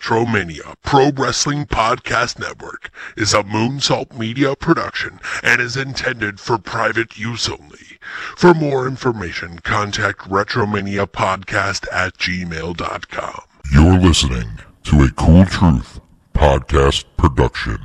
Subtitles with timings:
[0.00, 7.18] Retromania Pro Wrestling Podcast Network is a Moonsault Media production and is intended for private
[7.18, 7.98] use only.
[8.36, 13.40] For more information, contact Retromania Podcast at gmail.com.
[13.72, 14.48] You're listening
[14.84, 16.00] to a Cool Truth
[16.34, 17.78] podcast production.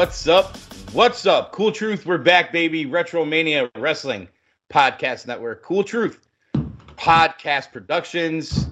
[0.00, 0.56] What's up?
[0.92, 1.52] What's up?
[1.52, 2.86] Cool Truth, we're back, baby.
[2.86, 4.28] Retromania Wrestling
[4.72, 5.62] Podcast Network.
[5.62, 6.26] Cool Truth
[6.96, 8.68] Podcast Productions.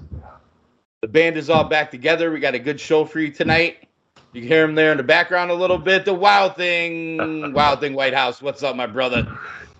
[1.02, 2.30] The band is all back together.
[2.32, 3.86] We got a good show for you tonight.
[4.32, 6.06] You can hear him there in the background a little bit.
[6.06, 8.40] The Wild Thing, Wild Thing White House.
[8.40, 9.26] What's up, my brother?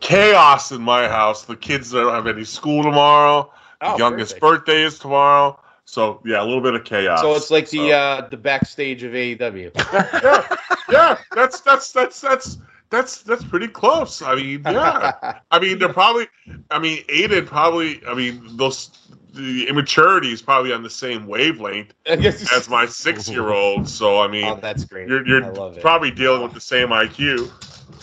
[0.01, 1.47] chaos in my house.
[1.47, 3.51] The kids don't have any school tomorrow.
[3.81, 4.67] The Oh, youngest perfect.
[4.67, 5.59] birthday is tomorrow.
[5.89, 7.23] So yeah, a little bit of chaos.
[7.23, 9.71] So it's like the uh, the backstage of AEW.
[10.23, 10.57] yeah,
[10.91, 11.19] yeah.
[11.35, 12.59] That's that's that's that's
[12.91, 14.21] that's that's pretty close.
[14.21, 15.39] I mean, yeah.
[15.51, 16.27] I mean, they're probably.
[16.71, 18.03] I mean, Aiden probably.
[18.07, 18.91] I mean, those
[19.33, 23.89] the immaturity is probably on the same wavelength as my six year old.
[23.89, 25.09] So I Oh, mean, that's great.
[25.09, 27.51] you're you're probably dealing with the same IQ.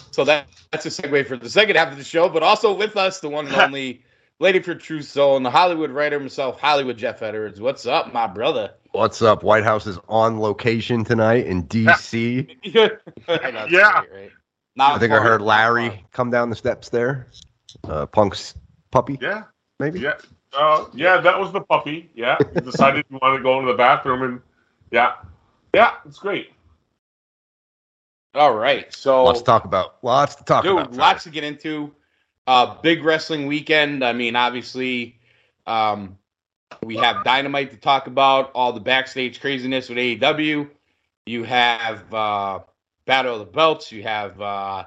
[0.10, 2.98] So that that's a segue for the second half of the show, but also with
[2.98, 4.02] us, the one and only
[4.40, 7.62] Lady for True Soul and the Hollywood writer himself, Hollywood Jeff Edwards.
[7.62, 8.72] What's up, my brother?
[8.92, 9.44] What's up?
[9.44, 12.50] White House is on location tonight in DC.
[13.28, 14.02] I know, that's Yeah.
[14.06, 14.32] great, right?
[14.76, 17.28] Now I think I heard Larry come down the steps there.
[17.88, 18.56] Uh, Punk's
[18.92, 19.44] puppy, Yeah.
[19.80, 20.00] maybe.
[20.02, 20.16] Yeah.
[20.54, 22.10] Uh, yeah, that was the puppy.
[22.14, 22.38] Yeah.
[22.54, 24.42] He decided he wanted to go into the bathroom and
[24.92, 25.14] yeah.
[25.74, 26.52] Yeah, it's great.
[28.34, 29.96] All right, so Lots to talk about.
[30.04, 30.94] Lots to talk dude, about.
[30.94, 31.94] lots to get into.
[32.48, 34.04] Uh, big wrestling weekend.
[34.04, 35.20] I mean, obviously,
[35.66, 36.18] um,
[36.84, 38.52] we have Dynamite to talk about.
[38.54, 40.70] All the backstage craziness with AEW.
[41.26, 42.60] You have uh,
[43.06, 43.92] Battle of the Belts.
[43.92, 44.86] You have uh,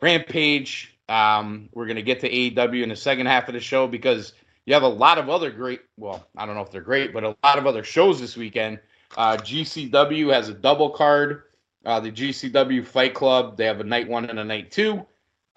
[0.00, 0.98] Rampage.
[1.08, 4.32] Um, we're gonna get to AEW in the second half of the show because
[4.66, 5.80] you have a lot of other great.
[5.96, 8.80] Well, I don't know if they're great, but a lot of other shows this weekend.
[9.16, 11.44] Uh, GCW has a double card.
[11.86, 15.06] Uh, the GCW Fight Club, they have a night one and a night two.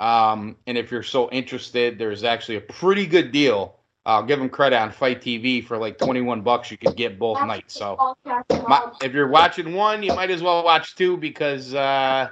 [0.02, 3.76] Um, and if you're so interested, there's actually a pretty good deal.
[4.04, 6.72] I'll give them credit on FITE TV for like 21 bucks.
[6.72, 7.76] You could get both nights.
[7.76, 12.32] So my, if you're watching one, you might as well watch two because uh,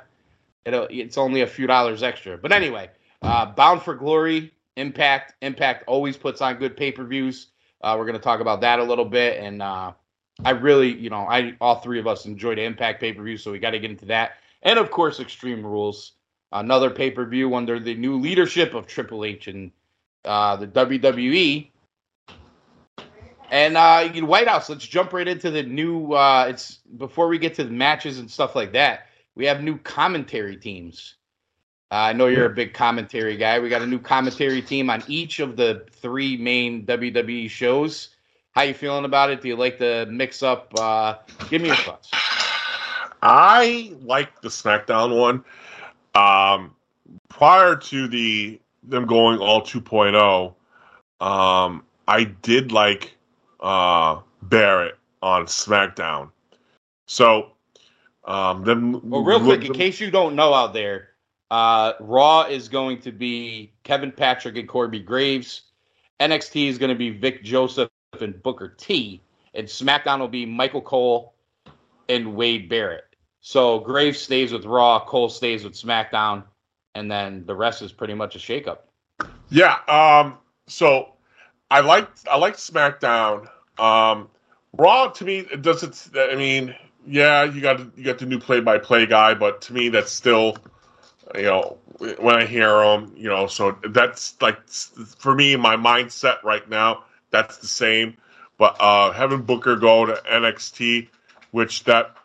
[0.66, 2.40] it's only a few dollars extra.
[2.40, 2.90] But anyway,
[3.22, 5.36] uh, Bound for Glory, Impact.
[5.44, 7.50] Impact always puts on good pay per views.
[7.82, 9.40] Uh, we're going to talk about that a little bit.
[9.40, 9.92] And uh,
[10.44, 13.52] I really, you know, I all three of us enjoyed Impact pay per view, so
[13.52, 14.38] we got to get into that.
[14.64, 16.14] And of course, Extreme Rules,
[16.52, 19.72] another pay per view under the new leadership of Triple H and
[20.26, 21.70] uh, the WWE.
[23.52, 26.14] And uh, White House, let's jump right into the new.
[26.14, 29.08] Uh, it's before we get to the matches and stuff like that.
[29.36, 31.16] We have new commentary teams.
[31.92, 33.60] Uh, I know you're a big commentary guy.
[33.60, 38.10] We got a new commentary team on each of the three main WWE shows.
[38.52, 39.42] How you feeling about it?
[39.42, 40.72] Do you like the mix up?
[40.78, 41.16] Uh,
[41.50, 42.12] give me your thoughts.
[43.22, 45.44] I like the SmackDown one.
[46.20, 46.76] Um,
[47.30, 50.54] prior to the them going all 2.0,
[51.26, 53.16] um, I did like
[53.60, 56.32] uh, Barrett on SmackDown.
[57.06, 57.52] So,
[58.26, 61.10] um, then Well, real quick, in case you don't know out there,
[61.52, 65.64] uh, Raw is going to be Kevin Patrick and Corey Graves.
[66.20, 67.90] NXT is going to be Vic Joseph
[68.20, 69.22] and Booker T.
[69.54, 71.34] And SmackDown will be Michael Cole
[72.08, 73.09] and Wade Barrett.
[73.42, 76.44] So Graves stays with Raw, Cole stays with SmackDown,
[76.96, 78.80] and then the rest is pretty much a shakeup.
[79.50, 79.78] Yeah.
[79.88, 80.38] Um.
[80.68, 81.14] So
[81.72, 83.50] I like I like SmackDown.
[83.78, 84.30] Um.
[84.78, 86.10] Raw to me it doesn't.
[86.16, 86.76] I mean,
[87.08, 90.12] yeah, you got you got the new play by play guy, but to me that's
[90.12, 90.58] still
[91.36, 96.44] you know, when I hear them, you know, so that's like for me, my mindset
[96.44, 98.18] right now, that's the same.
[98.58, 101.10] But uh, having Booker go to NXT,
[101.52, 102.16] which that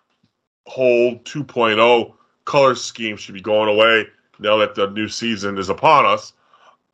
[0.67, 2.15] whole 2.0
[2.45, 4.07] color scheme should be going away
[4.39, 6.33] now that the new season is upon us.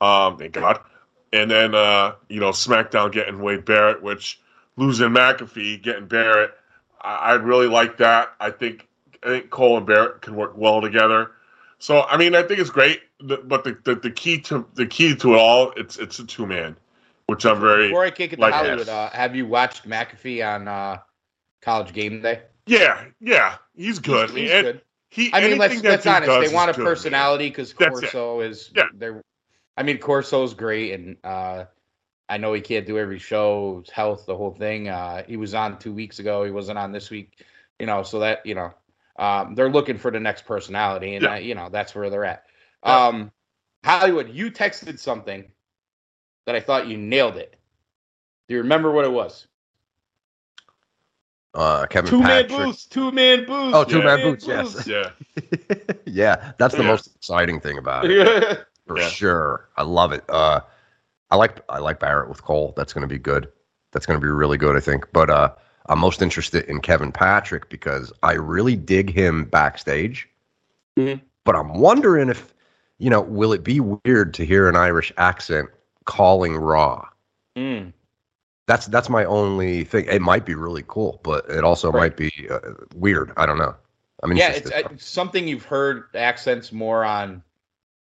[0.01, 0.81] Um, thank God.
[1.33, 4.41] And then, uh, you know, SmackDown getting Wade Barrett, which
[4.77, 6.53] losing McAfee, getting Barrett,
[7.01, 8.33] I, I really like that.
[8.41, 8.89] I think
[9.23, 11.33] I think Cole and Barrett can work well together.
[11.79, 15.15] So I mean, I think it's great, but the, the, the key to the key
[15.17, 16.77] to it all, it's it's a two man,
[17.27, 20.47] which I'm very Before I kick it to like Hollywood, uh, have you watched McAfee
[20.47, 20.99] on uh,
[21.63, 22.43] College Game Day?
[22.71, 24.31] Yeah yeah he's good.
[24.31, 24.81] He's, he's And good.
[25.11, 26.27] He, I mean, let's let's honest.
[26.27, 28.71] does They want a personality because Corso is.
[28.75, 28.85] Yeah.
[28.95, 29.23] They're.
[29.77, 31.65] I mean, Corso's great, and uh,
[32.29, 34.89] I know he can't do every show, health, the whole thing.
[34.89, 36.45] Uh, he was on two weeks ago.
[36.45, 37.45] He wasn't on this week.
[37.81, 38.73] You know, so that you know,
[39.19, 41.33] um, they're looking for the next personality, and Yeah.
[41.35, 42.45] uh, you know that's where they're at.
[42.87, 43.07] Yeah.
[43.07, 43.33] Um,
[43.85, 45.51] Hollywood, you texted something
[46.47, 47.57] that I thought you nailed it.
[48.49, 49.47] Do you remember what it was?
[51.55, 52.67] Uh, Kevin Two man Patrick.
[52.67, 52.87] boots.
[52.87, 53.75] Two man boots.
[53.77, 54.87] Oh, two-man two-man boots, yes.
[54.87, 55.11] Yeah,
[56.07, 56.89] yeah, that's the Yeah.
[56.89, 58.67] most exciting thing about it.
[58.87, 59.09] for Yeah.
[59.09, 59.69] sure.
[59.77, 60.25] I love it.
[60.29, 60.61] Uh,
[61.31, 62.73] I like I like Barrett with Cole.
[62.77, 63.49] That's going to be good.
[63.93, 65.07] That's going to be really good, I think.
[65.13, 65.51] But uh,
[65.87, 70.29] I'm most interested in Kevin Patrick because I really dig him backstage.
[70.99, 71.21] Mhm.
[71.45, 72.55] But I'm wondering if
[72.99, 75.69] you know, will it be weird to hear an Irish accent
[76.05, 77.09] calling Raw?
[77.57, 77.93] Mm.
[78.71, 80.05] That's that's my only thing.
[80.07, 82.03] It might be really cool, but it also Right.
[82.03, 82.61] might be uh,
[82.95, 83.33] weird.
[83.37, 83.75] I don't know.
[84.23, 84.93] I mean, yeah, it's interested.
[84.93, 87.43] uh, something you've heard accents more on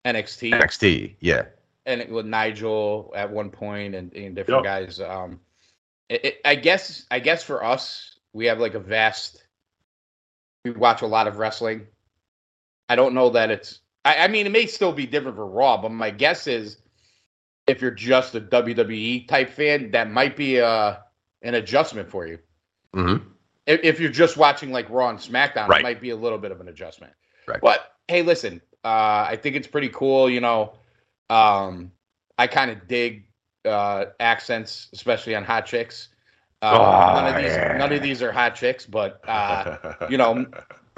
[0.06, 1.46] NXT NXT, yeah.
[1.88, 4.64] and it, with Nigel at one point and, and different Yep.
[4.64, 5.00] guys.
[5.00, 5.40] Um,
[6.10, 9.44] it, it, I guess I guess for us, we have like a vast.
[10.66, 11.88] We watch a lot of wrestling.
[12.90, 13.80] I don't know that it's.
[14.06, 16.78] I, I mean, it may still be different for Raw, but my guess is,
[17.68, 21.04] if you're just a WWE type fan, that might be a
[21.42, 22.40] an adjustment for you.
[22.94, 23.18] hmm
[23.66, 25.80] if, if you're just watching like Raw and SmackDown, Right.
[25.80, 27.14] it might be a little bit of an adjustment.
[27.48, 27.62] Right.
[27.62, 30.30] But hey, listen, uh, I think it's pretty cool.
[30.30, 30.74] You know,
[31.30, 31.92] um,
[32.38, 33.26] I kind of dig
[33.66, 36.10] uh, accents, especially on hot chicks.
[36.62, 37.78] Uh, Oh, none of these, yeah.
[37.78, 40.46] none of these are hot chicks, but uh, you know,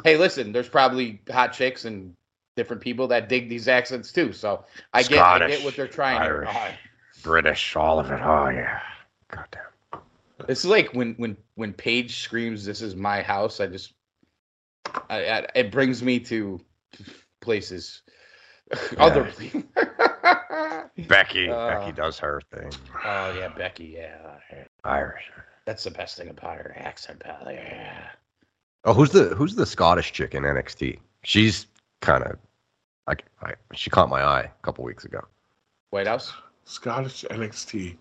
[0.03, 2.13] hey, listen, there's probably hot chicks and
[2.55, 4.31] different people that dig these accents too.
[4.31, 4.63] So
[4.93, 6.21] I get, I get what they're trying.
[6.21, 6.45] here.
[6.47, 6.73] Irish.
[6.73, 8.19] Oh, British, all of it.
[8.21, 8.79] Oh yeah.
[9.29, 9.61] Goddamn.
[10.47, 13.93] This is like when when when Paige screams, "This is my house." I just,
[15.09, 16.59] I, I, it brings me to
[17.41, 18.01] places,
[18.97, 19.63] other places.
[21.07, 21.49] Becky.
[21.49, 22.71] Uh, Becky does her thing.
[23.05, 23.95] oh yeah, Becky.
[23.97, 24.37] Yeah,
[24.83, 25.23] Irish.
[25.65, 27.47] that's the best thing about her accent, pal.
[27.49, 28.09] Yeah.
[28.83, 30.99] Oh, who's the who's the Scottish chick in NXT?
[31.23, 31.65] She's
[32.01, 32.37] kind of
[33.07, 35.23] like I, she caught my eye a couple weeks ago.
[35.91, 36.33] White House.
[36.65, 37.95] Scottish NXT.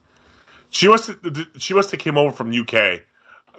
[0.70, 3.02] She must have, she must have came over from UK.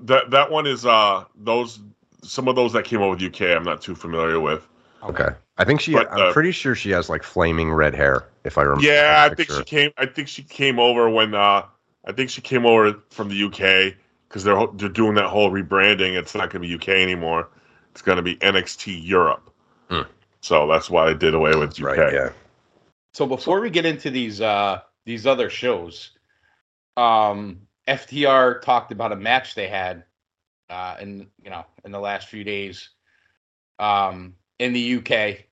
[0.01, 1.79] That that one is uh those
[2.23, 3.55] some of those that came over with UK.
[3.55, 4.67] I'm not too familiar with.
[5.03, 5.93] Okay, I think she.
[5.93, 8.27] But, I'm uh, pretty sure she has like flaming red hair.
[8.43, 8.85] If I remember.
[8.85, 9.91] Yeah, I think she came.
[9.97, 11.65] I think she came over when uh
[12.05, 13.95] I think she came over from the UK
[14.27, 16.17] because they're they're doing that whole rebranding.
[16.17, 17.49] It's not going to be UK anymore.
[17.91, 19.49] It's going to be NXT Europe.
[19.89, 20.01] Hmm.
[20.45, 21.97] So that's why I did away with UK.
[21.97, 22.13] Right.
[22.13, 22.29] Yeah.
[23.15, 26.11] So before we get into these uh these other shows,
[26.97, 30.03] um FTR talked about a match they had
[30.69, 32.89] uh in you know in the last few days
[33.79, 35.45] um in the UK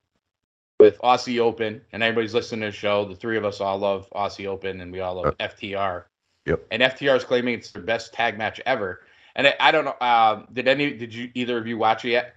[0.79, 3.03] with Aussie Open and everybody's listening to the show.
[3.03, 6.03] The three of us all love Aussie Open and we all love FTR.
[6.45, 6.67] Yep.
[6.69, 9.01] And FTR is claiming it's their best tag match ever.
[9.35, 9.95] And I, I don't know.
[9.99, 10.93] Uh, did any?
[10.93, 12.35] Did you either of you watch it yet?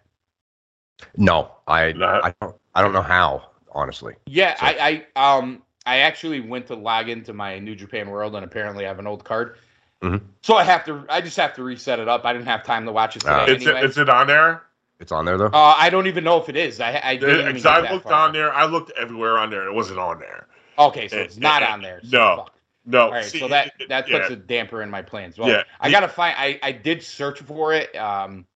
[1.16, 4.14] No, I Not- I don't I don't know how honestly.
[4.26, 8.34] Yeah, So- I, I um I actually went to log into my New Japan World
[8.34, 9.56] and apparently I have an old card.
[10.02, 10.20] Mhm.
[10.42, 12.24] So I have to I just have to reset it up.
[12.24, 13.44] I didn't have time to watch it today Ah.
[13.44, 13.80] Is anyway.
[13.80, 14.62] it is it on there?
[14.98, 15.46] It's on there though.
[15.46, 16.80] uh, I don't even know if it is.
[16.80, 18.26] I I didn't even Because I that looked far.
[18.28, 18.52] on there.
[18.52, 19.60] I looked everywhere on there.
[19.62, 20.46] and It wasn't on there.
[20.78, 22.00] Okay, so it's not on there.
[22.02, 22.36] So no.
[22.36, 22.52] fuck.
[22.88, 23.00] No.
[23.06, 24.18] All right, see, so that it- that yeah.
[24.18, 25.38] puts a damper in my plans.
[25.38, 26.34] Well, Yeah, I gotta find.
[26.38, 28.46] I I did search for it, um,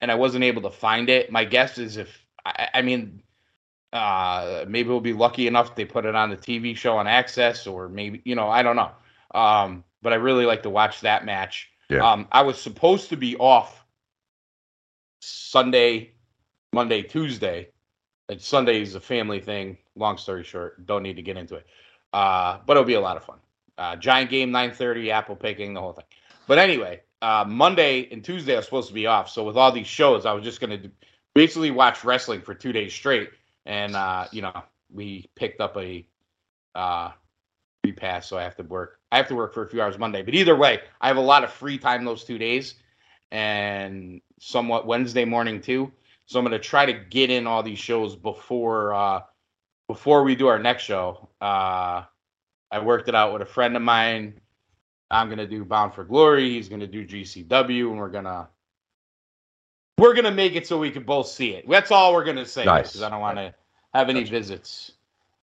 [0.00, 1.30] and I wasn't able to find it.
[1.30, 3.22] My guess is if I, I mean,
[3.92, 7.70] uh, maybe we'll be lucky enough they put it on the TV show on AXS,
[7.70, 8.90] or maybe you know I don't know.
[9.34, 11.70] Um, but I really like to watch that match.
[11.88, 12.08] Yeah.
[12.08, 13.84] Um, I was supposed to be off
[15.20, 16.12] Sunday,
[16.72, 17.68] Monday, Tuesday.
[18.28, 19.78] And Sunday is a family thing.
[19.94, 21.66] Long story short, don't need to get into it.
[22.12, 23.38] Uh, but it'll be a lot of fun.
[23.78, 26.04] Uh, giant game, 9:30, apple picking, the whole thing.
[26.46, 29.30] But anyway, uh, Monday and Tuesday was supposed to be off.
[29.30, 30.80] So with all these shows, I was just gonna
[31.34, 33.30] basically watch wrestling for two days straight
[33.66, 34.52] and uh, you know
[34.92, 36.06] we picked up a
[36.74, 37.10] uh,
[37.82, 39.00] free pass, so I have to work.
[39.12, 41.22] I have to work for a few hours Monday, but either way, I have a
[41.22, 42.76] lot of free time those two days,
[43.30, 45.92] and somewhat Wednesday morning too.
[46.26, 49.20] So I'm gonna try to get in all these shows before uh,
[49.88, 51.28] before we do our next show.
[51.40, 52.04] Uh,
[52.70, 54.40] I worked it out with a friend of mine.
[55.10, 56.50] I'm gonna do Bound for Glory.
[56.50, 58.48] He's gonna do GCW, and we're gonna
[59.98, 61.68] we're gonna make it so we can both see it.
[61.68, 62.88] That's all we're gonna say Nice.
[62.88, 63.54] because I don't want to
[63.94, 64.92] have any visits,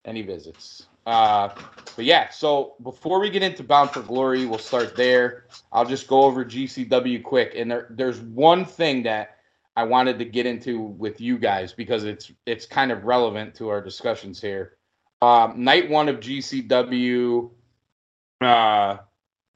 [0.06, 0.88] any visits.
[1.06, 1.50] Uh,
[1.96, 5.46] but yeah, so before we get into Bound for Glory, we'll start there.
[5.72, 9.38] I'll just go over GCW quick, and there, there's one thing that
[9.75, 13.70] I wanted to get into with you guys because it's it's kind of relevant to
[13.70, 14.74] our discussions here.
[15.22, 17.50] Um, night one of GCW,
[18.41, 18.98] uh,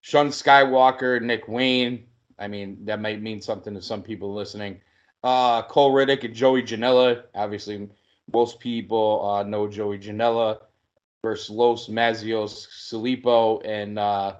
[0.05, 2.05] Sean Skywalker, Nick Wayne.
[2.37, 4.79] I mean, that might mean something to some people listening.
[5.23, 7.23] Uh, Cole Radrick and Joey Janela.
[7.33, 7.89] Obviously,
[8.31, 10.59] most people uh, know Joey Janela
[11.23, 14.35] versus Los Macizos Silipo and uh,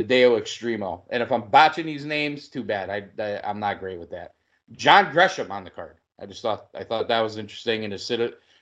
[0.00, 1.02] Extremo.
[1.10, 2.88] And if I'm botching these names, too bad.
[2.88, 4.32] I, I I'm not great with that.
[4.72, 5.98] John Gresham on the card.
[6.18, 7.98] I just thought I thought that was interesting in a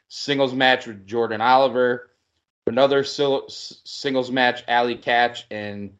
[0.08, 2.10] singles match with Jordan Oliver.
[2.66, 5.92] Another singles match, Allie Katch and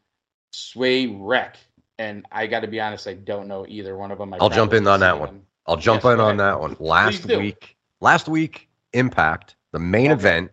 [0.55, 1.57] Sawyer Wreck.
[1.97, 4.33] And I got to be honest, I don't know either one of them.
[4.33, 5.29] I I'll jump in on that one.
[5.29, 5.41] them.
[5.67, 6.75] I'll jump Yes, in on that one.
[6.79, 10.13] Last week, last week, Impact, the main Okay.
[10.13, 10.51] event,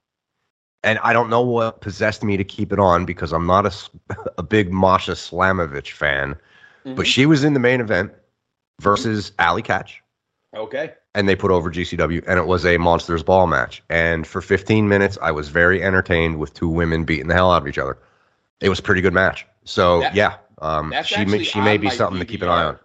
[0.85, 3.73] and I don't know what possessed me to keep it on because I'm not a,
[4.39, 6.37] a big Masha Slamovich fan,
[6.95, 7.07] but Mhm.
[7.07, 8.13] she was in the main event
[8.81, 10.01] versus Allie Katch,
[10.55, 10.95] Okay.
[11.15, 13.83] and they put over GCW, and it was a Monsters Ball match.
[13.91, 17.63] And for 15 minutes, I was very entertained with two women beating the hell out
[17.63, 17.99] of each other.
[18.61, 19.47] It was a pretty good match.
[19.65, 22.79] So That- yeah, um, she may, she may be something to keep an eye on.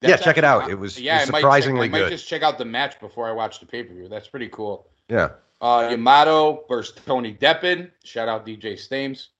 [0.00, 0.70] That's Yeah, check it out.
[0.70, 2.10] It was- yeah, it was I might surprisingly check, I might good.
[2.10, 4.08] just check out the match before I watch the pay per view.
[4.08, 4.88] That's pretty cool.
[5.08, 5.30] Yeah,
[5.60, 7.90] Uh, Yamato versus Tony Deppen.
[8.04, 9.30] Shout out DJ Stames.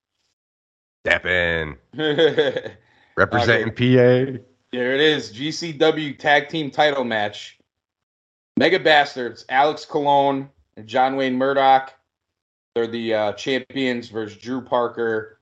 [1.07, 1.77] Deppen
[3.17, 4.41] representing PA.
[4.73, 5.33] There it is.
[5.33, 7.59] GCW Tag Team Title match.
[8.57, 11.95] Mega Bastards, Alex Colon and John Wayne Murdoch.
[12.75, 15.38] They're the uh, champions versus Drew Parker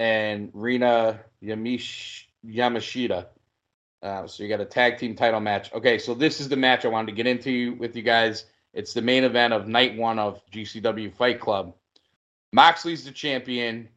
[0.00, 3.26] and Rina Yamish- Yamashita.
[4.02, 5.70] Uh, so you got a tag team title match.
[5.74, 8.46] Okay, so this is the match I wanted to get into with you guys.
[8.72, 11.74] It's the main event of night one of GCW Fight Club.
[12.54, 13.90] Moxley's the champion.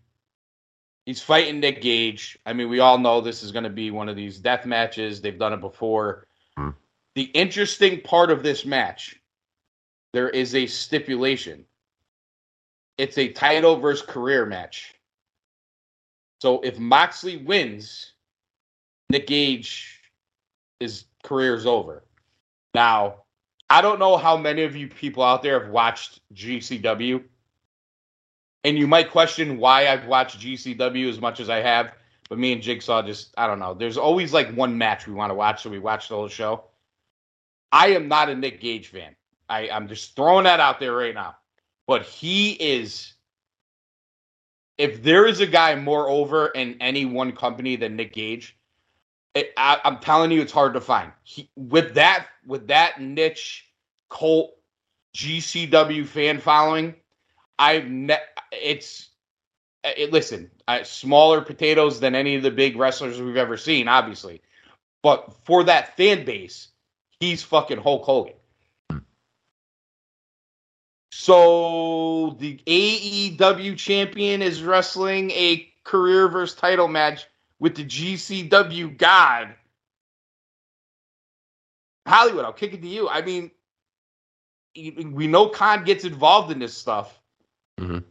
[1.05, 2.37] He's fighting Nick Gage.
[2.45, 5.21] I mean, we all know this is going to be one of these death matches.
[5.21, 6.27] They've done it before.
[6.57, 6.71] Hmm.
[7.15, 9.21] The interesting part of this match,
[10.11, 11.63] there is a stipulation.
[12.97, 14.95] It's a title versus career match.
[16.43, 18.11] So if Moxley wins,
[19.09, 20.01] Nick Gage,
[20.81, 22.03] his career's over.
[22.75, 23.23] Now,
[23.69, 27.23] I don't know how many of you people out there have watched GCW.
[28.65, 31.93] And you might question why I've watched GCW as much as I have.
[32.27, 33.73] But me and Jigsaw just, I don't know.
[33.73, 36.65] There's always like one match we want to watch, so we watch the whole show.
[37.71, 39.15] I am not a Nick Gage fan.
[39.47, 41.37] I, I'm just throwing that out there right now.
[41.87, 43.13] But he is,
[44.77, 48.57] if there is a guy more over in any one company than Nick Gage,
[49.35, 51.11] it, I, I'm telling you, it's hard to find.
[51.23, 53.69] He, with that, with that niche
[54.09, 54.55] cult
[55.15, 56.95] GCW fan following,
[57.57, 58.17] I've ne-
[58.51, 59.09] it's
[59.83, 63.87] uh, it, listen, I, smaller potatoes than any of the big wrestlers we've ever seen,
[63.87, 64.41] obviously,
[65.01, 66.69] but for that fan base,
[67.19, 68.33] he's fucking Hulk Hogan.
[71.23, 77.25] So the AEW champion is wrestling a career versus title match
[77.59, 79.55] with the GCW God.
[82.05, 83.07] Hollywood, I'll kick it to you.
[83.07, 83.51] I mean,
[84.75, 87.17] we know Khan gets involved in this stuff.
[87.79, 88.03] Mhm.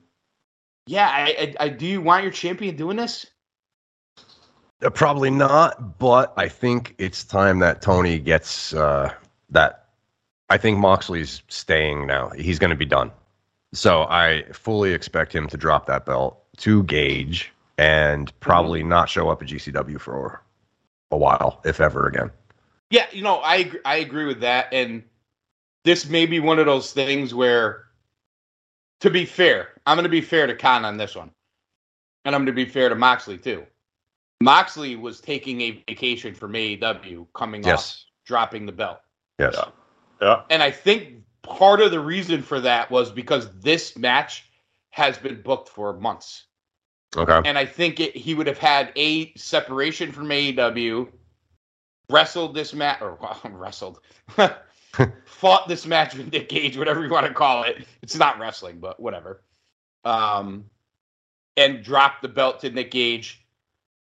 [0.86, 3.26] Yeah, I, I, I do you want your champion doing this?
[4.82, 9.12] Uh, Probably not, but I think it's time that Tony gets uh,
[9.50, 9.81] that.
[10.52, 12.28] I think Moxley's staying now.
[12.28, 13.10] He's going to be done.
[13.72, 18.90] So I fully expect him to drop that belt to Gage and probably mm-hmm.
[18.90, 20.42] not show up at GCW for
[21.10, 22.30] a while, if ever again.
[22.90, 25.02] Yeah, you know, I ag- I agree with that, and
[25.84, 27.86] this may be one of those things where,
[29.00, 31.30] to be fair, I'm going to be fair to Khan on this one,
[32.26, 33.66] and I'm going to be fair to Moxley too.
[34.42, 38.04] Moxley was taking a vacation from AEW, coming off Yes.
[38.26, 39.00] dropping the belt,
[39.38, 39.56] Yes.
[40.22, 40.42] Yeah.
[40.50, 44.48] and I think part of the reason for that was because this match
[44.90, 46.44] has been booked for months.
[47.14, 47.42] Okay.
[47.44, 51.08] and I think it, he would have had a separation from AEW,
[52.08, 53.18] wrestled this match or
[53.50, 54.00] wrestled,
[55.24, 57.84] fought this match with Nick Gage, whatever you want to call it.
[58.00, 59.42] It's not wrestling, but whatever.
[60.04, 60.66] Um,
[61.56, 63.44] and dropped the belt to Nick Gage,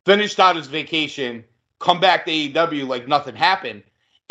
[0.04, 1.45] finished out his vacation,
[1.81, 3.83] come back to AEW like nothing happened.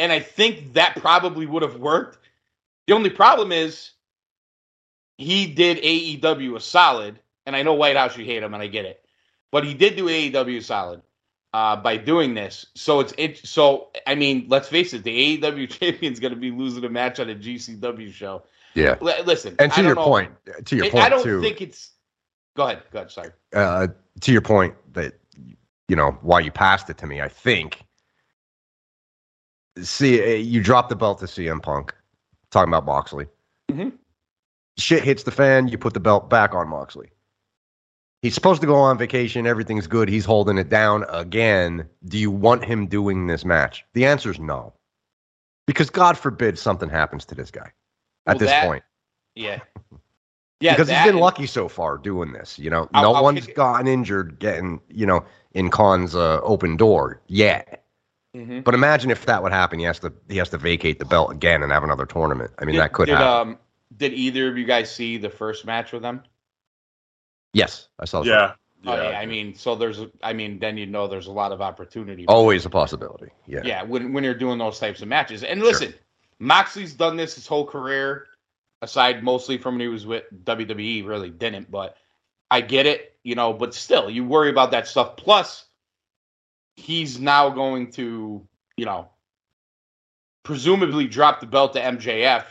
[0.02, 2.18] And I think that probably would have worked.
[2.88, 3.92] The only problem is
[5.18, 8.68] he did AEW a solid, and I know White House you hate him, and I
[8.68, 9.06] get it,
[9.52, 11.02] but he did do AEW a solid
[11.54, 12.66] uh, by doing this.
[12.76, 13.38] So it's it.
[13.46, 17.20] So I mean, let's face it, the AEW champion's going to be losing a match
[17.20, 18.44] on a GCW show.
[18.74, 18.96] Yeah.
[19.02, 20.04] L- listen, And to your know.
[20.04, 20.32] point,
[20.66, 21.42] to your It- point I don't too.
[21.42, 21.92] think it's.
[22.56, 22.82] Go ahead.
[22.92, 23.12] Go ahead.
[23.12, 23.30] Sorry.
[23.54, 23.88] uh,
[24.22, 25.14] to your point that
[25.88, 27.22] you know why you passed it to me.
[27.22, 27.84] I think.
[29.80, 31.94] See, uh, you drop the belt to CM Punk.
[32.52, 33.28] Talking about Moxley.
[33.72, 33.94] Mhm.
[34.78, 35.68] Shit hits the fan.
[35.70, 37.10] You put the belt back on Moxley.
[38.22, 39.48] He's supposed to go on vacation.
[39.48, 40.10] Everything's good.
[40.10, 41.88] He's holding it down again.
[42.06, 43.86] Do you want him doing this match?
[43.94, 44.74] The answer is no.
[45.66, 47.72] Because God forbid something happens to this guy
[48.28, 48.84] at Well, this that- point
[49.36, 49.60] Yeah.
[50.60, 50.74] Yeah.
[50.74, 52.60] because he's been lucky so far doing this.
[52.60, 55.24] You know, I'll- no I'll one's gotten injured getting you know
[55.54, 57.81] in Khan's uh, open door yet.
[58.36, 58.64] Mhm.
[58.64, 59.78] But imagine if that would happen.
[59.80, 62.52] He has to he has to vacate the belt again and have another tournament.
[62.60, 63.50] I mean, Did- that could did, happen.
[63.54, 63.60] Um,
[63.98, 66.24] did either of you guys see the first match with them?
[67.54, 68.22] yes, I saw.
[68.24, 68.28] that.
[68.30, 68.54] Yeah.
[68.86, 69.20] Oh, yeah.
[69.20, 72.26] I mean, so there's, I mean, then you know there's a lot of opportunity.
[72.28, 73.28] always a possibility.
[73.46, 75.44] Yeah, yeah, when when you're doing those types of matches.
[75.44, 75.68] And Sure.
[75.70, 75.94] listen,
[76.40, 78.28] Moxley's done this his whole career,
[78.82, 81.06] aside mostly from when he was with WWE.
[81.06, 81.98] Really didn't, but
[82.50, 83.54] I get it, you know.
[83.54, 85.16] But still, you worry about that stuff.
[85.18, 85.66] Plus,
[86.82, 88.46] he's now going to,
[88.78, 89.10] you know,
[90.44, 92.46] presumably drop the belt to MJF.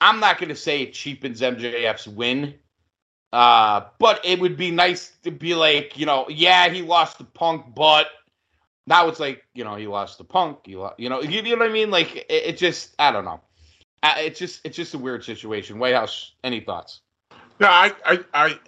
[0.00, 2.54] I'm not going to say it cheapens MJF's win.
[3.32, 7.24] Uh, but it would be nice to be like, you know, yeah, he lost the
[7.24, 8.06] Punk, but
[8.86, 10.60] now it's like, you know, he lost the Punk.
[10.66, 11.90] You, know, you, you know what I mean?
[11.90, 13.40] Like, it, it just, I don't know.
[14.02, 15.78] Uh, it's just, it's just a weird situation.
[15.78, 17.00] White House, any thoughts?
[17.60, 18.58] Yeah, I, I, I,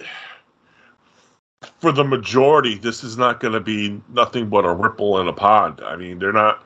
[1.79, 5.33] for the majority, this is not going to be nothing but a ripple in a
[5.33, 5.81] pond.
[5.83, 6.65] I mean, they're not,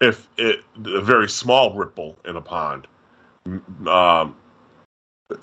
[0.00, 2.86] if it, a very small ripple in a pond,
[3.86, 4.36] um,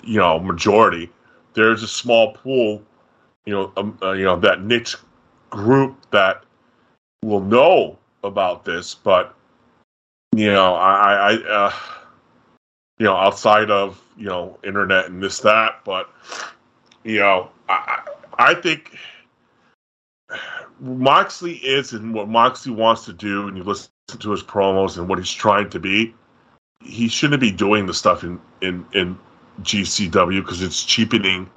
[0.02, 1.10] you know, majority.
[1.54, 2.82] There's a small pool,
[3.46, 4.96] you know, um, uh, you know that niche
[5.50, 6.44] group that
[7.22, 9.34] will know about this, but
[10.36, 11.72] you know, I, I, uh,
[12.98, 16.08] you know, outside of you know internet and this that, but
[17.02, 18.02] you know, I
[18.40, 18.96] I think
[20.80, 25.08] Moxley is and what Moxley wants to do, and you listen to his promos and
[25.08, 26.14] what he's trying to be.
[26.82, 29.18] He shouldn't be doing the stuff in in in
[29.60, 31.50] GCW because it's cheapening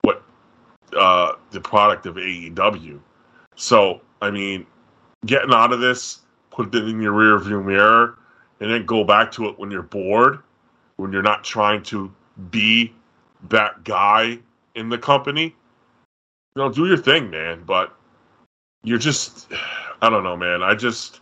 [0.00, 0.22] what
[0.96, 2.98] uh, the product of AEW.
[3.56, 4.66] So I mean,
[5.26, 8.18] getting out of this, put it in your rear view mirror,
[8.60, 10.38] and then go back to it when you're bored,
[10.96, 12.10] when you're not trying to
[12.50, 12.94] be
[13.50, 14.38] that guy
[14.74, 15.54] in the company.
[16.56, 17.62] You know, do your thing, man.
[17.64, 17.94] But
[18.82, 19.52] you're just,
[20.02, 20.62] I don't know, man.
[20.62, 21.20] I just,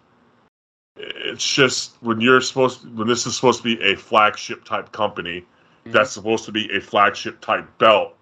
[0.96, 5.40] it's just when you're supposed, when this is supposed to be a flagship type company,
[5.40, 5.90] mm-hmm.
[5.90, 8.16] that's supposed to be a flagship type belt.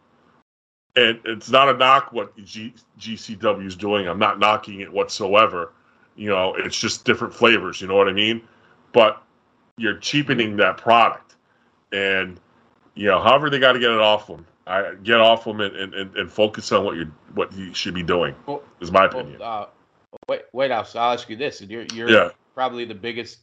[0.96, 4.08] And it's not a knock what G- GCW is doing.
[4.08, 5.72] I'm not knocking it whatsoever.
[6.16, 7.80] You know, it's just different flavors.
[7.80, 8.42] You know what I mean?
[8.92, 9.22] But
[9.78, 11.36] you're cheapening that product,
[11.92, 12.38] and
[12.94, 15.74] you know, however they got to get it off them, I get off them and,
[15.74, 18.34] and, and, and focus on what you what you should be doing.
[18.46, 19.42] Well- Is my Well, opinion.
[19.42, 19.66] uh,
[20.28, 21.60] wait, White House, I'll ask you this.
[21.60, 22.30] You're, you're Yeah.
[22.54, 23.38] probably the biggest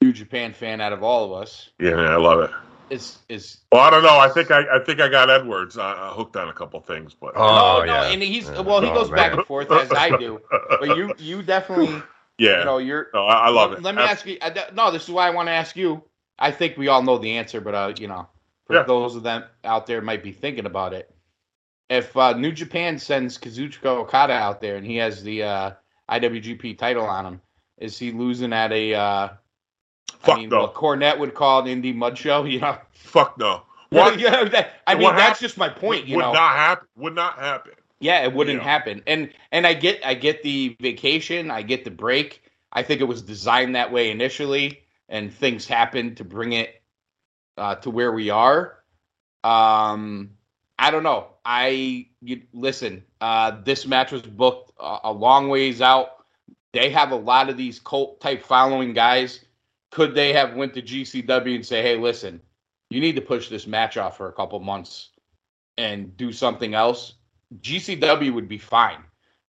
[0.00, 1.70] New Japan fan out of all of us.
[1.78, 2.50] Yeah, man, I love it.
[2.90, 4.18] Is, is, Well, I don't know.
[4.18, 7.34] I think I, I think I got Edwards uh, hooked on a couple things, but
[7.34, 7.40] Oh,
[7.80, 8.02] no, no, yeah.
[8.08, 8.60] and he's, Yeah.
[8.60, 10.40] well, he Oh, goes back and forth as I do.
[10.68, 12.02] But you, you definitely,
[12.38, 13.82] yeah, you know, you're, no, I, I love let, it.
[13.82, 14.38] Let me ask you.
[14.42, 16.02] I, no, this is why I want to ask you.
[16.38, 18.28] I think we all know the answer, but uh, you know,
[18.66, 18.82] for Yeah.
[18.84, 21.10] those of them out there might be thinking about it.
[21.90, 25.70] If uh, New Japan sends Kazuchika Okada out there and he has the uh,
[26.10, 27.40] IWGP title on him,
[27.78, 28.94] is he losing at a?
[28.94, 29.28] Uh,
[30.20, 30.62] Fuck I mean, no.
[30.62, 32.44] what Cornette would call an indie mud show.
[32.46, 33.62] You know, Fuck no.
[33.90, 36.06] What you know, that, I mean, that's just my point.
[36.06, 36.88] You would know, not happen.
[36.96, 37.72] Would not happen.
[38.00, 38.64] yeah, it wouldn't Yeah.
[38.64, 39.02] happen.
[39.06, 42.42] And and I get I get the vacation, I get the break.
[42.72, 46.82] I think it was designed that way initially, and things happened to bring it
[47.56, 48.78] uh, to where we are.
[49.42, 50.30] Um,
[50.78, 51.28] I don't know.
[51.44, 53.04] I you, listen.
[53.20, 56.24] Uh, this match was booked a, a long ways out.
[56.72, 59.44] They have a lot of these cult type following guys.
[59.90, 62.40] Could they have went to GCW and say, "Hey, listen,
[62.90, 65.10] you need to push this match off for a couple months
[65.78, 67.14] and do something else"?
[67.60, 69.04] GCW would be fine.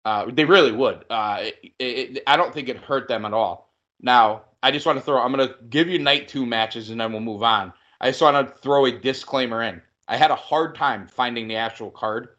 [0.03, 1.05] Uh, they really would.
[1.09, 3.73] Uh, it, it, I don't think it hurt them at all.
[4.01, 5.21] Now, I just want to throw.
[5.21, 7.71] I'm gonna give you night two matches, and then we'll move on.
[8.03, 9.81] I just want to throw a disclaimer in.
[10.09, 12.35] I had a hard time finding the actual card,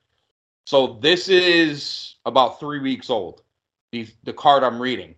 [0.66, 3.40] so this is about three weeks old.
[3.90, 5.14] The the card I'm reading,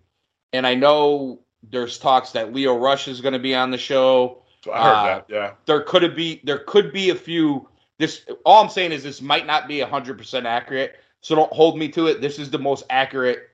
[0.53, 4.43] and I know there's talks that Lio Rush is going to be on the show.
[4.71, 5.25] I heard Uh, that.
[5.27, 5.51] Yeah.
[5.65, 7.67] There could be there could be a few.
[7.99, 11.77] This all I'm saying is this might not be 100 percent accurate, so don't hold
[11.77, 12.21] me to it.
[12.21, 13.49] This is the most accurate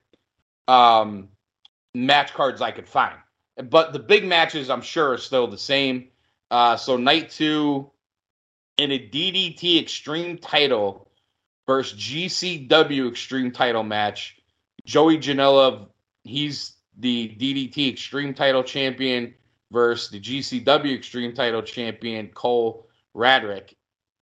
[0.67, 1.29] um,
[1.95, 3.15] match cards I could find.
[3.69, 6.09] But the big matches, I'm sure, are still the same.
[6.53, 7.89] Uh, so night two
[8.77, 11.09] in a DDT Extreme title
[11.65, 14.37] versus GCW Extreme title match.
[14.85, 15.87] Joey Janela,
[16.23, 19.33] he's the DDT Extreme title champion
[19.71, 23.73] versus the GCW Extreme title champion Cole Radrick.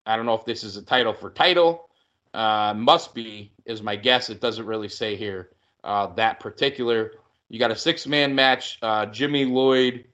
[0.08, 1.88] I don't know if this is a title for title.
[2.34, 4.32] Uh, must be, is my guess.
[4.32, 5.51] It doesn't really say here
[5.84, 7.12] uh, that particular.
[7.49, 10.06] You got a six man match uh, Jimmy Lloyd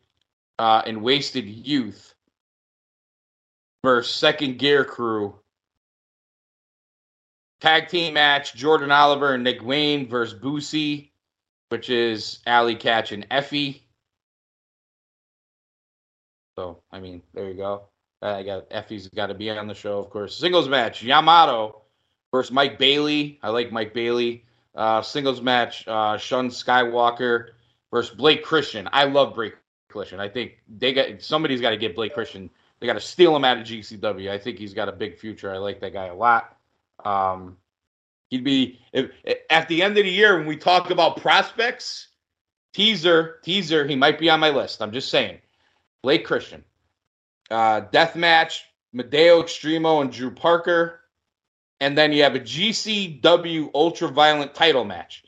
[0.63, 2.15] uh, and Wasted Youth
[3.83, 5.35] versus Second Gear Crew.
[7.59, 11.09] Tag team match Jordan Oliver and Nick Wayne versus Boosie,
[11.67, 13.81] which is Allie Katch and Effy.
[16.57, 17.89] So, I mean, there you go.
[18.21, 20.33] Uh, I got Effy's got to be on the show, of course.
[20.33, 21.81] Singles match Yamato
[22.31, 23.37] versus Mike Bailey.
[23.43, 24.45] I like Mike Bailey.
[24.73, 27.49] Uh, singles match uh, Sean Skywalker
[27.91, 28.87] versus Blake Christian.
[28.93, 29.55] I love Blake
[29.93, 30.19] Christian.
[30.19, 32.49] I think they got somebody's got to get Blake Christian.
[32.79, 34.29] They got to steal him out of GCW.
[34.29, 35.53] I think he's got a big future.
[35.53, 36.57] I like that guy a lot.
[37.05, 37.55] Um,
[38.29, 39.11] he'd be if,
[39.49, 42.09] at the end of the year when we talk about prospects.
[42.73, 43.85] Teaser, teaser.
[43.87, 44.81] He might be on my list.
[44.81, 45.37] I'm just saying.
[46.01, 46.63] Blake Christian.
[47.51, 51.01] Uh, death match, Miedo Extremo and Drew Parker.
[51.79, 55.23] And then you have a GCW Ultra Violent title match.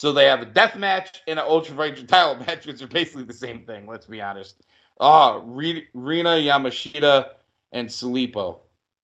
[0.00, 3.24] So they have a death match and an Ultra Violent title match, which are basically
[3.24, 4.62] the same thing, let's be honest.
[4.98, 7.32] Ah, Rina Yamashita
[7.72, 8.60] and Salipo.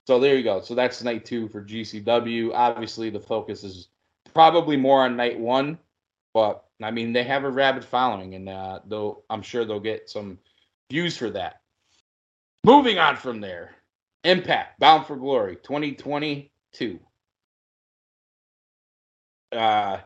[0.07, 0.63] So there you go.
[0.63, 2.53] So that's night two for GCW.
[2.55, 3.89] Obviously, the focus is
[4.33, 5.77] probably more on night one,
[6.33, 10.09] but I mean they have a rabid following, and uh, they'll I'm sure they'll get
[10.09, 10.39] some
[10.91, 11.61] views for that.
[12.65, 13.75] Moving on from there,
[14.25, 16.99] Impact Bound for Glory 2022.
[19.53, 19.99] Uh,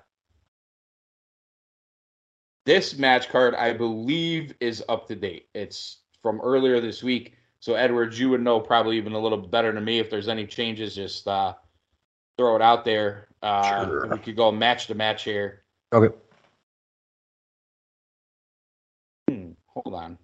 [2.71, 5.49] this match card, I believe, is up to date.
[5.55, 7.35] It's from earlier this week.
[7.59, 9.99] So, Edwards, you would know probably even a little better than me.
[9.99, 11.55] If there's any changes, just uh,
[12.39, 13.27] throw it out there.
[13.43, 14.07] Uh, Sure.
[14.07, 15.65] We could go match to match here.
[15.93, 16.15] Okay.
[19.29, 20.17] Hmm, hold on.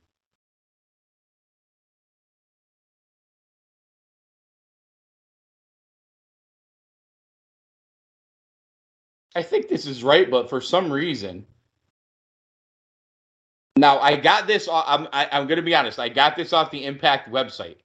[9.35, 11.44] I think this is right, but for some reason.
[13.77, 14.69] Now I got this.
[14.71, 15.99] I'm I, I'm going to be honest.
[15.99, 17.77] I got this off the Impact website.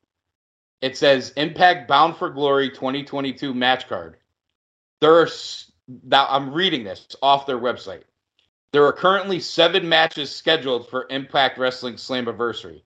[0.82, 4.18] It says Impact Bound for Glory 2022 match card.
[5.02, 5.30] There are
[6.04, 8.04] now I'm reading this off their website.
[8.72, 12.82] There are currently seven matches scheduled for Impact Wrestling Slammiversary.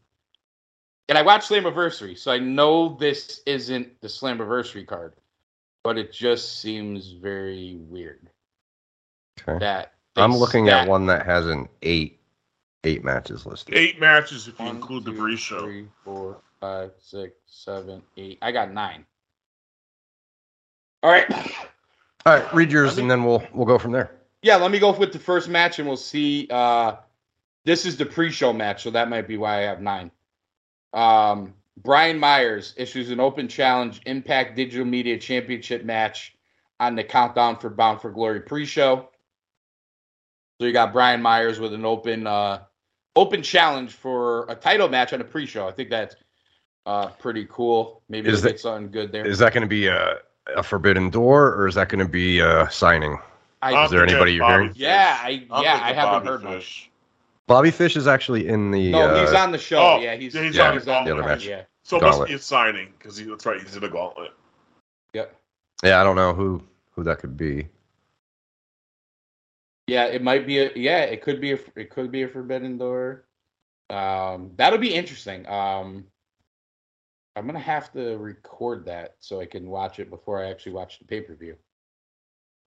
[1.07, 5.13] And I watched Slammiversary, so I know this isn't the Slammiversary card,
[5.83, 8.31] but it just seems very weird
[9.47, 9.59] Okay.
[9.59, 12.19] that I'm looking at one that has an eight
[12.85, 13.75] eight matches listed.
[13.75, 15.59] Eight matches if you One, include the two, pre-show.
[15.59, 18.37] three, four, five, six, seven, eight.
[18.41, 19.05] I got nine.
[21.03, 21.29] All right.
[22.25, 24.11] All right, read yours and then we'll we'll go from there.
[24.41, 26.47] Yeah, let me go with the first match and we'll see.
[26.49, 26.95] Uh,
[27.65, 30.11] this is the pre-show match, so that might be why I have nine.
[30.93, 36.35] Um, Brian Myers issues an open challenge Impact Digital Media Championship match
[36.79, 39.09] on the Countdown for Bound for Glory pre-show.
[40.59, 42.61] So you got Brian Myers with an open uh,
[43.15, 45.67] open challenge for a title match on a pre-show.
[45.67, 46.15] I think that's
[46.85, 48.01] uh, pretty cool.
[48.09, 49.25] Maybe Is that- something good there.
[49.25, 50.19] Is that going to be a
[50.55, 53.17] a forbidden door or is that going to be a signing?
[53.63, 54.73] I, Is there anybody you're hearing?
[54.75, 56.53] yeah, I I'm yeah, I haven't Bobby heard much.
[56.57, 56.91] Fish.
[57.47, 58.91] Bobby Fish is actually in the.
[58.91, 59.79] No, uh, he's on the show.
[59.79, 61.45] oh, yeah, he's, yeah, he's on he's the other match.
[61.45, 61.63] Yeah.
[61.83, 63.61] So it must be a signing because that's right.
[63.61, 64.31] He's in the gauntlet.
[65.13, 65.35] Yep.
[65.83, 67.67] Yeah, I don't know who who that could be.
[69.87, 72.77] Yeah, it might be a yeah, it could be a it could be a forbidden
[72.77, 73.25] door.
[73.89, 75.45] Um that'll be interesting.
[75.47, 76.05] Um
[77.35, 80.99] I'm gonna have to record that so I can watch it before I actually watch
[80.99, 81.55] the pay-per-view.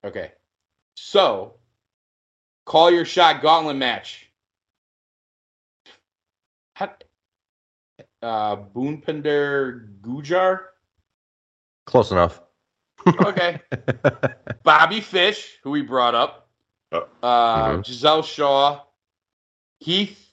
[0.04, 0.32] Okay.
[0.94, 1.54] So
[2.66, 4.30] call your shot gauntlet match.
[6.74, 6.92] How,
[8.22, 10.66] uh Bhupinder Gujjar?
[11.86, 12.42] Close enough.
[13.06, 13.60] Okay.
[14.62, 16.47] Bobby Fish, who we brought up,
[16.92, 17.84] Uh, uh, Mhm.
[17.84, 18.84] Giselle Shaw,
[19.80, 20.32] Heath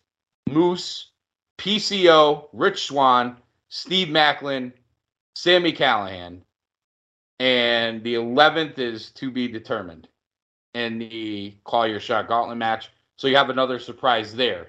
[0.49, 1.11] Moose,
[1.57, 3.37] PCO, Rich Swann,
[3.69, 4.71] Steve Maclin,
[5.35, 6.41] Sami Callihan,
[7.39, 10.07] and the 11th is to be determined
[10.73, 12.89] in the Call Your Shot Gauntlet match.
[13.17, 14.67] So you have another surprise there.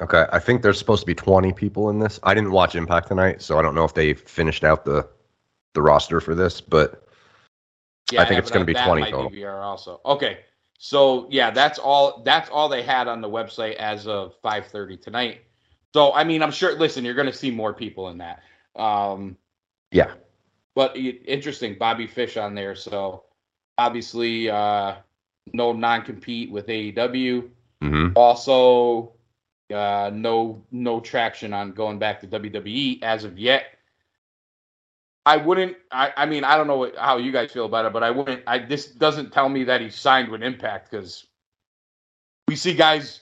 [0.00, 2.18] Okay, I think there's supposed to be 20 people in this.
[2.24, 5.08] I didn't watch Impact tonight, so I don't know if they finished out the
[5.74, 7.03] the roster for this, but
[8.18, 9.30] I think it's gonna be that 20 total.
[9.30, 10.00] DVR also.
[10.04, 10.40] Okay.
[10.78, 15.42] So yeah, that's all that's all they had on the website as of 5:30 tonight.
[15.94, 18.42] So I mean, I'm sure listen, you're going to see more people in that.
[18.76, 19.36] Um
[19.92, 20.14] yeah.
[20.74, 23.24] but interesting Bobby Fish on there, so
[23.78, 24.96] obviously uh
[25.52, 27.48] no non-compete with AEW.
[27.80, 29.12] hmm Also
[29.72, 33.73] uh no no traction on going back to WWE as of yet.
[35.26, 35.76] I wouldn't.
[35.90, 38.10] I, I mean, I don't know what, how you guys feel about it, but I
[38.10, 38.42] wouldn't.
[38.46, 41.26] I this doesn't tell me that he signed with Impact because
[42.46, 43.20] we see guys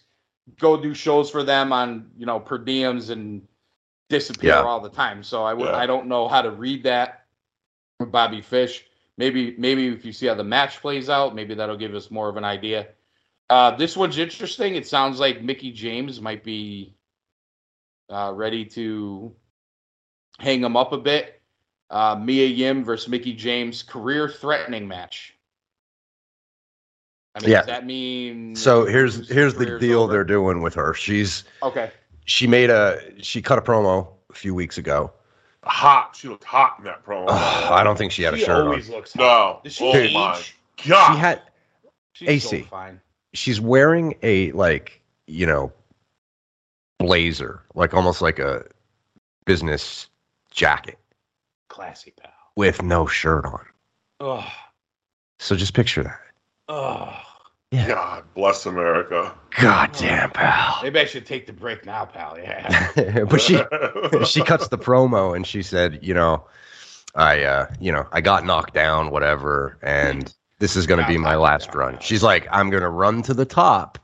[0.58, 3.46] go do shows for them on you know per diems and
[4.08, 4.62] disappear Yeah.
[4.62, 5.22] all the time.
[5.22, 5.68] So I would.
[5.68, 5.76] Yeah.
[5.76, 7.26] I don't know how to read that
[8.00, 8.84] with Bobby Fish.
[9.16, 12.28] Maybe maybe if you see how the match plays out, maybe that'll give us more
[12.28, 12.88] of an idea.
[13.48, 14.74] Uh, this one's interesting.
[14.74, 16.94] It sounds like Mickie James might be
[18.08, 19.34] uh, ready to
[20.38, 21.41] hang him up a bit.
[21.92, 25.34] Uh, Mia Yim versus Mickie James, career threatening match.
[27.34, 27.58] I mean, Yeah.
[27.58, 28.56] does that mean?
[28.56, 30.12] So here's here's the deal over?
[30.12, 30.94] they're doing with her.
[30.94, 31.90] She's Okay.
[32.24, 35.12] she made a she cut a promo a few weeks ago.
[35.64, 36.16] Hot.
[36.16, 37.26] She looked hot in that promo.
[37.28, 38.66] Ugh, I don't think she had a She shirt on.
[38.68, 39.20] always looks hot.
[39.22, 39.60] no.
[39.62, 40.14] Does she oh age?
[40.14, 40.42] my
[40.78, 41.42] She had
[42.14, 42.62] She's AC.
[42.62, 43.00] So fine.
[43.34, 45.72] she's wearing a like you know
[46.98, 48.64] blazer, like almost like a
[49.44, 50.08] business
[50.50, 50.98] jacket
[51.72, 52.30] Classy pal.
[52.54, 53.64] with no shirt on.
[54.20, 54.44] Ugh.
[55.38, 56.20] So just picture that.
[56.68, 57.14] Ugh.
[57.86, 59.34] God bless America.
[59.58, 60.80] God damn, pal.
[60.82, 62.38] Maybe I should take the break now, pal.
[62.38, 63.24] Yeah.
[63.30, 63.54] but she
[64.26, 66.44] she cuts the promo and she said, you know,
[67.14, 71.36] I uh, you know, I got knocked down, whatever, and this is gonna be my
[71.36, 71.98] last run.
[72.00, 73.98] She's like, I'm gonna run to the top,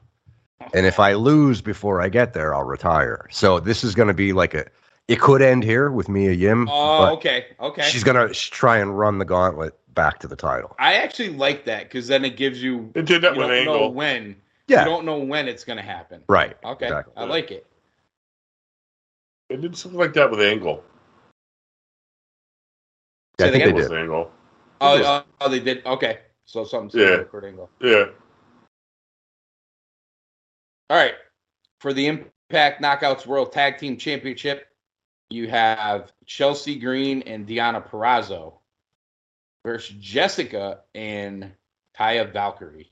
[0.72, 3.28] and if I lose before I get there, I'll retire.
[3.30, 4.64] So this is gonna be like a
[5.08, 7.46] it could end here with Mia Yim, Oh, but okay.
[7.60, 7.82] Okay.
[7.82, 10.76] she's gonna try and run the gauntlet back to the title.
[10.78, 12.90] I actually like that because then it gives you.
[12.94, 13.92] It did that you with don't know Angle.
[13.94, 14.36] when.
[14.68, 16.22] Yeah, You don't know when it's going to happen.
[16.28, 16.54] right.
[16.62, 16.84] Okay.
[16.86, 17.14] exactly.
[17.16, 17.66] I like it.
[19.48, 20.84] It did something like that with Angle.
[23.40, 23.74] Yeah, I think again?
[23.74, 23.98] they With did.
[23.98, 24.30] Angle.
[24.82, 25.86] Oh, It was- oh, oh, they did.
[25.86, 26.18] Okay.
[26.44, 27.22] So something Yeah.
[27.24, 27.70] Kurt Angle.
[27.80, 28.04] Yeah.
[30.90, 31.14] All right.
[31.80, 34.67] For the Impact Knockouts World Tag Team Championship,
[35.30, 38.54] you have Chelsea Green and Deonna Purrazzo
[39.64, 41.52] versus Jessicka and
[41.96, 42.90] Taya Valkyrie.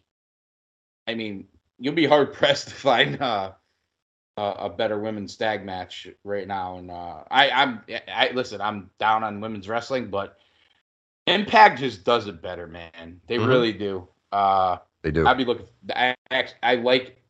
[1.07, 3.53] I mean, you'll be hard pressed to find uh,
[4.37, 6.79] a, a better women's tag match right now.
[6.79, 10.39] And uh, I, I'm, I listen, I'm down on women's wrestling, but
[11.27, 13.21] Impact just does it better, man.
[13.27, 13.49] They Mhm.
[13.49, 14.07] really do.
[14.31, 15.27] Uh, They do.
[15.27, 15.67] I'd be looking.
[15.95, 16.15] I
[16.63, 17.21] I like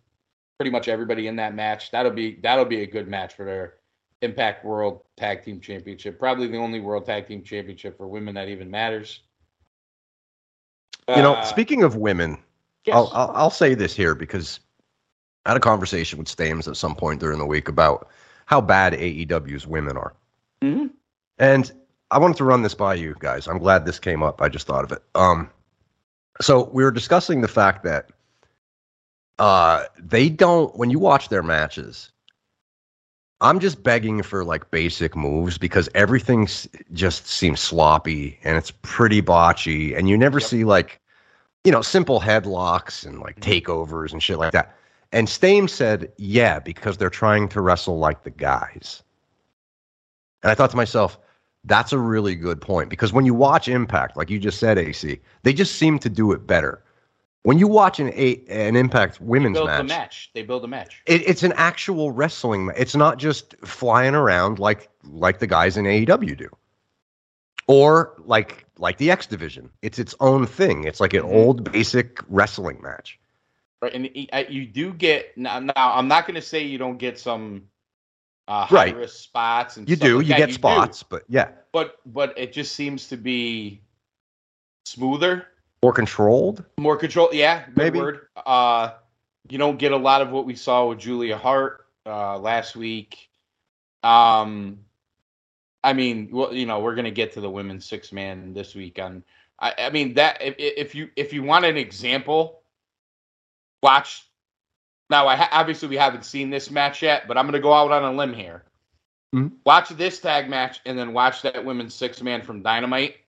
[0.58, 1.90] pretty much everybody in that match.
[1.92, 3.75] That'll be that'll be a good match for their
[4.22, 6.18] Impact World Tag Team Championship.
[6.18, 9.20] Probably the only World Tag Team Championship for women that even matters.
[11.08, 12.38] You know, Uh, speaking of women,
[12.84, 12.96] yes.
[12.96, 14.58] I'll, I'll I'll say this here because
[15.44, 18.08] I had a conversation with Stames at some point during the week about
[18.46, 20.14] how bad AEW's women are,
[20.62, 20.90] Mhm.
[21.38, 21.72] and
[22.10, 23.46] I wanted to run this by you guys.
[23.46, 24.40] I'm glad this came up.
[24.42, 25.02] I just thought of it.
[25.14, 25.50] Um,
[26.40, 28.10] so we were discussing the fact that
[29.38, 32.10] uh they don't when you watch their matches.
[33.40, 36.48] I'm just begging for like basic moves because everything
[36.92, 40.48] just seems sloppy and it's pretty botchy, and you never Yep.
[40.48, 41.00] see like
[41.66, 43.50] you know, simple headlocks and like mm-hmm.
[43.50, 44.76] takeovers and shit like that.
[45.10, 49.02] And Stame said, yeah, because they're trying to wrestle like the guys.
[50.44, 51.18] And I thought to myself,
[51.64, 55.20] that's a really good point because when you watch Impact, like you just said, AC,
[55.42, 56.84] they just seem to do it better.
[57.46, 60.30] When you watch an a, an Impact they women's build match, a match.
[60.34, 61.00] They build a match.
[61.06, 62.66] it, it's an actual wrestling.
[62.66, 66.48] ma- It's not just flying around like like the guys in AEW do,
[67.68, 69.70] or like like the X Division.
[69.80, 70.84] It's its own thing.
[70.84, 71.32] It's like an Mhm.
[71.34, 73.16] old basic wrestling match.
[73.80, 74.10] Right, and
[74.52, 75.60] you do get now.
[75.60, 77.68] now I'm not going to say you don't get some
[78.48, 78.92] uh, Right.
[78.92, 80.16] high risk spots and You do.
[80.18, 80.38] like You that.
[80.38, 80.52] get do.
[80.54, 83.82] spots, but yeah, but but it just seems to be
[84.84, 85.46] smoother.
[85.86, 86.64] More controlled.
[86.78, 88.00] More control, yeah, good Maybe.
[88.00, 88.26] word.
[88.44, 88.94] Uh,
[89.48, 93.28] you don't get a lot of what we saw with Julia Hart uh, last week.
[94.02, 94.80] Um,
[95.84, 98.98] I mean, well, you know, we're gonna get to the women's six man this week.
[98.98, 99.22] On,
[99.60, 102.62] I, I mean that if if you if you want an example,
[103.80, 104.26] watch
[105.08, 107.72] Now, I ha- obviously we haven't seen this match yet, but I'm going to go
[107.72, 108.64] out on a limb here.
[109.32, 109.52] Mhm.
[109.64, 113.18] Watch this tag match and then watch that women's six man from Dynamite,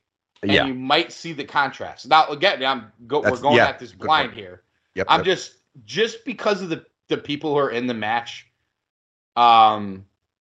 [0.43, 0.67] and Yeah.
[0.67, 2.07] you might see the contrast.
[2.07, 4.63] Now, again, I'm go- we're going yeah, at this blind here.
[4.95, 5.07] Yep.
[5.09, 5.27] I'm yep.
[5.27, 8.47] just just because of the the people who are in the match.
[9.37, 10.05] Um,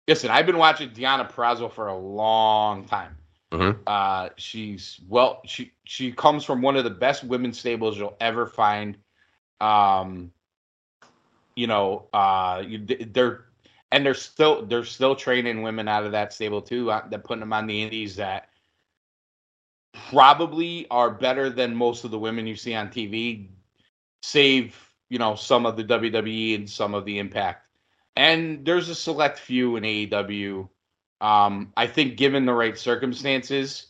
[0.07, 3.17] listen, I've been watching Deonna Purrazzo for a long time.
[3.51, 3.79] Mhm.
[3.85, 8.45] Uh, she's well, she she comes from one of the best women's stables you'll ever
[8.45, 8.97] find.
[9.59, 10.31] Um,
[11.55, 13.45] you know, uh, you, they're
[13.91, 16.89] and they're still they're still training women out of that stable too.
[16.89, 18.49] Uh, they're putting them on the indies that
[19.93, 23.49] probably are better than most of the women you see on TV,
[24.21, 24.75] save
[25.09, 27.67] you know some of the WWE and some of the Impact.
[28.15, 30.67] And there's a select few in AEW.
[31.21, 33.87] Um, I think given the right circumstances,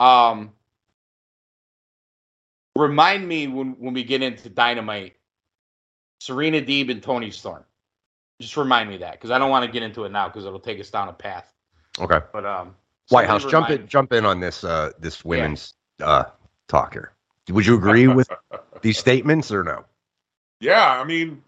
[0.00, 0.52] um,
[2.76, 5.16] remind me when when we get into Dynamite,
[6.20, 7.64] Serena Deeb and Toni Storm.
[8.40, 10.58] Just remind me that because I don't want to get into it now because it'll
[10.58, 11.52] take us down a path.
[12.00, 12.18] okay.
[12.32, 12.74] But um,
[13.10, 16.24] White House, jump in, jump in on this uh, this women's uh,
[16.68, 17.12] talk here.
[17.50, 18.28] Would you agree with
[18.82, 19.84] these statements or no?
[20.60, 21.42] Yeah, I mean,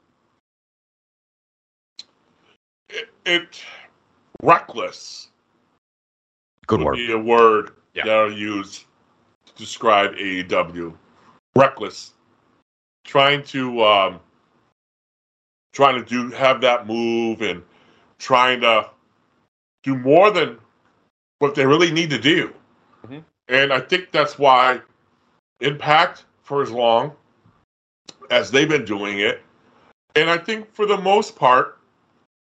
[2.90, 3.62] it, it
[4.42, 5.28] reckless
[6.66, 6.96] Good would word.
[6.96, 8.04] be a word Yeah.
[8.04, 8.84] that I'll use
[9.46, 10.94] to describe AEW.
[11.56, 12.12] Reckless,
[13.04, 14.20] trying to um,
[15.72, 17.62] trying to do have that move and
[18.18, 18.90] trying to
[19.82, 20.58] do more than
[21.38, 22.52] what they really need to do.
[23.06, 23.24] Mhm.
[23.48, 24.80] And I think that's why
[25.60, 27.16] Impact for as long
[28.30, 29.42] as they've been doing it,
[30.14, 31.78] and I think for the most part,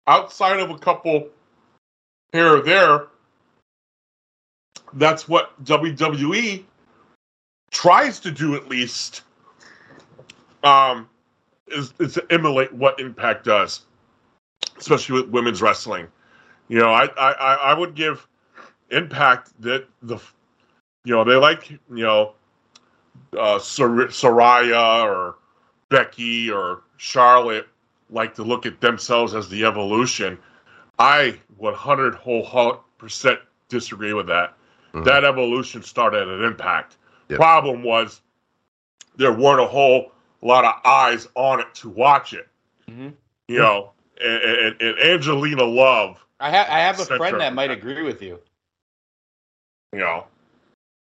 [0.06, 1.28] outside of a couple
[2.32, 3.06] here or there,
[4.92, 6.64] that's what WWE
[7.70, 9.22] tries to do at least.
[10.62, 11.08] Um,
[11.68, 13.82] is, is to emulate what Impact does,
[14.76, 16.08] especially with women's wrestling.
[16.68, 18.26] You know, I, I I would give
[18.90, 20.18] Impact that the,
[21.04, 22.32] you know, they like you know,
[23.38, 25.36] uh, Sar- Saraya or
[25.88, 27.68] Becky or Charlotte
[28.10, 30.38] like to look at themselves as the evolution.
[30.98, 34.54] I 100 whole percent disagree with that.
[34.92, 35.04] Mhm.
[35.04, 36.96] That evolution started at Impact.
[37.28, 37.38] Yep.
[37.38, 38.20] Problem was
[39.16, 42.48] there weren't a whole lot of eyes on it to watch it.
[42.90, 43.14] Mhm.
[43.46, 47.70] You know, and, and, and Angelina Love, I have I have a friend that might
[47.70, 48.40] agree with you.
[49.92, 50.24] You know,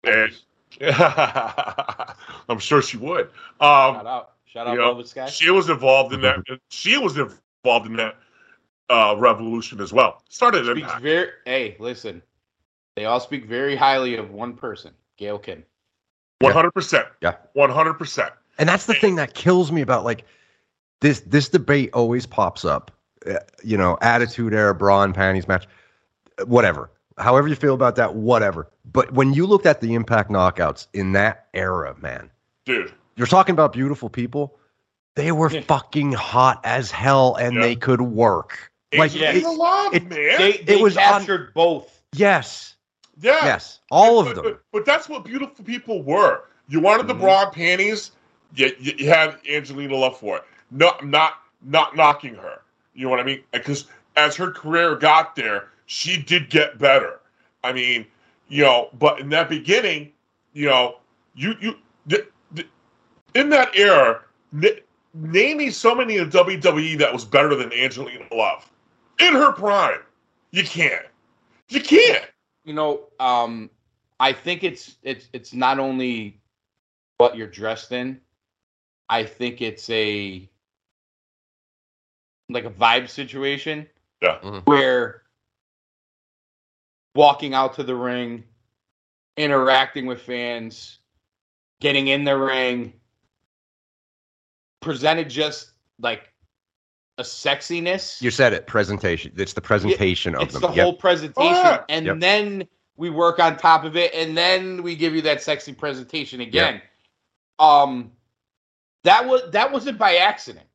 [0.03, 0.31] and
[2.49, 3.25] I'm sure she would.
[3.59, 5.25] Um, Shout out, shout out, you know, Velvet Sky.
[5.27, 6.37] she was involved in that.
[6.69, 8.15] She was involved in that
[8.89, 10.21] uh, revolution as well.
[10.29, 11.01] Started at Speaks Impact.
[11.03, 11.29] very.
[11.45, 12.21] Hey, listen,
[12.95, 15.63] they all speak very highly of one person, Gail Kim.
[16.39, 17.07] One hundred percent.
[17.21, 17.35] Yeah.
[17.53, 18.31] One hundred percent.
[18.57, 20.23] And that's the thing that kills me about like
[21.01, 22.91] this this debate always pops up.
[23.25, 25.67] Uh, You know, attitude era, bra and panties match,
[26.39, 26.89] uh, whatever.
[27.19, 28.67] However you feel about that, whatever.
[28.91, 32.29] But when you looked at the Impact knockouts in that era, man,
[32.65, 32.91] Dude.
[33.15, 34.57] you're talking about beautiful people.
[35.15, 35.61] They were Yeah.
[35.61, 37.61] fucking hot as hell, and Yeah.
[37.61, 38.71] they could work.
[38.97, 39.27] Like, Yeah.
[39.29, 40.37] Angelina it- Love, it- man.
[40.37, 42.01] They they was on- both.
[42.13, 42.75] yes,
[43.21, 43.43] yeah.
[43.45, 44.43] yes, all But- of them.
[44.45, 46.43] But, but that's what beautiful people were.
[46.69, 47.19] You wanted the Mhm.
[47.21, 48.11] bra panties.
[48.55, 50.43] You, you, you had Angelina Love for it.
[50.71, 52.61] No, not not knocking her.
[52.93, 53.41] You know what I mean?
[53.51, 57.19] Because as her career got there, she did get better.
[57.63, 58.05] I mean,
[58.47, 60.11] you know, but in that beginning,
[60.53, 60.97] you know,
[61.33, 61.75] you you
[62.07, 62.67] th- th-
[63.33, 64.21] in that era,
[64.53, 64.79] n-
[65.15, 68.69] name me so many in WWE that was better than Angelina Love
[69.19, 70.01] in her prime.
[70.51, 71.07] You can't.
[71.69, 72.25] You can't.
[72.65, 73.71] You know, um,
[74.19, 76.39] I think it's it's it's not only
[77.17, 78.21] what you're dressed in.
[79.09, 80.47] I think it's a
[82.47, 83.87] like a vibe situation.
[84.21, 84.37] Yeah.
[84.43, 84.59] Mm-hmm.
[84.65, 85.23] Where
[87.15, 88.43] walking out to the ring,
[89.37, 90.99] interacting with fans,
[91.81, 92.93] getting in the ring,
[94.81, 96.31] presented just like
[97.17, 98.21] a sexiness.
[98.21, 98.67] You said it.
[98.67, 99.31] Presentation.
[99.35, 100.61] It's the presentation of it's them.
[100.61, 100.83] the Yep.
[100.83, 101.83] whole presentation, Yeah.
[101.89, 102.19] and Yep.
[102.19, 106.41] then we work on top of it, and then we give you that sexy presentation
[106.41, 106.81] again.
[107.59, 108.11] Um,
[109.03, 110.65] that was that wasn't by accident.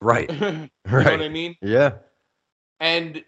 [0.00, 0.30] Right.
[0.30, 1.06] you know Right.
[1.06, 1.56] what I mean?
[1.62, 1.92] Yeah.
[2.80, 3.24] And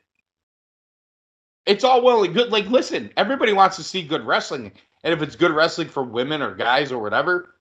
[1.69, 2.51] it's all well and good.
[2.51, 4.73] Like, listen, everybody wants to see good wrestling,
[5.05, 7.55] and if it's good wrestling for women or guys or whatever,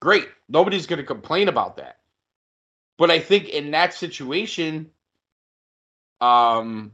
[0.00, 0.28] great.
[0.48, 1.98] Nobody's going to complain about that.
[2.98, 4.90] But I think in that situation,
[6.20, 6.92] um,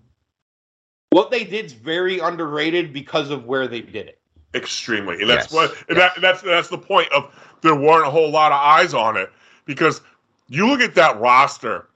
[1.11, 4.21] what they did is very underrated because of where they did it.
[4.55, 6.13] extremely and that's Yes, what and yes.
[6.15, 7.33] that, that's that's the point of
[7.63, 9.31] there weren't a whole lot of eyes on it
[9.65, 10.03] because
[10.49, 11.89] you look at that roster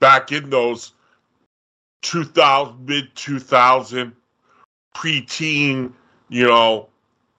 [0.00, 0.92] back in those
[2.02, 4.12] 2000 mid 2000
[4.94, 5.92] preteen,
[6.28, 6.88] you know,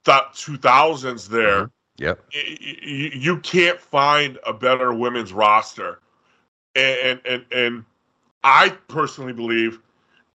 [0.05, 1.66] th- 2000s there.
[1.66, 1.66] Mm-hmm.
[1.97, 2.24] Yep.
[2.34, 5.99] y- y- y- you can't find a better women's roster,
[6.76, 7.86] and and and
[8.43, 9.80] I personally believe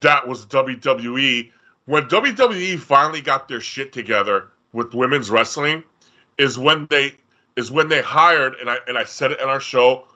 [0.00, 1.52] that was WWE
[1.84, 5.84] when WWE finally got their shit together with women's wrestling
[6.38, 7.14] is when they
[7.56, 10.08] is when they hired and I and I said it in our show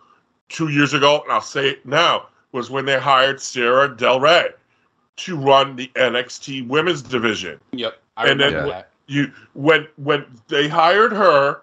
[0.49, 2.27] two years ago and I'll say it now
[2.57, 4.49] was when they hired Sara Del Rey
[5.17, 8.01] to run the NXT women's division Yep.
[8.17, 8.89] I And then that.
[9.07, 11.63] you when when they hired her,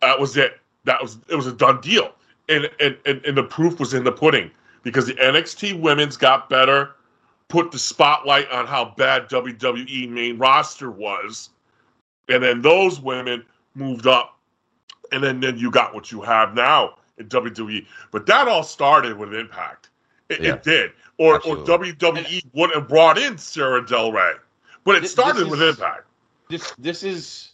[0.00, 0.60] that was it.
[0.84, 2.12] That was it was a done deal,
[2.48, 4.50] and and and, and the proof was in the pudding
[4.82, 6.90] because the NXT women's got better,
[7.48, 11.48] put the spotlight on how bad WWE main roster was,
[12.28, 14.38] and then those women moved up,
[15.10, 17.86] and then then you got what you have now in WWE.
[18.10, 19.88] But that all started with Impact.
[20.34, 20.54] It, Yeah.
[20.54, 21.62] it did, or Absolutely.
[21.62, 24.32] or WWE wouldn't have brought in Sara Del Rey,
[24.84, 26.06] but it This- started this with is- Impact.
[26.48, 27.52] this this is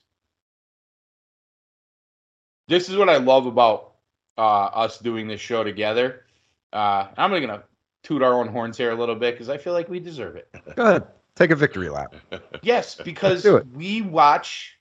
[2.69, 3.93] this is what I love about
[4.39, 6.25] uh, us doing this show together.
[6.73, 7.65] Uh, I'm gonna
[8.03, 10.49] toot our own horns here a little bit because I feel like we deserve it.
[10.77, 11.07] Go ahead.
[11.37, 12.15] Take a victory lap.
[12.63, 14.77] Yes, because we watch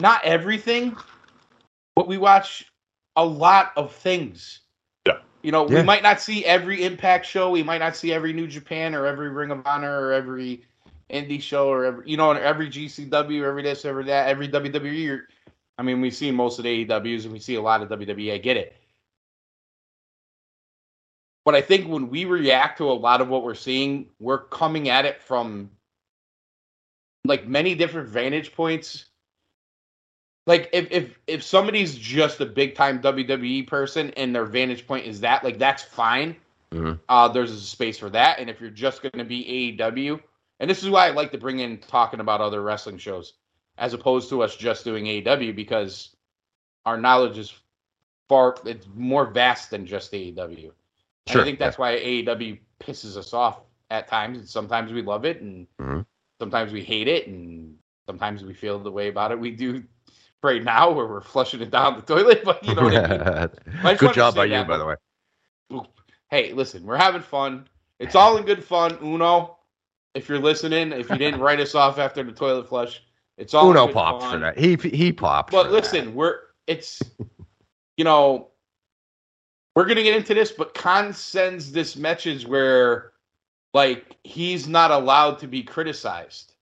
[0.00, 0.96] not everything,
[1.94, 2.70] but we watch
[3.16, 4.60] a lot of things.
[5.46, 5.76] You know, Yeah.
[5.76, 9.06] we might not see every Impact show, we might not see every New Japan or
[9.06, 10.64] every Ring of Honor or every
[11.08, 15.20] indie show or every you know every GCW, every this, every that, every WWE.
[15.78, 18.32] I mean, we've seen most of the AEWs and we see a lot of WWE.
[18.32, 18.74] I get it.
[21.44, 24.88] But I think when we react to a lot of what we're seeing, we're coming
[24.88, 25.70] at it from
[27.24, 29.04] like many different vantage points.
[30.46, 35.06] Like if if if somebody's just a big time WWE person and their vantage point
[35.06, 36.36] is that, like that's fine.
[36.72, 36.98] Mhm.
[37.08, 38.38] Uh, there's a space for that.
[38.38, 40.20] And if you're just going to be AEW,
[40.60, 43.34] and this is why I like to bring in talking about other wrestling shows
[43.78, 46.16] as opposed to us just doing AEW because
[46.84, 47.52] our knowledge is
[48.28, 50.72] far it's more vast than just AEW.
[51.28, 54.38] Sure, I think that's why AEW pisses us off at times.
[54.38, 56.06] And sometimes we love it, and Mhm.
[56.40, 57.76] sometimes we hate it, and
[58.06, 59.82] sometimes we feel the way about it we do
[60.42, 62.42] right now, where we're flushing it down the toilet.
[62.44, 63.20] But you know what I mean.
[63.22, 64.94] I just wanted Good job by you, that, by the way.
[66.30, 67.68] hey, listen, we're having fun.
[67.98, 68.98] It's all in good fun.
[69.02, 69.58] Uno,
[70.14, 73.02] if you're listening, if you didn't write us off after the toilet flush,
[73.38, 74.32] it's all Uno popped fun.
[74.32, 74.58] for that.
[74.58, 75.52] He he popped.
[75.52, 77.02] But listen, we're it's
[77.96, 78.48] you know
[79.74, 83.12] we're gonna get into this, but Khan sends this message where
[83.74, 86.54] like he's not allowed to be criticized.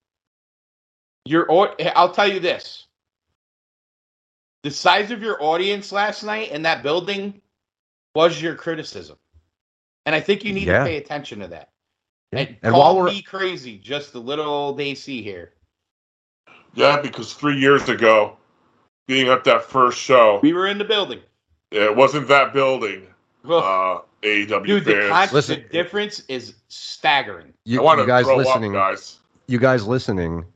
[1.25, 2.87] Your au- I'll tell you this.
[4.65, 7.41] The size of your audience last night in that building
[8.15, 9.19] was your criticism.
[10.07, 10.79] And I think you need Yeah.
[10.81, 11.71] to pay attention to that.
[12.33, 12.39] that.
[12.49, 15.53] And, And call while we're me crazy, just a little old AC here.
[16.75, 18.39] Yeah, because three years ago,
[19.07, 21.21] being at that first show, We were in the building.
[21.71, 23.07] it wasn't that building.
[23.45, 23.53] Ugh.
[23.53, 25.31] Uh, AEW Dude, the, fans.
[25.31, 27.53] con- the difference is staggering.
[27.67, 29.19] you, I you guys throw listening, up, guys.
[29.47, 30.47] you guys listening,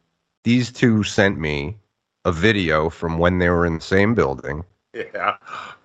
[0.45, 1.77] these two sent me
[2.25, 5.37] a video from when they were in the same building, Yeah.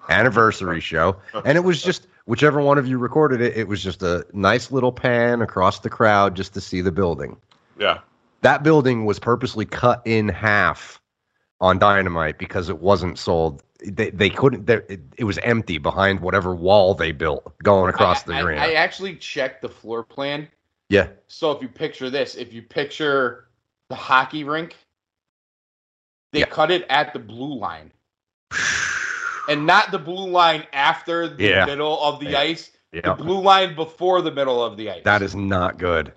[0.09, 1.15] anniversary show,
[1.45, 4.71] and it was just whichever one of you recorded it, it was just a nice
[4.71, 7.38] little pan across the crowd just to see the building.
[7.79, 7.99] Yeah.
[8.41, 11.01] That building was purposely cut in half
[11.61, 13.63] on dynamite because it wasn't sold.
[13.86, 14.65] They, they couldn't.
[14.65, 18.41] They, it, it was empty behind whatever wall they built going across I, the I-
[18.41, 18.61] arena.
[18.61, 20.47] I actually checked the floor plan.
[20.89, 23.45] yeah, So if you picture this, if you picture
[23.89, 24.75] the hockey rink,
[26.34, 26.45] they Yeah.
[26.47, 27.91] cut it at the blue line.
[29.47, 31.65] And not the blue line after the Yeah.
[31.65, 32.39] middle of the Yeah.
[32.39, 35.03] ice, the blue line before the middle of the ice.
[35.03, 36.11] That is not good.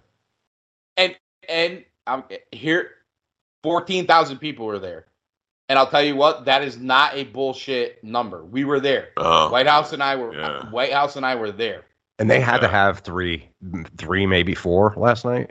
[0.96, 1.14] and
[1.48, 2.90] and I'm um, here,
[3.62, 5.06] fourteen thousand people were there,
[5.68, 8.44] and I'll tell you what, that is not a bullshit number.
[8.44, 9.10] We were there.
[9.16, 9.50] Oh.
[9.50, 10.34] White House and I were.
[10.34, 10.70] Yeah.
[10.70, 11.84] White House and I were there.
[12.18, 13.50] And they had to have three,
[13.98, 15.50] three maybe four last night.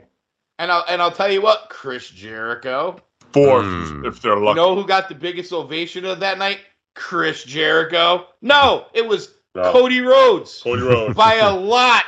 [0.58, 3.00] And I'll and I'll tell you what, Chris Jericho.
[3.36, 4.04] Four Hmm.
[4.06, 4.40] if they're lucky.
[4.40, 4.56] You lucky.
[4.56, 6.60] know who got the biggest ovation of that night?
[6.94, 8.26] Chris Jericho.
[8.42, 9.70] No, it was No.
[9.72, 11.14] Cody Rhodes Cody Rhodes.
[11.14, 12.04] by a lot.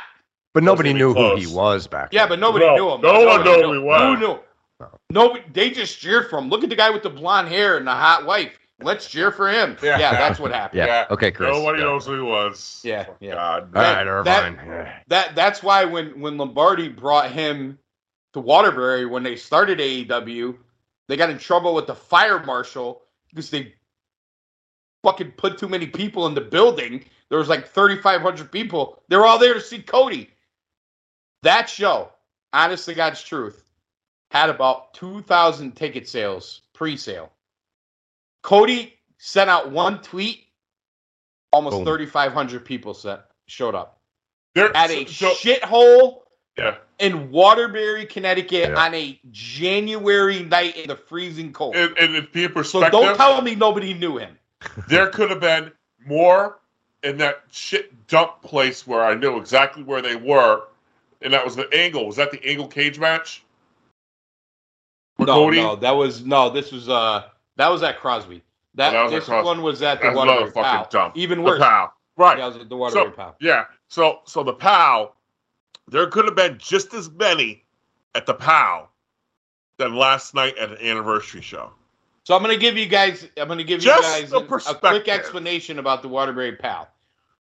[0.53, 2.09] But nobody knew even who he was back.
[2.11, 2.29] Yeah, then.
[2.29, 3.01] but nobody No, knew him.
[3.01, 4.01] no one knew who he was.
[4.01, 4.39] Who knew?
[5.11, 6.49] No, they just cheered for him.
[6.49, 8.57] Look at the guy with the blonde hair and the hot wife.
[8.81, 9.75] Let's cheer for him.
[9.83, 9.99] Yeah.
[9.99, 10.77] Yeah, that's what happened.
[10.79, 10.85] Yeah.
[10.85, 11.05] Yeah.
[11.11, 11.53] Okay, Chris.
[11.55, 11.85] Nobody Yeah.
[11.85, 12.81] knows who he was.
[12.83, 13.33] Yeah, yeah.
[13.35, 13.69] God.
[13.75, 14.55] All right, Irvine.
[14.55, 14.93] that- Yeah.
[15.09, 17.77] That that's why when when Lombardi brought him
[18.33, 20.55] to Waterbury when they started AEW,
[21.09, 23.73] they got in trouble with the fire marshal because they
[25.03, 29.01] fucking put too many people in the building there was like 3,500 people.
[29.07, 30.29] They were all there to see Cody.
[31.43, 32.09] That show,
[32.51, 33.63] honest to God's truth,
[34.31, 37.31] had about 2,000 ticket sales pre-sale.
[38.43, 40.45] Cody sent out one tweet.
[41.51, 43.99] Almost 3,500 people set, showed up
[44.53, 46.19] There, at a so, shithole
[46.59, 46.75] yeah.
[46.99, 48.79] in Waterbury, Connecticut, Yeah.
[48.85, 51.75] on a January night in the freezing cold.
[51.75, 54.37] And, and in be so don't tell me nobody knew him.
[54.87, 55.71] there could have been
[56.05, 56.59] more
[57.03, 60.63] in that shit dump place where I knew exactly where they were,
[61.21, 62.05] and that was the angle.
[62.07, 63.43] Was that the angle cage match?
[65.17, 65.57] No, Cody?
[65.57, 66.49] no, that was no.
[66.49, 67.23] This was uh,
[67.57, 68.41] that was at Crosby.
[68.75, 69.45] That, that was this Crosby.
[69.45, 71.17] one was at the That's Waterbury fucking dump.
[71.17, 71.61] Even The worse.
[72.15, 72.37] Right.
[72.37, 73.35] Yeah, was at the Waterbury So- Pal.
[73.41, 73.65] Yeah.
[73.87, 75.15] So so the PAL,
[75.89, 77.63] there could have been just as many
[78.15, 78.89] at the POW
[79.77, 81.71] than last night at an anniversary show.
[82.23, 83.27] So I'm gonna give you guys.
[83.37, 86.87] I'm gonna give Just you guys a, a quick explanation about the Waterbury POW.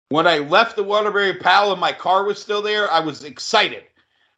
[0.08, 3.84] When I left the Waterbury POW and my car was still there, I was excited.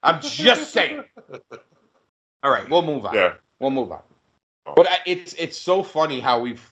[0.03, 1.05] I'm just saying.
[2.42, 3.14] All right, we'll move on.
[3.14, 3.34] Yeah.
[3.61, 4.03] We'll move on.
[4.64, 6.62] But I, it's it's so funny how we've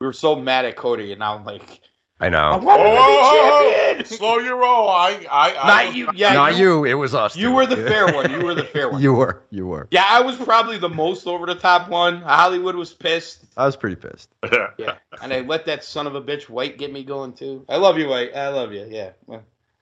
[0.00, 1.80] we were so mad at Cody, and now I'm like,
[2.22, 2.58] I I know.
[2.58, 4.18] want him to Oh, be champion.
[4.18, 4.88] Slow your roll.
[4.88, 6.08] I I, I Not you.
[6.14, 6.84] Yeah, Not you, you.
[6.84, 7.36] It was us.
[7.36, 7.54] you two.
[7.54, 8.30] were the fair one.
[8.30, 9.02] You were the fair one.
[9.02, 9.42] you were.
[9.50, 9.88] You were.
[9.90, 12.22] Yeah, I was probably the most over the top one.
[12.22, 13.44] Hollywood was pissed.
[13.56, 14.30] I was pretty pissed.
[14.78, 17.64] Yeah, and I let that son of a bitch White get me going too.
[17.68, 18.34] I love you, White.
[18.34, 18.86] I love you.
[18.88, 19.10] Yeah.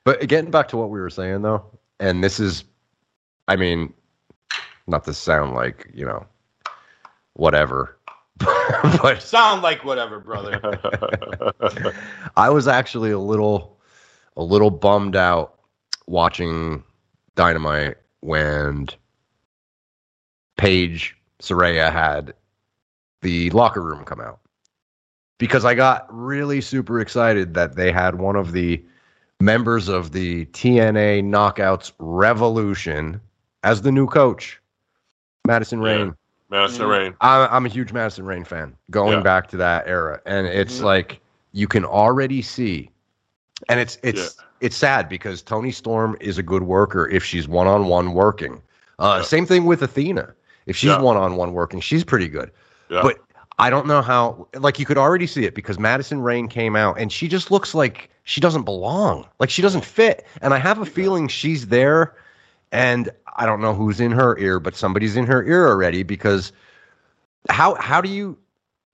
[0.05, 1.65] But getting back to what we were saying though,
[2.01, 2.65] and this is,
[3.49, 3.93] I mean,
[4.87, 6.27] not to sound like you know,
[7.35, 7.97] whatever,
[9.03, 10.79] but Sound like whatever, brother.
[12.37, 13.79] I was actually a little,
[14.37, 15.59] a little bummed out
[16.07, 16.83] watching
[17.35, 18.89] Dynamite when
[20.57, 22.35] Paige Saraya had
[23.23, 24.41] the locker room come out
[25.39, 28.85] because I got really super excited that they had one of the
[29.41, 33.21] members of the TNA Knockouts Revolution
[33.63, 34.61] as the new coach,
[35.47, 35.81] Madison.
[35.81, 36.15] Rayne.
[36.51, 36.91] Madison Mhm.
[36.91, 37.15] Rayne.
[37.21, 39.23] I'm, I'm a huge Madison Rayne fan going Yeah.
[39.23, 40.21] back to that era.
[40.27, 40.85] And it's Mhm.
[40.85, 41.21] like
[41.53, 42.91] you can already see
[43.69, 47.67] and it's it's it's sad because Toni Storm is a good worker if she's one
[47.67, 48.61] on one working.
[48.99, 49.23] Uh, Yeah.
[49.23, 50.33] Same thing with Athena.
[50.67, 52.51] If she's one on one working, she's pretty good.
[52.91, 53.03] Yeah.
[53.03, 53.19] But
[53.59, 54.47] I don't know how.
[54.59, 57.75] Like you could already see it because Madison Rayne came out and she just looks
[57.75, 59.27] like she doesn't belong.
[59.39, 60.27] Like she doesn't fit.
[60.43, 62.15] And I have a feeling she's there,
[62.73, 66.53] and I don't know who's in her ear, but somebody's in her ear already because
[67.49, 68.39] how how do you?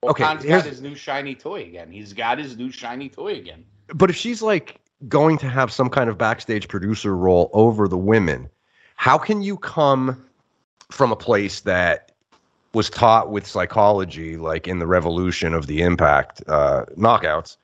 [0.01, 1.91] Well, Okay, Khan's got his new shiny toy again.
[1.91, 3.65] He's got his new shiny toy again.
[3.93, 7.97] But if she's like going to have some kind of backstage producer role over the
[7.97, 8.49] women,
[8.95, 10.23] how can you come
[10.91, 12.11] from a place that
[12.73, 17.57] was taught with psychology, like in the revolution of the impact uh, knockouts,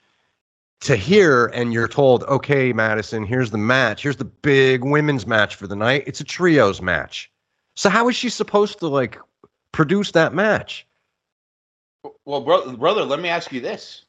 [0.84, 4.04] to here and you're told, okay, Madison, here's the match.
[4.04, 6.04] Here's the big women's match for the night.
[6.06, 7.32] It's a trios match.
[7.76, 9.18] So how is she supposed to like
[9.72, 10.86] produce that match?
[12.26, 14.06] Well, bro- brother, let me ask you this: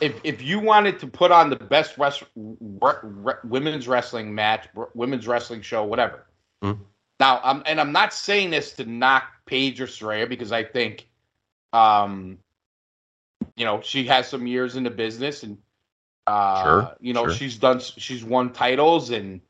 [0.00, 4.68] if if you wanted to put on the best res- re- re- women's wrestling match,
[4.76, 6.26] r- women's wrestling show, whatever.
[6.62, 6.80] Mhm.
[7.20, 11.08] Now, I'm and I'm not saying this to knock Paige or Saraya because I think,
[11.72, 12.38] um,
[13.56, 15.58] you know, she has some years in the business and,
[16.26, 17.34] uh, Sure, you know, sure.
[17.34, 19.40] she's done, she's won titles and,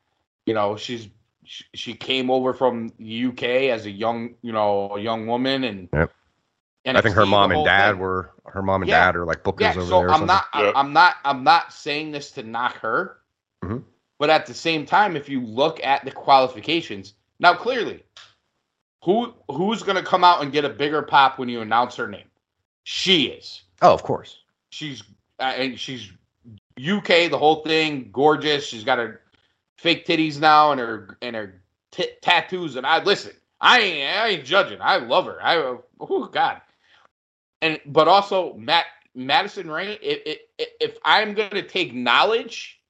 [0.45, 1.09] you know, she's
[1.45, 5.63] she, she came over from the UK as a young, you know, a young woman
[5.63, 5.89] and.
[5.93, 6.11] Yep.
[6.87, 7.99] I think her mom and dad thing.
[7.99, 9.05] were her mom and Yeah.
[9.05, 10.11] dad are like bookers Yeah, over so there.
[10.11, 10.45] I'm not.
[10.55, 10.71] Yeah.
[10.75, 11.15] I'm not.
[11.25, 13.17] I'm not saying this to knock her,
[13.63, 13.83] Mhm.
[14.19, 18.03] but at the same time, if you look at the qualifications now, clearly,
[19.03, 22.07] who who's going to come out and get a bigger pop when you announce her
[22.07, 22.29] name?
[22.83, 23.63] She is.
[23.81, 24.39] Oh, of course.
[24.69, 25.03] She's
[25.39, 26.11] uh, and she's
[26.79, 27.29] UK.
[27.29, 28.65] The whole thing, gorgeous.
[28.65, 29.21] She's got her
[29.77, 31.61] fake titties now and her and her
[31.91, 32.75] t- tattoos.
[32.75, 33.33] And I listen.
[33.61, 34.17] I ain't.
[34.17, 34.79] I ain't judging.
[34.81, 35.41] I love her.
[35.41, 35.77] I.
[35.99, 36.61] Oh God.
[37.61, 39.97] And but also Matt Madison Rayne.
[40.01, 42.81] If if, if I'm going to take knowledge,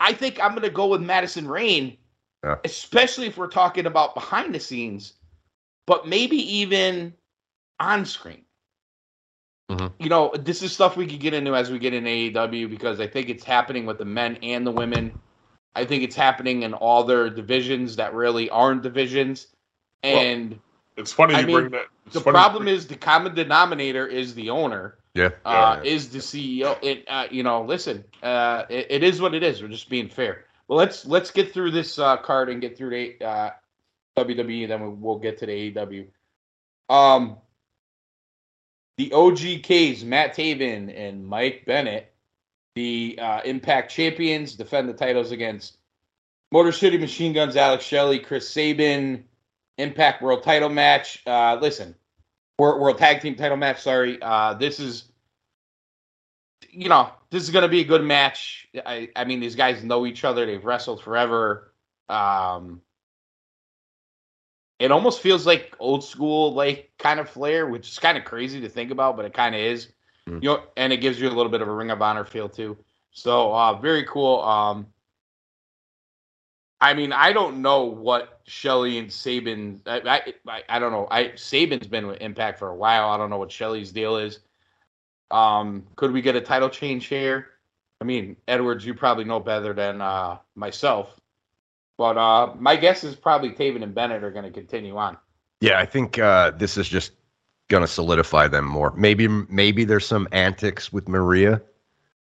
[0.00, 1.96] I think I'm going to go with Madison Rayne.
[2.44, 2.56] Yeah.
[2.64, 5.14] Especially if we're talking about behind the scenes,
[5.86, 7.12] but maybe even
[7.80, 8.45] on screen
[9.98, 13.00] you know, this is stuff we could get into as we get in AEW because
[13.00, 15.12] I think it's happening with the men and the women.
[15.74, 19.48] I think it's happening in all their divisions that really aren't divisions.
[20.02, 20.58] And
[20.96, 21.86] It's funny I you mean, bring that.
[22.06, 25.30] it's the problem bring- is the common denominator is the owner, Yeah.
[25.44, 26.78] uh, is the CEO.
[26.82, 29.60] It, uh, you know, listen, uh, it, it is what it is.
[29.62, 30.44] We're just being fair.
[30.68, 33.50] Well, let's let's get through this uh, card and get through the uh,
[34.16, 36.06] WWE, then we'll, we'll get to the AEW.
[36.88, 37.36] Um,
[38.98, 42.12] the OGKs, Matt Taven and Mike Bennett,
[42.74, 45.78] the uh, Impact champions defend the titles against
[46.52, 49.24] Motor City Machine Guns, Alex Shelley, Chris Sabin.
[49.78, 51.22] Impact World Title match.
[51.26, 51.94] Uh, listen,
[52.58, 53.82] World, World Tag Team Title match.
[53.82, 55.12] Sorry, uh, this is
[56.70, 58.68] you know this is going to be a good match.
[58.86, 60.46] I I mean these guys know each other.
[60.46, 61.72] They've wrestled forever.
[62.08, 62.80] Um,
[64.78, 68.60] it almost feels like old school like kind of flair, which is kind of crazy
[68.60, 69.88] to think about, but it kind of is.
[70.28, 70.42] Mm.
[70.42, 72.48] You know, and it gives you a little bit of a Ring of Honor feel
[72.48, 72.76] too.
[73.12, 74.42] So uh, very cool.
[74.42, 74.86] Um,
[76.80, 79.80] I mean, I don't know what Shelley and Sabin.
[79.86, 81.08] I, I I don't know.
[81.10, 83.08] I Sabin's been with Impact for a while.
[83.08, 84.40] I don't know what Shelley's deal is.
[85.30, 87.48] Um, could we get a title change here?
[88.00, 91.18] I mean, Edwards, you probably know better than uh, myself.
[91.98, 95.16] But uh, my guess is probably Taven and Bennett are going to continue on.
[95.60, 97.12] Yeah, I think uh, this is just
[97.68, 98.92] going to solidify them more.
[98.96, 101.62] Maybe maybe there's some antics with Maria,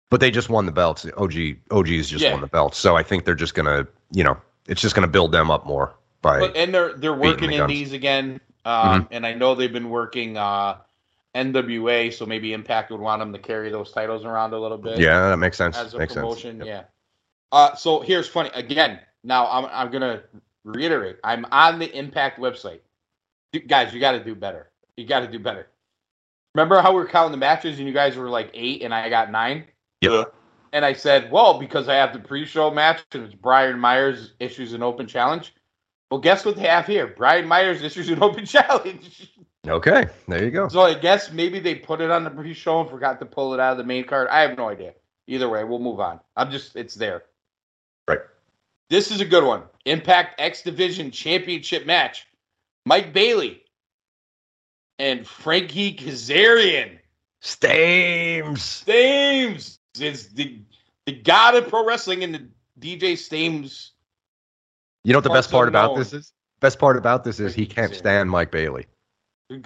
[0.09, 1.05] but they just won the belts.
[1.17, 1.33] OG
[1.69, 2.31] OG's just Yeah.
[2.31, 4.35] won the belts, so I think they're just going to you know
[4.67, 5.93] it's just going to build them up more
[6.23, 7.69] by But and they're they're working the in guns.
[7.71, 10.77] these again, um, and I know they've been working uh,
[11.35, 14.99] NWA, so maybe Impact would want them to carry those titles around a little bit.
[14.99, 15.77] yeah that makes sense.
[15.77, 16.57] as a makes promotion.
[16.57, 16.67] sense.
[16.67, 16.83] Yeah.
[17.51, 18.99] Uh, so here's funny again.
[19.23, 20.23] Now I'm I'm gonna
[20.63, 21.17] reiterate.
[21.23, 22.79] I'm on the Impact website.
[23.53, 24.69] You- guys, you got to do better.
[24.97, 25.67] You got to do better.
[26.55, 29.09] Remember how we were counting the matches and you guys were like eight and I
[29.09, 29.65] got nine?
[30.01, 30.25] Yeah.
[30.73, 34.73] And I said, well, because I have the pre-show match and it's Brian Myers issues
[34.73, 35.53] an open challenge.
[36.09, 37.07] Well, guess what they have here?
[37.07, 39.33] Brian Myers issues an open challenge.
[39.67, 40.67] Okay, there you go.
[40.67, 43.59] So I guess maybe they put it on the pre-show and forgot to pull it
[43.59, 44.27] out of the main card.
[44.29, 44.93] I have no idea.
[45.27, 46.19] Either way, we'll move on.
[46.35, 47.23] I'm just it's there.
[48.91, 49.63] This is a good one.
[49.85, 52.27] Impact X Division Championship match.
[52.85, 53.63] Mike Bailey
[54.99, 56.99] and Frankie Kazarian.
[57.39, 58.61] Stames.
[58.61, 60.59] Stames is the
[61.05, 62.49] the god of pro wrestling and the
[62.81, 63.93] DJ Stames.
[65.05, 66.33] You know what the best part about this is?
[66.59, 67.95] Best part about this is he can't Kazarian.
[67.95, 68.87] stand Mike Bailey.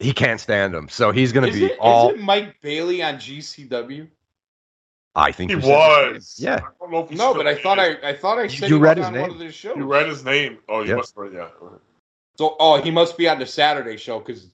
[0.00, 2.10] He can't stand him, so he's going to be it, all.
[2.10, 4.06] is it Mike Bailey on GCW?
[5.18, 5.68] I think He you said-
[6.14, 6.36] was.
[6.38, 6.54] Yeah.
[6.56, 7.78] I don't know if he's No, but I thought.
[7.78, 9.22] I I thought I said you he read was his on name.
[9.22, 9.76] one of their shows.
[9.76, 10.58] You read his name.
[10.68, 10.94] Oh, you Yeah.
[10.96, 11.32] must have.
[11.32, 11.48] Yeah.
[12.38, 14.46] So, oh, he must be on the Saturday show because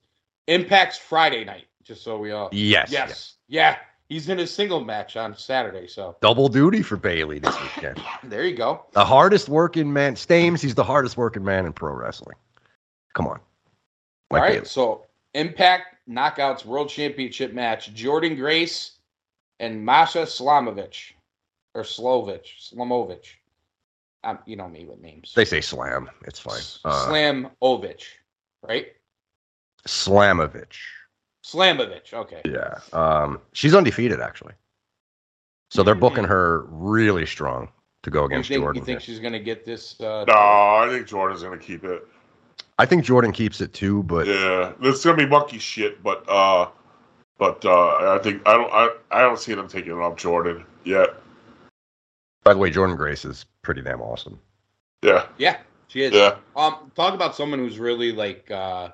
[0.49, 1.67] Impact's Friday night.
[1.83, 2.49] Just so we all.
[2.51, 2.91] Yes.
[2.91, 3.35] Yes.
[3.47, 3.77] Yeah.
[4.09, 5.87] He's in a single match on Saturday.
[5.87, 8.01] So Double duty for Bailey this weekend.
[8.25, 8.85] there you go.
[8.93, 10.63] the hardest working man, Stames.
[10.63, 12.37] He's the hardest working man in pro wrestling.
[13.13, 13.39] Come on.
[14.31, 14.53] all right.
[14.55, 14.65] Bailey.
[14.67, 15.05] So
[15.35, 18.93] Impact Knockouts World Championship match: Jordynne Grace
[19.65, 21.13] and Masha Slamovich
[21.75, 23.27] or Slovich, Slamovich.
[24.23, 25.33] Um, you know me with names.
[25.35, 26.09] They say slam.
[26.27, 26.63] It's fine.
[26.85, 28.05] Uh, Slamovich,
[28.63, 28.89] right?
[29.87, 30.77] Slamovich.
[31.45, 32.13] Slamovich.
[32.15, 32.41] Okay.
[32.45, 32.79] Yeah.
[32.93, 34.55] Um, she's undefeated actually.
[35.71, 37.69] So they're booking her really strong
[38.03, 38.77] to go You against think, Jordynne.
[38.77, 40.01] you think she's gonna get this?
[40.01, 42.07] Uh, No, I think Jordynne's gonna keep it.
[42.79, 46.69] I think Jordynne keeps it too, but Yeah, it's gonna be monkey shit, but uh,
[47.39, 50.65] but uh, I think I don't I, I don't see them taking it off Jordynne
[50.85, 51.15] yet.
[52.45, 54.39] by the way, Jordynne Grace is pretty damn awesome.
[55.03, 55.59] Yeah, Yeah,
[55.89, 56.13] she is.
[56.13, 58.91] yeah, Um, talk about someone who's really like uh,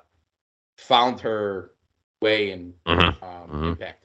[0.77, 1.73] found her
[2.21, 3.23] way in Mhm.
[3.23, 3.69] um, Mhm.
[3.71, 4.05] impact,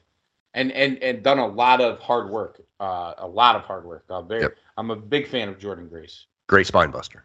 [0.54, 2.60] and and and done a lot of hard work.
[2.78, 4.04] Uh, a lot of hard work.
[4.10, 4.56] Uh, very, Yep.
[4.76, 6.26] I'm a big fan of Jordynne Grace.
[6.46, 7.24] Great spine buster.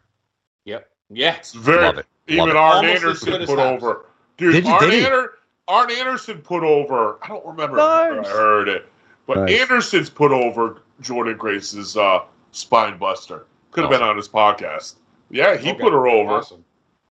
[0.66, 0.89] Yep.
[1.09, 1.36] Yeah.
[1.36, 2.05] it's very Love it.
[2.30, 2.55] Love even it.
[2.55, 3.84] Arn Almost as Anderson put Hobbs.
[3.84, 4.05] over.
[4.38, 5.28] Dude, Did you- Arn, did he?
[5.68, 7.20] Ander, Arn Anderson put over.
[7.24, 8.28] I don't remember Nice.
[8.28, 8.88] I heard it,
[9.28, 9.59] but Nice.
[9.62, 13.45] Anderson's put over Jordynne Grace's uh, spine buster.
[13.72, 14.95] Could have been on his podcast.
[15.30, 15.80] Yeah, he Okay.
[15.80, 16.34] put her over.
[16.34, 16.66] Awesome.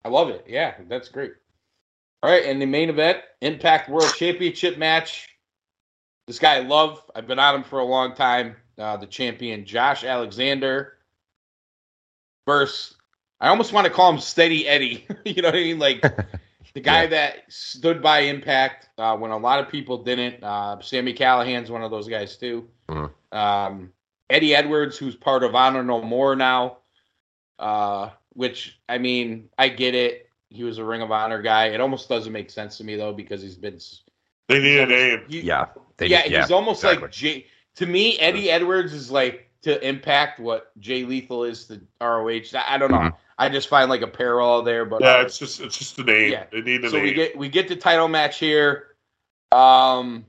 [0.04, 0.45] I love it.
[0.48, 1.34] Yeah, that's great.
[2.24, 5.30] All right, and the main event, Impact World Championship match.
[6.26, 7.04] This guy I love.
[7.16, 8.56] I've been on him for a long time.
[8.78, 10.98] Uh, the champion Josh Alexander
[12.48, 12.95] versus
[13.39, 15.06] I almost want to call him Steady Eddie.
[15.26, 15.80] you know what I mean?
[15.80, 16.04] Like
[16.78, 17.07] the guy Yeah.
[17.09, 20.43] that stood by Impact uh, when a lot of people didn't.
[20.43, 22.69] Uh, Sami Callihan's one of those guys too.
[22.88, 23.11] Mhm.
[23.32, 23.93] Um,
[24.30, 26.78] Eddie Edwards, who's part of Honor No More now,
[27.57, 30.30] uh, which I mean, I get it.
[30.49, 31.69] He was a Ring of Honor guy.
[31.69, 33.80] It almost doesn't make sense to me though because he's been.
[34.47, 35.23] They need a name.
[35.28, 35.65] he- Yeah.
[35.97, 37.01] They, yeah, he's almost exactly.
[37.01, 37.45] like Jay.
[37.78, 42.55] To me, Eddie Edwards is like to Impact what Jay Lethal is to ROH.
[42.55, 42.97] I, don't know.
[42.97, 43.16] Mhm.
[43.38, 46.03] I just find like a parallel there, but Yeah, uh, it's just it's just a
[46.03, 46.32] name.
[46.32, 46.45] Yeah.
[46.51, 47.05] They need a so name.
[47.05, 48.95] we get we get the title match here.
[49.51, 50.26] Um,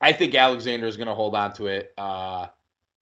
[0.00, 1.94] I think Alexander is going to hold on to it.
[1.96, 2.46] Uh,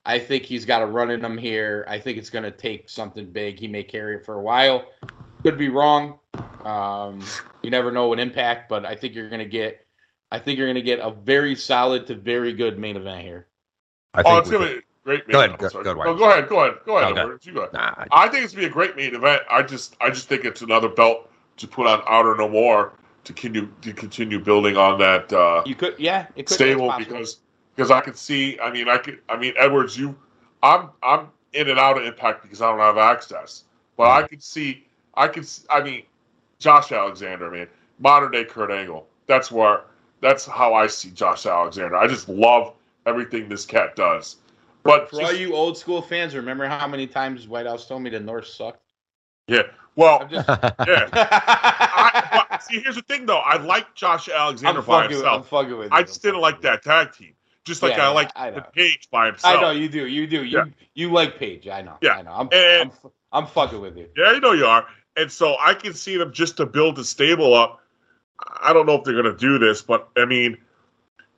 [0.04, 1.84] I think he's got a run in him here.
[1.88, 3.58] I think it's going to take something big.
[3.58, 4.86] He may carry it for a while.
[5.42, 6.18] Could be wrong.
[6.64, 7.24] Um,
[7.62, 9.86] you never know what impact, but I think you're going to get.
[10.30, 13.46] I think you're going to get a very solid to very good main event here.
[14.14, 15.28] I oh, it's gonna be a great.
[15.28, 15.72] Go ahead, event.
[15.72, 16.48] go- go ahead, No, go ahead.
[16.48, 16.78] Go ahead.
[16.84, 17.12] Go ahead.
[17.12, 17.20] Okay.
[17.20, 17.72] Edwards, You go ahead.
[17.72, 19.42] Nah, I think it's gonna be a great main event.
[19.50, 22.92] I just I just think it's another belt to put on Honor No More
[23.24, 26.92] to continue to continue building on that uh, You could, yeah, it could stable it's
[26.94, 27.12] possible.
[27.16, 27.40] because
[27.76, 28.58] because I could see.
[28.60, 29.20] I mean, I could.
[29.28, 30.16] I mean, Edwards, you,
[30.62, 33.64] I'm I'm in and out of Impact because I don't have access,
[33.96, 34.86] but I could see.
[35.14, 35.42] I could.
[35.44, 36.02] s- I mean,
[36.58, 39.06] Josh Alexander, man, modern day Kurt Angle.
[39.26, 39.82] That's where.
[40.20, 41.96] That's how I see Josh Alexander.
[41.96, 42.74] I just love
[43.06, 44.36] everything this cat does.
[44.82, 48.10] But For all you old school fans, remember how many times White House told me
[48.10, 48.80] the North sucked?
[49.48, 49.62] yeah,
[49.96, 51.08] well, just, yeah.
[51.12, 53.38] I, but see, here's the thing, though.
[53.38, 55.96] I like Josh Alexander I'm by fucking, I'm fucking with you.
[55.96, 57.34] I just didn't like that tag team.
[57.64, 58.60] Just like Yeah, I like I the.
[58.62, 59.58] Page by himself.
[59.58, 60.06] I know you do.
[60.06, 60.44] You do.
[60.44, 60.64] You Yeah.
[60.94, 61.68] you like Page.
[61.68, 61.96] I know.
[62.00, 62.14] Yeah.
[62.14, 62.32] I know.
[62.32, 64.08] I'm And- I'm, I'm fucking with you.
[64.16, 64.86] Yeah, I know you are.
[65.16, 67.80] And so I can see them just to build the stable up.
[68.60, 70.58] I don't know if they're going to do this, but I mean,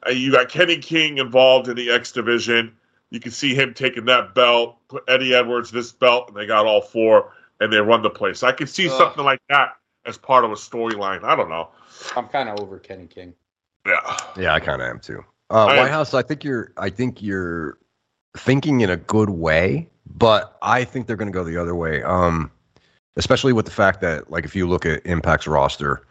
[0.06, 2.74] uh, you got Kenny King involved in the X division.
[3.14, 6.66] You can see him taking that belt, put Eddie Edwards this belt, and they got
[6.66, 8.42] all four, and they run the place.
[8.42, 8.98] I can see Ugh.
[8.98, 11.22] something like that as part of a storyline.
[11.22, 11.68] I don't know.
[12.16, 13.32] I'm kind of over Kenny King.
[13.86, 14.16] Yeah.
[14.36, 15.24] Yeah, I kind of am too.
[15.48, 16.72] Uh, White am- House, I think you're.
[16.76, 17.78] I think you're
[18.36, 22.02] thinking in a good way, but I think they're going to go the other way.
[22.02, 22.50] Um,
[23.16, 26.04] especially with the fact that, like, if you look at Impact's roster,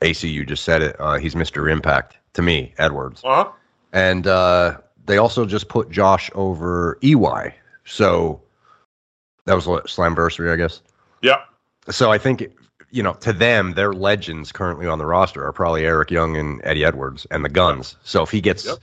[0.00, 0.96] AC, you just said it.
[0.98, 1.70] Uh, he's Mr.
[1.70, 3.50] Impact to me, Edwards, Huh?
[3.92, 7.54] and uh, they also just put Josh over EY.
[7.84, 8.40] So
[9.44, 10.82] that was what Slamversary, I guess.
[11.22, 11.42] Yeah.
[11.88, 12.46] So I think
[12.90, 16.60] you know to them, their legends currently on the roster are probably Eric Young and
[16.64, 17.96] Eddie Edwards and the Guns.
[18.02, 18.78] So if he gets, Yep.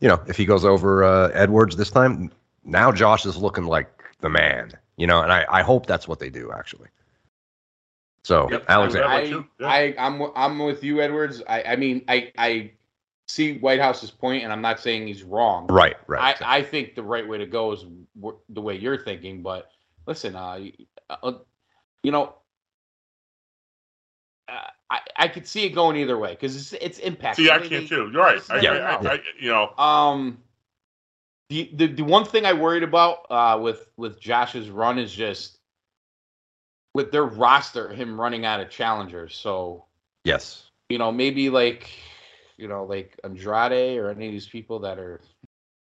[0.00, 2.30] you know, if he goes over uh, Edwards this time,
[2.64, 3.88] now Josh is looking like
[4.20, 4.72] the man.
[4.96, 6.88] You know, and I, I hope that's what they do actually.
[8.24, 9.66] So Yep, Alexander, I- I, too, yeah.
[9.66, 11.42] I, I'm, I'm with you, Edwards.
[11.48, 12.70] I, I mean, I, I
[13.32, 15.66] see White House's point, and I'm not saying he's wrong.
[15.68, 17.84] right, right, I, I think the right way to go is
[18.20, 19.42] w- the way you're thinking.
[19.42, 19.70] But
[20.06, 20.60] listen, uh,
[21.08, 21.32] uh
[22.02, 22.34] you know,
[24.48, 27.36] uh, I, I could see it going either way because it's, it's impact.
[27.36, 28.10] See, I can't they- too.
[28.12, 28.42] You're right.
[28.50, 30.38] I, Yeah, I, I, I, you know, Um,
[31.48, 35.58] the, the the one thing I worried about uh, with with Josh's run is just
[36.94, 39.34] with their roster, him running out of challengers.
[39.34, 39.86] So
[40.24, 41.90] yes, you know, maybe like
[42.62, 45.20] you know, like Andrade or any of these people that are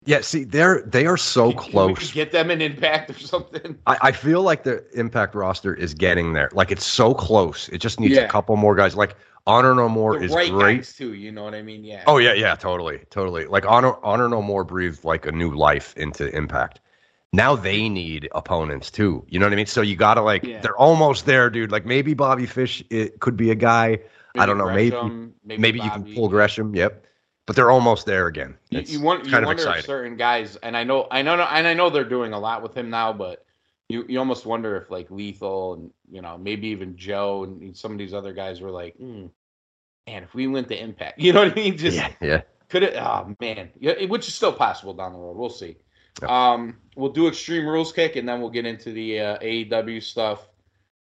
[0.06, 0.20] yeah.
[0.22, 2.12] See, they're they are so Can- can we close.
[2.12, 3.76] get them an impact or something.
[3.86, 6.48] I, I feel like the Impact roster is getting there.
[6.52, 7.68] Like it's so close.
[7.70, 8.22] It just needs Yeah.
[8.22, 8.94] a couple more guys.
[8.94, 9.16] Like
[9.46, 10.84] Honor No More the is right great.
[10.84, 11.14] too.
[11.14, 11.84] You know what I mean?
[11.84, 12.04] Yeah.
[12.06, 13.46] Oh yeah, yeah, totally, totally.
[13.46, 16.80] Like Honor Honor No More breathed like a new life into Impact.
[17.32, 19.24] Now they need opponents too.
[19.28, 19.66] You know what I mean?
[19.66, 20.60] So you gotta like Yeah.
[20.60, 21.72] they're almost there, dude.
[21.72, 23.98] Like maybe Bobby Fish it could be a guy.
[24.40, 26.74] I don't know, maybe- Gresham, Maybe, you can pull Gresham.
[26.74, 27.04] Yep.
[27.46, 28.58] But they're almost there again.
[28.68, 31.66] You, It's you want you wonder if certain guys, and I know, I know, and
[31.66, 33.46] I know they're doing a lot with him now, but
[33.88, 37.92] you you almost wonder if like Lethal and you know maybe even Joe and some
[37.92, 39.30] of these other guys were like, mm,
[40.06, 41.76] man, if we went to Impact, you know what I mean?
[41.78, 42.42] Just yeah, yeah.
[42.68, 42.94] could it?
[42.96, 45.36] Oh man, yeah, which is still possible down the road.
[45.36, 45.76] We'll see.
[46.20, 46.30] Yep.
[46.30, 50.46] Um, we'll do Extreme Rules Kick, and then we'll get into the uh, AEW stuff.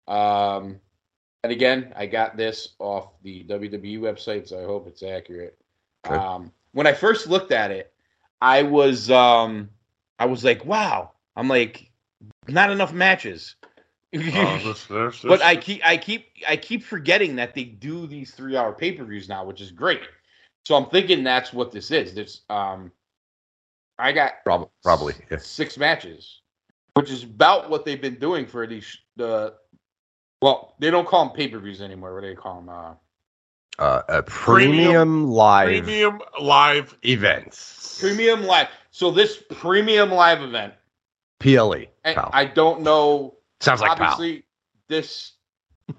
[0.07, 0.79] Um,
[1.43, 5.57] and again, I got this off the WWE website, so I hope it's accurate.
[6.05, 6.15] Okay.
[6.15, 7.93] Um, when I first looked at it,
[8.41, 9.69] I was um,
[10.19, 11.11] I was like, wow.
[11.35, 11.89] I'm like,
[12.47, 13.55] not enough matches.
[14.11, 14.87] there's-
[15.23, 18.91] But I keep I keep I keep forgetting that they do these three hour pay
[18.91, 20.01] per views now, which is great.
[20.65, 22.13] So I'm thinking that's what this is.
[22.13, 22.91] This um,
[23.97, 25.13] I got Prob- probably.
[25.31, 25.37] Yeah.
[25.37, 26.41] six matches,
[26.95, 29.55] which is about what they've been doing for these the.
[30.41, 32.13] Well, they don't call them pay per views anymore.
[32.13, 32.69] What do they call them?
[32.69, 32.93] Uh,
[33.79, 36.97] Uh, a Premium- premium, live premium live.
[37.03, 37.99] events.
[37.99, 38.67] premium live.
[38.91, 40.73] So this premium live event,
[41.39, 41.85] PLE.
[42.03, 42.29] and pal.
[42.33, 44.07] I don't know Sounds like pal.
[44.11, 44.43] obviously
[44.87, 45.33] this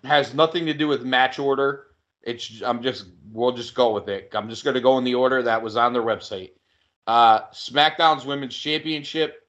[0.05, 1.86] has nothing to do with match order
[2.22, 5.14] it's i'm just we'll just go with it i'm just going to go in the
[5.14, 6.53] order that was on their website
[7.09, 9.41] uh smackdown's women's championship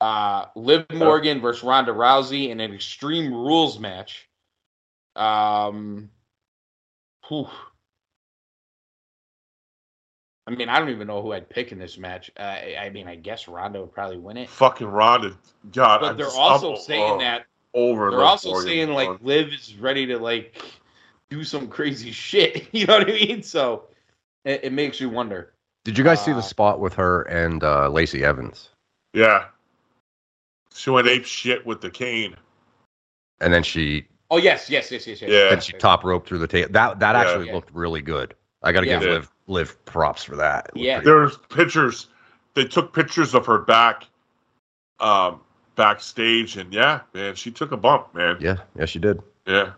[0.00, 4.28] uh liv morgan versus ronda rousey in an extreme rules match
[5.16, 6.08] um
[7.28, 7.48] whew.
[10.46, 12.90] i mean i don't even know who i'd pick in this match uh, I, I
[12.90, 15.36] mean i guess ronda would probably win it Fucking Ronda.
[15.72, 18.10] God, but I'm they're just- also I'm, saying uh, that over.
[18.10, 18.68] they're Liv also Morgan.
[18.68, 20.62] saying like Liv is ready to like
[21.28, 22.68] do some crazy shit.
[22.72, 23.42] You know what I mean?
[23.42, 23.84] So
[24.44, 25.52] it, it makes you wonder.
[25.84, 28.70] Did you guys see uh, the spot with her and uh, Lacey Evans?
[29.12, 29.46] yeah.
[30.78, 32.36] She went ape shit with the cane.
[33.40, 35.30] And then she Oh yes, yes, yes, yes, yes.
[35.30, 35.50] Yeah.
[35.50, 36.70] then she top roped through the table.
[36.72, 37.20] That that Yeah.
[37.20, 37.54] actually Yeah.
[37.54, 38.34] looked really good.
[38.62, 38.98] I got to Yeah.
[39.00, 39.14] give Yeah.
[39.14, 40.70] Liv Liv props for that.
[40.74, 40.96] Yeah.
[41.00, 42.06] pretty- There's pictures.
[42.54, 44.04] they took pictures of her back,
[45.00, 45.40] um,
[45.76, 48.36] backstage, and yeah, man, she took a bump, man.
[48.40, 49.20] Yeah, yeah, she did.
[49.46, 49.72] Yeah.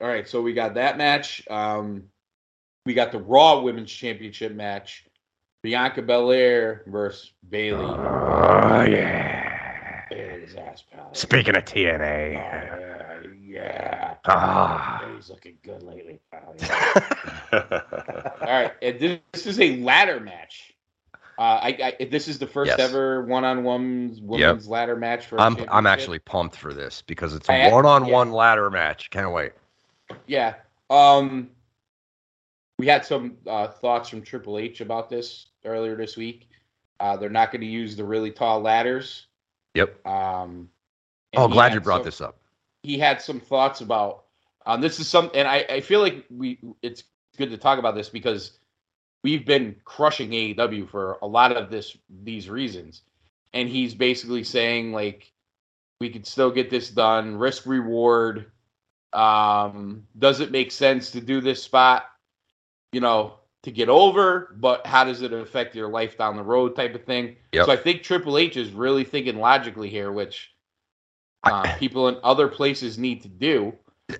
[0.00, 1.42] All right, so we got that match.
[1.48, 2.04] Um,
[2.84, 5.04] we got the Raw Women's Championship match.
[5.62, 7.86] Bianca Belair versus Bayley.
[7.86, 9.33] Oh yeah.
[10.46, 11.14] Bayley's ass pal.
[11.14, 12.32] Speaking of Oh, TNA.
[12.34, 14.14] yeah, yeah.
[14.26, 15.02] Ah.
[15.06, 16.54] Bayley's looking good lately, pal.
[16.58, 17.80] Yeah.
[18.40, 20.72] All right, and this, this is a ladder match.
[21.36, 22.78] Uh, I, I this is the first Yes.
[22.78, 25.40] ever one-on-one women's ladder match for.
[25.40, 29.10] I'm I'm actually pumped for this because it's I- a one-on-one ladder match.
[29.10, 29.52] Can't wait.
[30.26, 30.54] Yeah.
[30.90, 31.50] Um,
[32.78, 36.48] we had some uh, thoughts from Triple H about this earlier this week.
[37.00, 39.26] Uh, they're not going to use the really tall ladders.
[39.74, 40.06] Yep.
[40.06, 40.70] Um,
[41.36, 42.38] Oh, glad you brought some- this up.
[42.82, 44.24] He had some thoughts about.
[44.66, 46.58] Um, this is some, and I, I feel like we.
[46.82, 47.02] It's
[47.36, 48.58] good to talk about this because
[49.22, 53.02] we've been crushing AEW for a lot of this these reasons,
[53.52, 55.32] and he's basically saying like
[56.00, 58.52] we could still get this done, risk reward.
[59.12, 62.04] Um, does it make sense to do this spot?
[62.92, 66.76] You know, to get over, but how does it affect your life down the road,
[66.76, 67.36] type of thing.
[67.52, 67.66] Yep.
[67.66, 70.50] So I think Triple H is really thinking logically here, which
[71.44, 73.74] uh, I- people in other places need to do.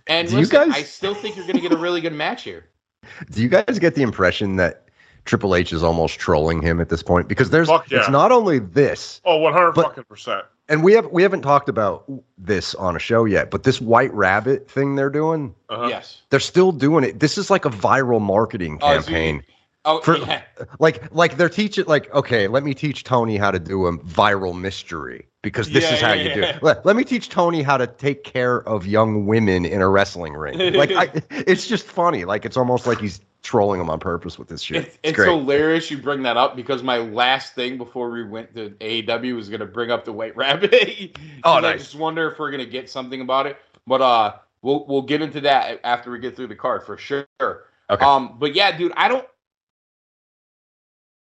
[0.06, 2.14] And Do you listen, guys- I still think you're going to get a really good
[2.14, 2.70] match here.
[3.30, 4.88] Do you guys get the impression that
[5.26, 7.28] Triple H is almost trolling him at this point?
[7.28, 7.80] Because there's yeah.
[7.90, 10.44] it's not only this, Oh, oh, one hundred But- fucking percent.
[10.68, 12.04] And we have we haven't talked about
[12.38, 15.86] this on a show yet, but this white rabbit thing they're doing, Uh-huh.
[15.88, 16.22] Yes.
[16.30, 17.20] they're still doing it.
[17.20, 19.42] This is like a viral marketing Oh, so you- campaign.
[19.86, 20.40] Oh, For- yeah.
[20.78, 24.58] like like they're teaching like okay let me teach tony how to do a viral
[24.58, 27.60] mystery because this Yeah, is how yeah, you do it let, let me teach tony
[27.62, 31.84] how to take care of young women in a wrestling ring like I, it's just
[31.84, 35.18] funny like it's almost like he's trolling them on purpose with this shit It's, it's,
[35.18, 39.36] it's hilarious you bring that up because my last thing before we went to AEW
[39.36, 41.18] was going to bring up the White Rabbit.
[41.46, 41.74] Oh, nice.
[41.74, 43.58] I just wonder if we're going to get something about it.
[43.86, 47.26] But uh, we'll we'll get into that after we get through the card for sure.
[47.38, 48.02] Okay.
[48.02, 49.26] Um, but yeah, dude, I don't,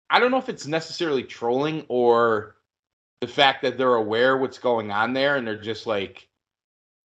[0.10, 2.56] I don't know if it's necessarily trolling or
[3.22, 6.28] the fact that they're aware what's going on there and they're just like,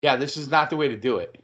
[0.02, 1.44] yeah, this is not the way to do it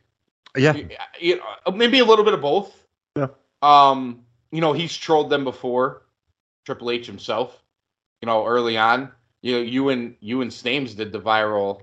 [0.58, 0.76] yeah
[1.20, 2.86] you know, maybe a little bit of both.
[3.16, 3.28] Yeah.
[3.62, 6.04] Um, you know, he's trolled them before,
[6.66, 7.64] Triple H himself.
[8.22, 11.82] You know, early on, you know, you and you and Stames did the viral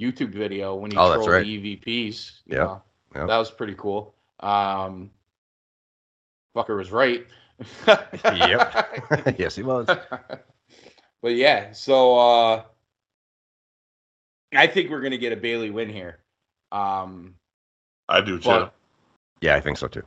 [0.00, 1.44] YouTube video when he Oh, trolled right.
[1.44, 2.40] the EVPs.
[2.46, 2.56] Yeah.
[2.58, 2.82] know.
[3.14, 3.26] Yeah.
[3.26, 4.14] that was pretty cool.
[4.40, 5.10] Um,
[6.56, 7.26] fucker was right.
[7.86, 9.34] Yep.
[9.38, 9.86] yes he was
[11.22, 12.62] but yeah, so uh
[14.54, 16.18] I think we're gonna get a Bayley win here.
[16.72, 17.34] Um,
[18.08, 18.48] I do too.
[18.48, 18.74] but
[19.40, 20.04] yeah i think so too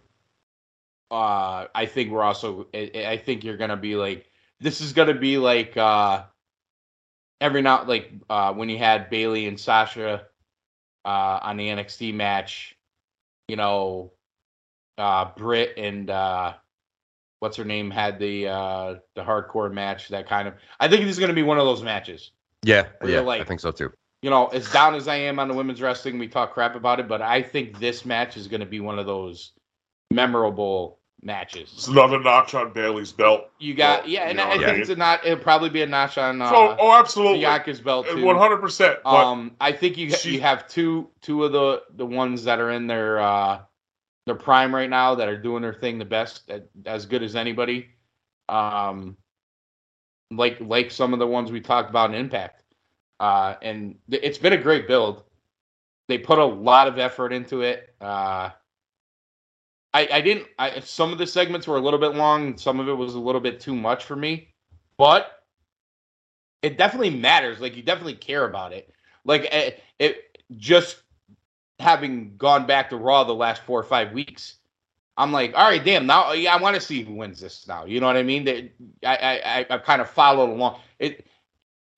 [1.14, 4.26] uh I think we're also I, I think you're gonna be like
[4.60, 6.24] this is gonna be like uh
[7.40, 10.26] every now like uh when you had Bayley and Sasha
[11.06, 12.76] uh on the NXT match,
[13.48, 14.14] you know,
[14.98, 16.54] uh Britt and uh
[17.40, 21.12] what's her name had the uh the hardcore match that kind of I think this
[21.12, 22.32] is gonna be one of those matches.
[22.64, 23.92] yeah yeah like- i think so too
[24.24, 27.02] You know, as down as I am on the women's wrestling, we talk crap about
[27.02, 29.52] it, but I think this match is gonna be one of those
[30.12, 31.72] memorable matches.
[31.74, 33.50] It's another notch on Bayley's belt.
[33.60, 35.26] You got Well, yeah, you and know I I think it's a not.
[35.26, 38.24] It'll probably be a notch on uh, so, oh, absolutely, Bianca's belt too.
[38.24, 39.00] one hundred percent.
[39.06, 42.72] Um, I think you she- you have two two of the the ones that are
[42.72, 43.62] in their uh
[44.26, 47.36] their prime right now that are doing their thing the best, at, as good as
[47.36, 47.90] anybody.
[48.50, 49.18] Um,
[50.32, 52.64] like like some of the ones we talked about in Impact.
[53.20, 55.24] Uh, and th- it's been a great build.
[56.10, 57.94] They put a lot of effort into it.
[58.02, 58.50] Uh,
[59.94, 60.48] I, I didn't.
[60.58, 62.58] I, some of the segments were a little bit long.
[62.58, 64.50] Some of it was a little bit too much for me,
[64.98, 65.44] but
[66.62, 67.60] it definitely matters.
[67.60, 68.92] Like you definitely care about it.
[69.24, 71.04] Like eh, it just
[71.80, 74.56] having gone back to Raw the last four or five weeks.
[75.16, 76.08] I'm like, all right, damn.
[76.08, 77.68] Now, yeah, I want to see who wins this.
[77.68, 78.46] Now, you know what I mean?
[78.46, 78.72] That
[79.06, 80.80] I, I, I've kind of followed along.
[80.98, 81.28] It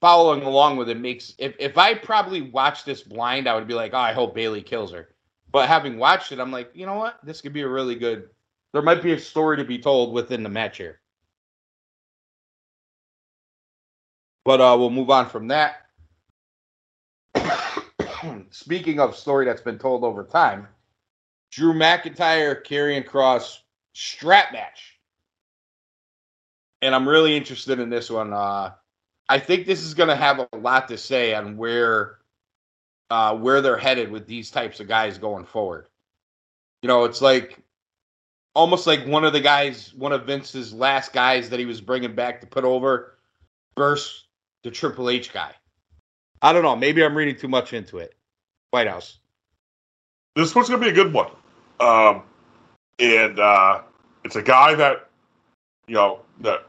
[0.01, 1.33] following along with it makes.
[1.37, 4.61] If if I probably watched this blind, I would be like, oh, I hope Bayley
[4.61, 5.14] kills her.
[5.55, 7.17] But having watched it, I'm like, you know what?
[7.23, 8.27] This could be a really good.
[8.73, 10.99] There might be a story to be told within the match here.
[14.43, 15.77] But uh, we'll move on from that.
[18.49, 20.67] Speaking of story that's been told over time,
[21.51, 23.59] Drew McIntyre, Karrion Kross
[23.93, 24.99] strap match.
[26.81, 28.33] And I'm really interested in this one.
[28.33, 28.71] Uh,
[29.29, 32.17] I think this is going to have a lot to say on where
[33.09, 35.87] uh, where they're headed with these types of guys going forward.
[36.81, 37.59] You know, it's like
[38.53, 42.15] almost like one of the guys, one of Vince's last guys that he was bringing
[42.15, 43.17] back to put over
[43.77, 44.25] versus
[44.63, 45.51] the Triple H guy.
[46.41, 46.75] I don't know.
[46.75, 48.15] Maybe I'm reading too much into it.
[48.71, 49.19] White House.
[50.35, 51.29] This one's gonna be a good one.
[51.79, 52.23] Um,
[52.99, 53.81] and uh,
[54.23, 55.09] it's a guy that
[55.87, 56.65] you know that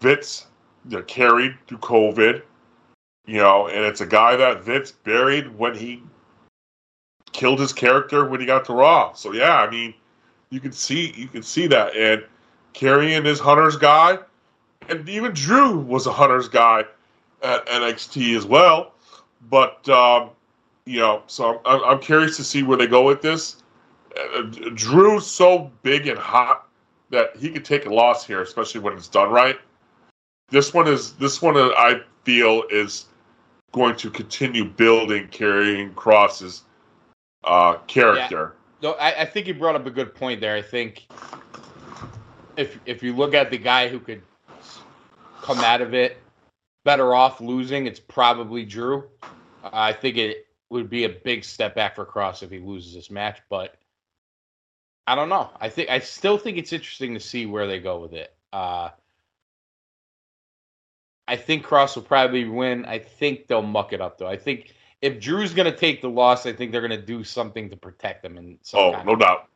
[0.00, 0.46] Vince
[0.86, 2.42] that carried through COVID.
[3.28, 6.02] You know, and it's a guy that Vince buried when he
[7.32, 9.12] killed his character when he got to Raw.
[9.12, 9.92] So yeah, I mean,
[10.48, 11.94] you can see you can see that.
[11.94, 12.24] And
[12.72, 14.18] Karrion is Hunter's guy,
[14.88, 16.84] and even Drew was a Hunter's guy
[17.42, 18.94] at NXT as well.
[19.50, 20.30] But um,
[20.86, 23.62] you know, so I'm, I'm curious to see where they go with this.
[24.16, 24.40] Uh,
[24.72, 26.66] Drew's so big and hot
[27.10, 29.60] that he could take a loss here, especially when it's done right.
[30.48, 33.07] This one is this one uh, I feel is
[33.72, 36.62] going to continue building Karrion Kross's
[37.44, 38.54] uh, character.
[38.82, 40.54] No, I, I think you brought up a good point there.
[40.54, 41.06] I think
[42.56, 44.22] if if you look at the guy who could
[45.42, 46.18] come out of it
[46.84, 49.04] better off losing, it's probably Drew.
[49.64, 53.10] I think it would be a big step back for Kross if he loses this
[53.10, 53.76] match, but
[55.06, 55.50] I don't know.
[55.60, 58.34] I think I still think it's interesting to see where they go with it.
[58.52, 58.90] Uh,
[61.28, 62.86] I think Kross will probably win.
[62.86, 64.26] I think they'll muck it up though.
[64.26, 67.22] I think if Drew's going to take the loss, I think they're going to do
[67.22, 68.38] something to protect him.
[68.38, 69.48] And oh, no doubt.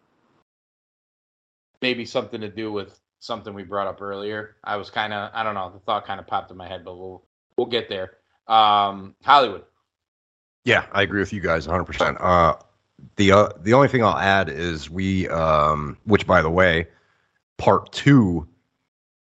[1.81, 4.57] Maybe something to do with something we brought up earlier.
[4.63, 6.85] I was kind of, I don't know, the thought kind of popped in my head,
[6.85, 7.25] but we'll
[7.57, 8.19] we'll get there.
[8.47, 9.65] Um, Hollywood.
[10.65, 11.83] Yeah, I agree with you guys 100.
[11.83, 12.19] Uh, percent
[13.17, 16.87] The uh, the only thing I'll add is we, um, which by the way,
[17.57, 18.47] part two.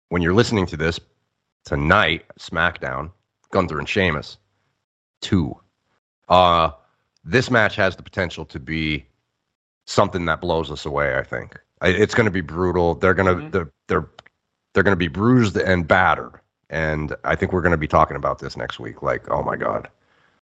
[0.08, 0.98] When you're listening to this
[1.64, 3.10] tonight, SmackDown,
[3.50, 4.38] Gunther and Sheamus,
[5.20, 5.56] two
[6.30, 6.70] uh,
[7.24, 9.04] this match has the potential to be
[9.84, 11.16] something that blows us away.
[11.16, 12.94] I think it's going to be brutal.
[12.94, 13.50] They're going to mm-hmm.
[13.50, 14.08] they're they're,
[14.72, 16.40] they're going to be bruised and battered,
[16.70, 19.02] and I think we're going to be talking about this next week.
[19.02, 19.88] Like, oh my god.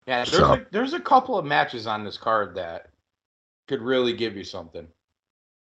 [0.07, 0.55] Yeah, there's so.
[0.55, 2.91] a, there's a couple of matches on this card that
[3.67, 4.87] could really give you something.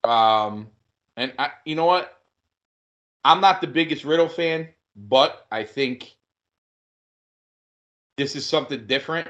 [0.05, 0.69] Um,
[1.17, 2.13] and I, you know what?
[3.25, 6.17] I'm not the biggest Riddle fan, but I think
[8.17, 9.29] this is something different.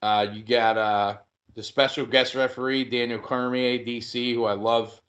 [0.00, 1.18] Uh, you got uh,
[1.54, 5.00] the special guest referee, Daniel Cormier, DC, who I love,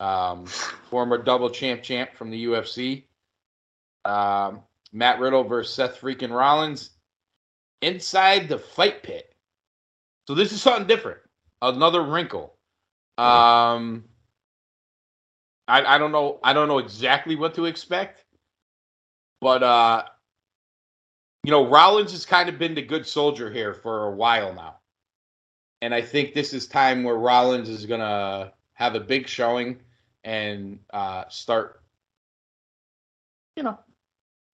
[0.00, 3.04] um, former double champ champ from the UFC.
[4.04, 4.62] Um,
[4.92, 6.90] Matt Riddle versus Seth freaking Rollins
[7.82, 9.34] inside the fight pit.
[10.26, 11.18] So this is something different,
[11.60, 12.54] another wrinkle.
[13.18, 14.04] Um,
[15.66, 16.38] I, I don't know.
[16.42, 18.24] I don't know exactly what to expect,
[19.40, 20.04] but uh,
[21.44, 24.76] you know, Rollins has kind of been the good soldier here for a while now.
[25.80, 29.78] And I think this is time where Rollins is going to have a big showing
[30.24, 31.82] and uh, start,
[33.56, 33.78] you know,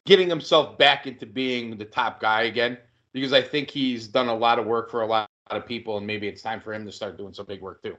[0.07, 2.77] getting himself back into being the top guy again.
[3.13, 6.07] Because I think he's done a lot of work for a lot of people, and
[6.07, 7.97] maybe it's time for him to start doing some big work too.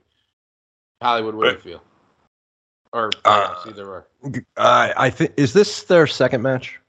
[1.02, 1.84] Hollywood, what do you feel?
[2.96, 4.08] Or uh, either or.
[4.56, 6.80] Uh, I think is this their second match?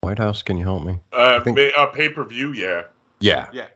[0.00, 0.98] White House, can you help me?
[1.12, 2.84] Uh, think, uh pay per view, yeah.
[3.20, 3.48] Yeah.
[3.52, 3.66] Yeah.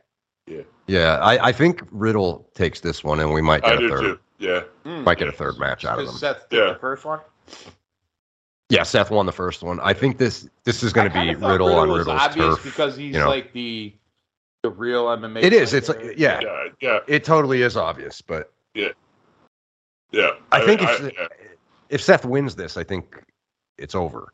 [0.47, 0.61] Yeah.
[0.87, 1.19] Yeah.
[1.21, 4.01] I, I think Riddle takes this one, and we might get I a third.
[4.01, 4.19] Too.
[4.39, 4.61] Yeah.
[4.83, 6.15] Mm, might get a third match out of them.
[6.15, 6.73] Seth yeah.
[6.73, 7.19] the first one.
[8.69, 9.79] Yeah, Seth won the first one.
[9.81, 12.97] I think this this is going to be Riddle, Riddle on Riddle's obvious turf because
[12.97, 13.29] he's you know?
[13.29, 13.93] like the
[14.63, 15.43] the real MMA.
[15.43, 15.75] It is.
[15.75, 16.99] It's like, yeah, yeah, yeah.
[17.07, 18.89] It totally is obvious, but yeah,
[20.11, 20.31] yeah.
[20.51, 21.27] I, I think I, if I, yeah.
[21.89, 23.23] if Seth wins this, I think
[23.77, 24.31] it's over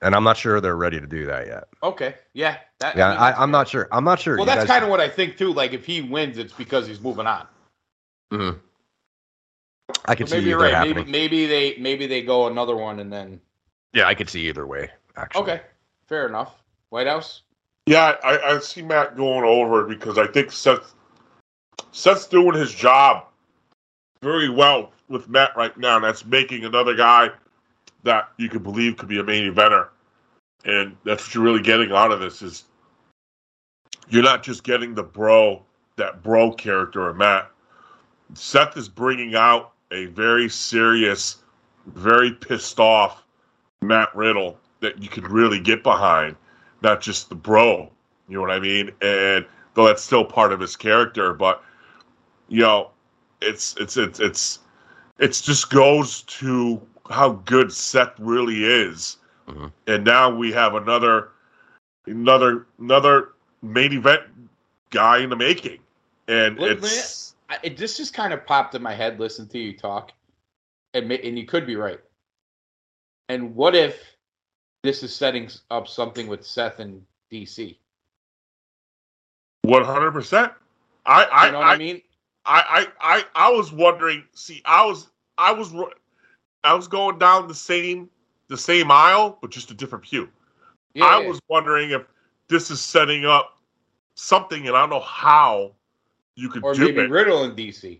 [0.00, 1.68] and I'm not sure they're ready to do that yet.
[1.82, 3.88] Okay, yeah, that, yeah, I am not sure.
[3.90, 4.36] I'm not sure.
[4.36, 5.52] Well, that's kind of what I think too.
[5.52, 7.46] Like if he wins, it's because he's moving on.
[8.30, 8.50] Hmm.
[10.04, 10.86] I could see maybe you're right.
[10.86, 13.40] Maybe, maybe, they maybe they go another one and then.
[13.94, 14.90] Yeah, I could see either way.
[15.16, 15.42] Actually.
[15.42, 15.60] Okay,
[16.06, 16.54] fair enough.
[16.90, 17.42] White House.
[17.86, 20.94] Yeah, I, I see Matt going over it because I think Seth
[21.90, 23.27] Seth's doing his job
[24.20, 25.96] very well with Matt right now.
[25.96, 27.30] And that's making another guy
[28.04, 29.88] that you could believe could be a main eventer.
[30.64, 32.64] And that's what you're really getting out of this is
[34.08, 35.62] you're not just getting the bro,
[35.96, 37.50] that bro character of Matt.
[38.34, 41.36] Seth is bringing out a very serious,
[41.86, 43.22] very pissed off
[43.80, 46.36] Matt Riddle that you could really get behind,
[46.82, 47.90] not just the bro.
[48.28, 48.90] You know what I mean?
[49.00, 51.62] And though that's still part of his character, but
[52.48, 52.90] you know,
[53.40, 54.58] it's it's it's it's
[55.18, 56.80] it's just goes to
[57.10, 59.16] how good Seth really is.
[59.48, 59.66] Mm-hmm.
[59.86, 61.30] And now we have another
[62.06, 63.32] another another
[63.62, 64.22] main event
[64.90, 65.78] guy in the making.
[66.28, 69.58] And Look, it's man, it just just kind of popped in my head listening to
[69.58, 70.12] you talk.
[70.94, 72.00] And and you could be right.
[73.28, 74.16] And what if
[74.82, 77.76] this is setting up something with Seth and DC.
[79.62, 80.52] One hundred percent.
[81.04, 82.02] I I, You know what I, I mean?
[82.48, 84.24] I I I I was wondering.
[84.34, 85.72] See, I was I was
[86.64, 88.08] I was going down the same
[88.48, 90.28] the same aisle, but just a different pew.
[90.94, 91.28] Yeah, I yeah.
[91.28, 92.02] was wondering if
[92.48, 93.58] this is setting up
[94.14, 95.72] something, and I don't know how
[96.34, 97.10] you could or do maybe it.
[97.10, 97.98] Riddle and DC.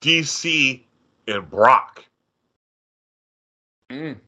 [0.00, 0.82] DC
[1.26, 2.04] and Brock.
[3.90, 4.18] Mm.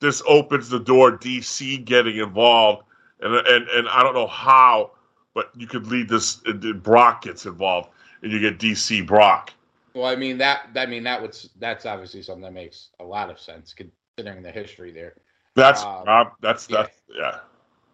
[0.00, 1.16] This opens the door.
[1.16, 2.84] DC getting involved,
[3.20, 4.90] and and and I don't know how,
[5.32, 6.42] but you could lead this.
[6.44, 7.88] and Brock gets involved,
[8.24, 9.52] and you get DC Brock.
[9.94, 10.70] Well, I mean that.
[10.74, 14.50] I mean that was that's obviously something that makes a lot of sense considering the
[14.50, 15.14] history there.
[15.54, 16.76] That's Um, uh, that's yeah.
[16.82, 17.38] that's yeah.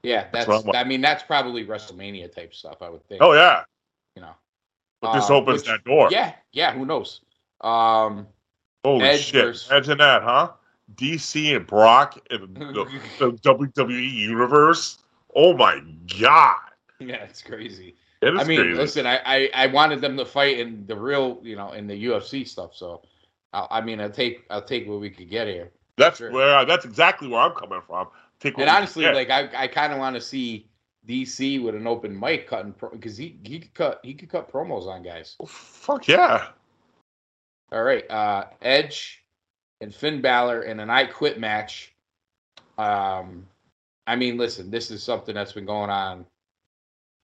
[0.03, 0.65] Yeah, That's that's.
[0.75, 2.81] I mean that's probably WrestleMania type stuff.
[2.81, 3.21] I would think.
[3.23, 3.65] Oh yeah,
[4.17, 4.33] you know.
[5.03, 6.09] but this Um, opens which- that door.
[6.11, 6.73] Yeah, yeah.
[6.73, 7.21] Who knows?
[7.61, 8.27] Um,
[8.83, 9.45] Holy Edge shit!
[9.45, 10.53] versus- Imagine that, huh?
[10.95, 12.85] DC and Brock in the,
[13.19, 14.97] the WWE universe.
[15.37, 15.81] Oh my
[16.19, 16.57] god,
[16.99, 17.95] yeah, it's crazy.
[18.23, 18.75] I mean, crazy.
[18.75, 22.05] listen, I, I I wanted them to fight in the real, you know, in the
[22.05, 22.75] UFC stuff.
[22.75, 23.03] So,
[23.53, 25.71] I, I mean, I'll take I'll take what we could get here.
[25.97, 26.31] that's sure.
[26.31, 28.09] where that's exactly where I'm coming from.
[28.39, 30.69] Take And honestly, like I, I kind of want to see
[31.09, 34.87] DC with an open mic cutting because he he could cut he could cut promos
[34.87, 35.37] on guys.
[35.47, 36.49] fuck yeah.
[37.73, 39.25] All right, uh, Edge
[39.81, 41.95] and Finn Balor in an I Quit match.
[42.77, 43.47] Um,
[44.07, 46.27] I mean, listen, this is something that's been going on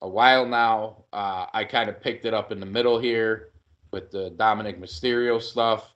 [0.03, 1.05] a while now.
[1.13, 3.51] Uh, I kind of picked it up in the middle here
[3.93, 5.93] with the Dominic Mysterio stuff.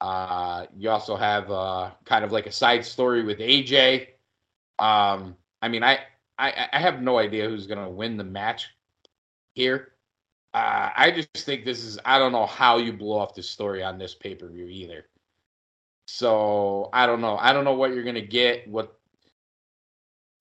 [0.00, 4.08] Uh, you also have uh, kind of like a side story with AJ.
[4.78, 6.00] Um, I mean, I,
[6.38, 8.68] I I have no idea who's gonna win the match
[9.54, 9.92] here.
[10.54, 13.82] Uh, I just think this is I don't know how you blow off this story
[13.82, 15.06] on this pay per view either.
[16.06, 17.36] So I don't know.
[17.36, 18.66] I don't know what you're gonna get.
[18.68, 18.98] What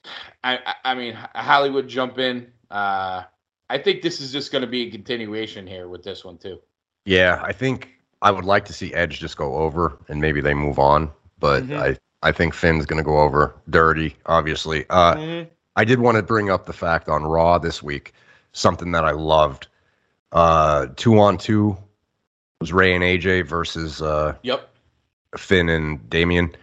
[0.43, 2.51] I, I mean Hollywood jump in.
[2.71, 3.23] Uh,
[3.69, 6.59] I think this is just gonna be a continuation here with this one too.
[7.05, 7.89] Yeah, I think
[8.21, 11.63] I would like to see Edge just go over and maybe they move on, but
[11.63, 11.79] Mhm.
[11.79, 14.85] I I think Finn's going to go over dirty, obviously.
[14.89, 15.45] Uh,
[15.77, 18.11] I did want to bring up the fact on Raw this week,
[18.51, 19.67] something that I loved.
[20.33, 21.77] Uh, two on two
[22.59, 24.69] was Rey and AJ versus uh, Yep.
[25.37, 26.53] Finn and Damian.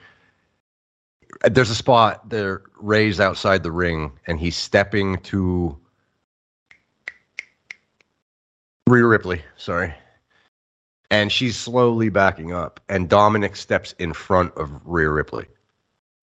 [1.51, 5.75] There's a spot there, Rey's outside the ring, and he's stepping to
[8.89, 9.93] Rhea Ripley, sorry.
[11.11, 15.47] And she's slowly backing up, and Dominic steps in front of Rhea Ripley.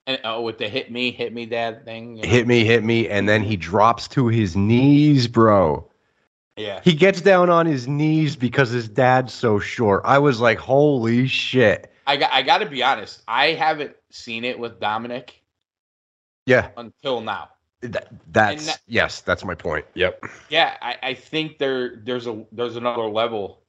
[0.05, 2.17] And oh, with the hit me, hit me, dad thing.
[2.17, 2.29] you know?
[2.29, 5.89] Hit me, hit me, and then he drops to his knees, bro.
[6.57, 6.81] Yeah.
[6.83, 10.01] He gets down on his knees because his dad's so short.
[10.05, 11.91] I was like, holy shit.
[12.05, 13.23] I got I got to be honest.
[13.27, 15.41] I haven't seen it with Dominic
[16.45, 17.49] Yeah, until now.
[17.91, 19.85] That, that's that- yes, that's my point.
[19.93, 20.23] Yep.
[20.49, 23.63] Yeah, I, I think there there's a there's another level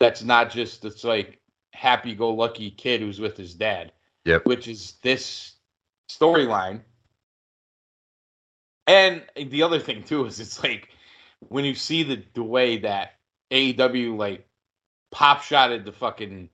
[0.00, 1.40] that's not just it's like
[1.72, 3.92] happy go lucky kid who's with his dad.
[4.24, 4.46] Yep.
[4.46, 5.54] Which is this
[6.08, 6.82] storyline.
[8.86, 10.88] And the other thing too is it's like
[11.40, 13.14] when you see the the way that
[13.50, 14.46] AEW like
[15.10, 16.48] pop shotted the fucking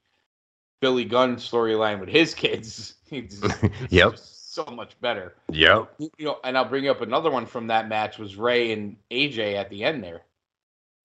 [0.81, 2.95] Billy Gunn storyline with his kids.
[3.11, 4.13] It's, it's Yep.
[4.13, 5.91] just so much better Yep.
[5.99, 9.57] you know, and I'll bring up another one from that match was Rey and AJ
[9.57, 10.23] at the end there,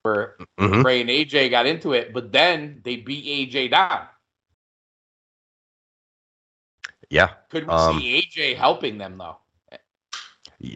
[0.02, 4.06] where hmm Rey and AJ got into it, but then they beat AJ down.
[7.10, 7.30] Yeah.
[7.50, 9.38] Could we Um, see AJ helping them though?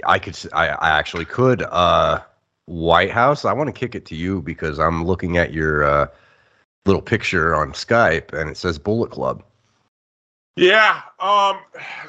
[0.06, 0.36] I could.
[0.52, 0.68] I
[0.98, 1.62] actually could.
[1.62, 2.20] Uh,
[2.66, 3.44] White House.
[3.44, 6.06] I want to kick it to you because I'm looking at your uh,
[6.86, 9.42] little picture on Skype and it says Bullet Club.
[10.58, 11.02] Yeah.
[11.20, 11.60] Um.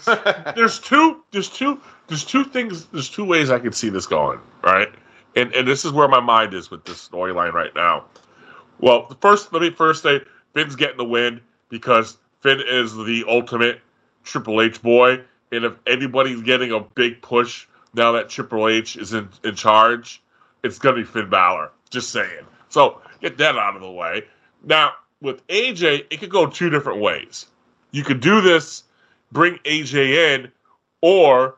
[0.56, 1.24] there's two.
[1.32, 1.80] There's two.
[2.08, 2.86] There's two things.
[2.86, 4.40] There's two ways I can see this going.
[4.64, 4.90] Right.
[5.36, 8.06] And and this is where my mind is with this storyline right now.
[8.80, 9.54] Well, the first.
[9.54, 10.22] Let me first say
[10.54, 13.82] Finn's getting the win because Finn is the ultimate
[14.24, 15.22] Triple H boy,
[15.52, 20.22] and if anybody's getting a big push now that Triple H is in in charge,
[20.64, 21.72] it's gonna be Finn Balor.
[21.90, 22.46] Just saying.
[22.70, 24.26] So get that out of the way.
[24.64, 27.46] Now with AJ, it could go two different ways
[27.92, 28.84] you could do this,
[29.32, 30.52] bring AJ in,
[31.02, 31.58] or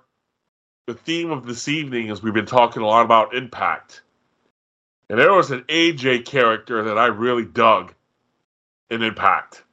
[0.88, 4.02] the theme of this evening is we've been talking a lot about impact.
[5.10, 7.94] And there was an AJ character that I really dug
[8.90, 9.64] in Impact.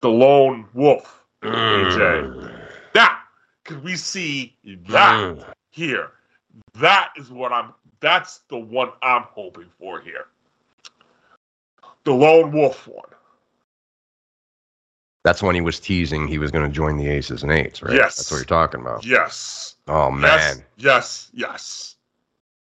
[0.00, 1.24] The lone wolf.
[1.42, 1.96] AJ.
[1.96, 2.60] Mm.
[2.94, 3.18] Now,
[3.64, 4.56] could we see
[4.88, 5.44] that mm.
[5.70, 6.12] here?
[6.74, 10.26] That is what I'm that's the one I'm hoping for here.
[12.04, 13.10] The lone wolf one.
[15.24, 17.94] That's when he was teasing he was going to join the Aces and Eights, right?
[17.94, 18.16] Yes.
[18.16, 19.04] That's what you're talking about.
[19.04, 19.76] Yes.
[19.86, 20.64] Oh man.
[20.76, 21.30] Yes.
[21.30, 21.30] Yes.
[21.34, 21.94] Yes.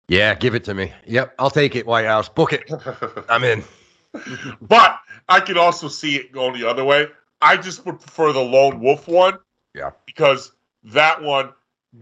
[0.08, 0.92] Yeah, give it to me.
[1.06, 2.28] Yep, I'll take it, White House.
[2.28, 2.70] Book it.
[3.28, 3.64] I'm in.
[4.60, 4.98] but
[5.28, 7.08] I can also see it going the other way.
[7.40, 9.38] I just would prefer the lone wolf one.
[9.74, 9.90] Yeah.
[10.06, 10.52] Because
[10.84, 11.52] that one,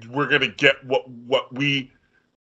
[0.09, 1.93] we're gonna get what what we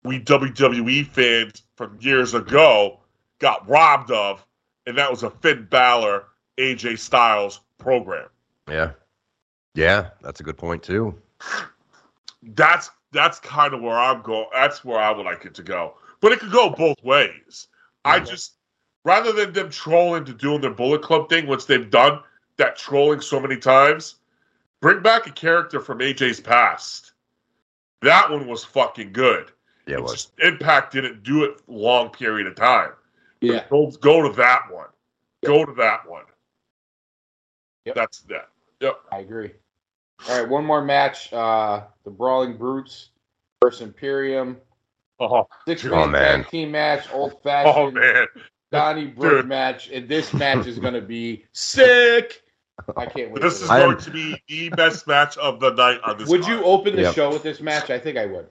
[0.03, 3.01] we WWE fans from years ago
[3.39, 4.45] got robbed of,
[4.87, 6.25] and that was a Finn Balor,
[6.59, 8.29] AJ Styles program.
[8.69, 8.93] Yeah.
[9.75, 11.15] Yeah, that's a good point too.
[12.43, 14.47] That's that's kind of where I'm going.
[14.53, 15.95] That's where I would like it to go.
[16.21, 17.69] But it could go both ways.
[18.05, 18.55] I just
[19.05, 22.21] rather than them trolling to doing their Bullet Club thing, which they've done
[22.57, 24.17] that trolling so many times,
[24.81, 27.13] bring back a character from AJ's past.
[28.03, 29.51] That one was fucking good.
[29.87, 30.13] Yeah, it It's was.
[30.13, 32.91] just Impact didn't do it long period of time.
[33.41, 33.65] Yeah.
[33.71, 34.89] Go, go to that one.
[35.45, 36.25] Go to that one.
[37.85, 37.95] Yep.
[37.95, 38.49] That's that.
[38.81, 38.97] Yep.
[39.13, 39.51] I agree.
[40.29, 41.33] All right, one more match.
[41.33, 43.11] Uh, the Brawling Brutes
[43.63, 44.57] versus Imperium.
[45.21, 46.43] Oh, Six Oh, man man.
[46.43, 48.27] tag team match, old fashioned oh man.
[48.73, 49.47] Donnybrook Dude.
[49.47, 49.89] match.
[49.91, 52.43] And this match is going to be sick.
[52.97, 53.41] I can't wait.
[53.43, 56.29] This is I am- going to be the best match of the night on this.
[56.29, 56.59] Would card.
[56.59, 57.15] you open the Yep.
[57.15, 57.91] show with this match?
[57.91, 58.49] I think I would.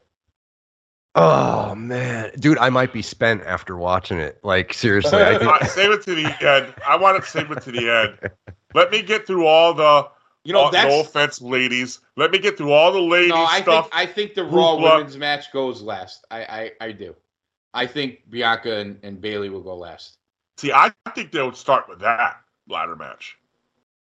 [1.15, 4.39] Oh man, dude, I might be spent after watching it.
[4.43, 6.73] Like seriously, I think Uh, save it to the end.
[6.87, 8.31] I want to save it to the end.
[8.73, 10.07] Let me get through all the.
[10.45, 11.99] You know, all- that's no offense, ladies.
[12.17, 13.43] Let me get through all the ladies no.
[13.45, 13.85] I stuff.
[13.85, 14.97] think I think the Raw Hoopla.
[14.97, 16.25] women's match goes last.
[16.29, 17.15] I I, I do.
[17.73, 20.17] I think Bianca and, and Bayley will go last.
[20.57, 23.37] See, I think they would start with that ladder match.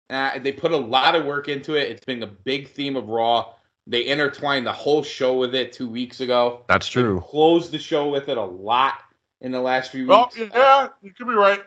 [0.09, 1.91] Uh, they put a lot of work into it.
[1.91, 3.53] It's been a big theme of Raw.
[3.87, 6.65] They intertwined the whole show with it two weeks ago.
[6.69, 7.21] that's true.
[7.29, 8.95] Closed the show with it a lot
[9.41, 10.53] in the last few Oh weeks.
[10.55, 11.63] yeah, you could be right.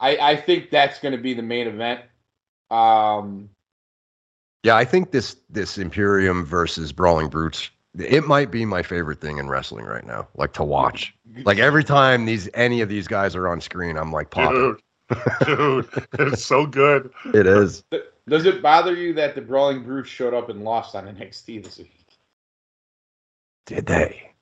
[0.00, 2.00] I, I think that's going to be the main event.
[2.70, 3.50] Um,
[4.62, 9.38] Yeah, I think this this Imperium versus Brawling Brutes, it might be my favorite thing
[9.38, 10.28] in wrestling right now.
[10.34, 11.14] Like to watch.
[11.44, 14.76] Like every time these any of these guys are on screen, I'm like popping.
[15.44, 17.12] Dude, dude, it's so good.
[17.26, 17.84] It is.
[18.28, 21.78] does it bother you that the Brawling Brutes showed up and lost on NXT this
[21.78, 22.06] week?
[23.66, 24.32] Did they?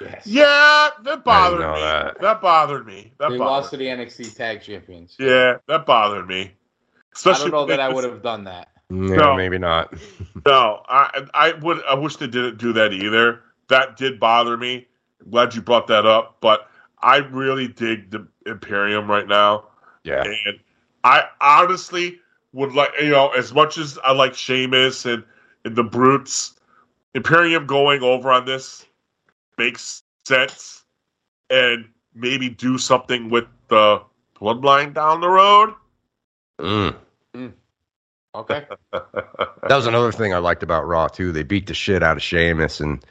[0.00, 0.26] Yes.
[0.26, 1.80] Yeah, that bothered me.
[1.80, 2.20] that.
[2.20, 2.40] That.
[2.40, 3.12] bothered me.
[3.18, 5.14] That They bothered lost to the NXT Tag Champions.
[5.18, 6.52] Yeah, that bothered me.
[7.24, 8.68] I don't know that I would have done that.
[8.90, 9.36] Yeah, No.
[9.36, 9.94] maybe not.
[10.46, 13.40] No, I I would I wish they didn't do that either.
[13.68, 14.86] That did bother me.
[15.30, 16.68] Glad you brought that up, but
[17.00, 19.68] I really dig the Imperium right now,
[20.02, 20.22] Yeah.
[20.22, 20.60] and
[21.02, 22.20] I honestly
[22.52, 25.24] would like you know as much as I like Sheamus and
[25.64, 26.60] and the Brutes,
[27.14, 28.84] Imperium going over on this
[29.56, 30.84] makes sense,
[31.48, 34.02] and maybe do something with the
[34.38, 35.72] Bloodline down the road.
[36.60, 36.94] Mm.
[38.34, 38.66] Okay.
[38.92, 41.32] That was another thing I liked about Raw too.
[41.32, 43.02] They beat the shit out of Sheamus, and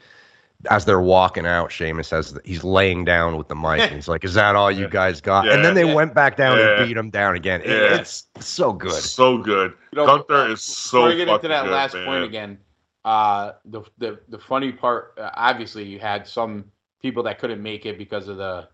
[0.70, 4.22] as they're walking out, Sheamus has he's laying down with the mic, and he's like,
[4.24, 5.94] "Is that all you guys got?" And then they Yeah.
[5.94, 6.78] went back down Yeah.
[6.78, 7.60] and beat him down again.
[7.62, 7.96] It- Yeah.
[7.98, 8.92] It's so good.
[9.02, 9.72] So good.
[9.92, 12.06] You know, Gunther is so Before we get into fucking that good, last man.
[12.06, 12.58] point again,
[13.04, 16.66] uh, the the the funny part, uh, obviously, you had some
[17.02, 18.68] people that couldn't make it because of the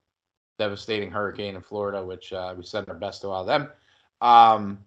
[0.58, 3.70] devastating hurricane in Florida, which uh, we sent our best to all of them.
[4.20, 4.78] Um,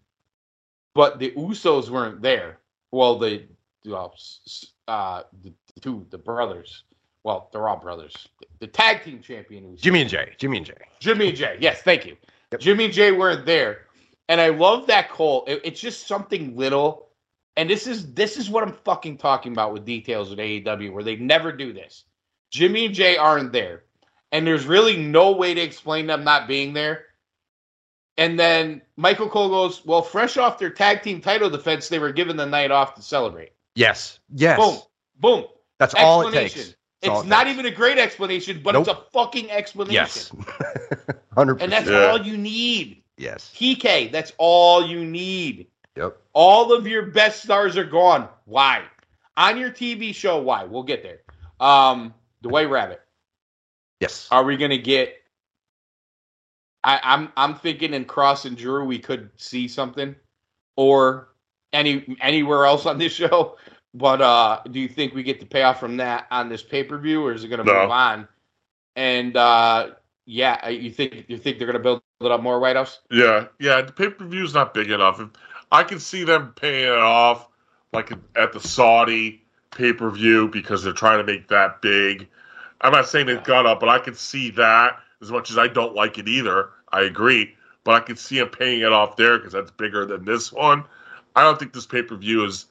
[0.96, 2.60] but the Usos weren't there.
[2.92, 3.44] Well, the
[3.86, 4.16] well,
[4.88, 6.84] uh, the, the two the brothers.
[7.24, 8.28] Well, they're all brothers.
[8.60, 9.82] The tag team champion Usos.
[9.82, 10.34] Jimmy and Jay.
[10.38, 10.78] Jimmy and Jay.
[11.00, 11.58] Jimmy and Jay.
[11.60, 12.18] Yes, thank you.
[12.60, 13.88] Jimmy and Jay weren't there,
[14.30, 15.44] and I love that call.
[15.48, 17.10] It- it's just something little,
[17.58, 21.04] and this is this is what I'm fucking talking about with details with AEW, where
[21.04, 22.04] they never do this.
[22.52, 23.84] Jimmy and Jay aren't there,
[24.32, 27.06] and there's really no way to explain them not being there.
[28.18, 32.12] And then Michael Cole goes, "Well, fresh off their tag team title defense, they were
[32.12, 34.20] given the night off to celebrate." Yes.
[34.34, 34.60] Yes.
[34.60, 34.80] Boom,
[35.20, 35.46] boom.
[35.80, 36.56] That's all it takes.
[36.56, 37.54] It's it not takes.
[37.54, 39.94] even a great explanation, but it's a fucking explanation.
[39.94, 40.32] Yes.
[41.36, 41.90] Hundred And that's.
[41.90, 42.06] Yeah.
[42.06, 43.02] all you need.
[43.18, 43.52] Yes.
[43.56, 45.68] TK, that's all you need.
[45.98, 46.18] Yep.
[46.34, 48.28] All of your best stars are gone.
[48.46, 48.84] Why?
[49.38, 50.64] On your TV show, why?
[50.64, 51.22] We'll get there.
[51.60, 53.02] Um, the White Rabbit.
[54.00, 54.28] Yes.
[54.32, 55.16] Are we gonna get
[56.84, 60.16] I, I'm I'm thinking in Kross and Drew we could see something.
[60.76, 61.30] Or
[61.72, 63.58] any anywhere else on this show.
[63.94, 67.34] But uh do you think we get the payoff from that on this pay-per-view or
[67.34, 67.82] is it gonna No.
[67.82, 68.28] move on?
[68.96, 69.92] And uh
[70.26, 73.00] yeah, you think you think they're gonna build it up more White House?
[73.12, 73.82] Yeah, yeah.
[73.82, 75.20] The pay per view is not big enough.
[75.20, 75.30] If,
[75.72, 77.50] I can see them paying it off,
[77.94, 82.28] like at the Saudi pay per view, because they're trying to make that big.
[82.82, 85.68] I'm not saying they've got up, but I can see that as much as I
[85.68, 86.70] don't like it either.
[86.92, 90.26] I agree, but I can see him paying it off there because that's bigger than
[90.26, 90.84] this one.
[91.36, 92.68] I don't think this pay per view is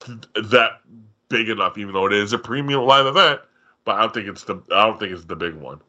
[0.00, 0.18] th-
[0.50, 0.80] that
[1.28, 3.40] big enough, even though it is a premium live event.
[3.84, 5.80] But I don't think it's the I don't think it's the big one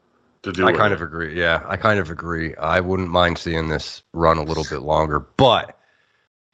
[0.42, 0.66] to do.
[0.66, 0.76] I it.
[0.76, 1.36] kind of agree.
[1.38, 2.54] Yeah, I kind of agree.
[2.56, 5.76] I wouldn't mind seeing this run a little bit longer, but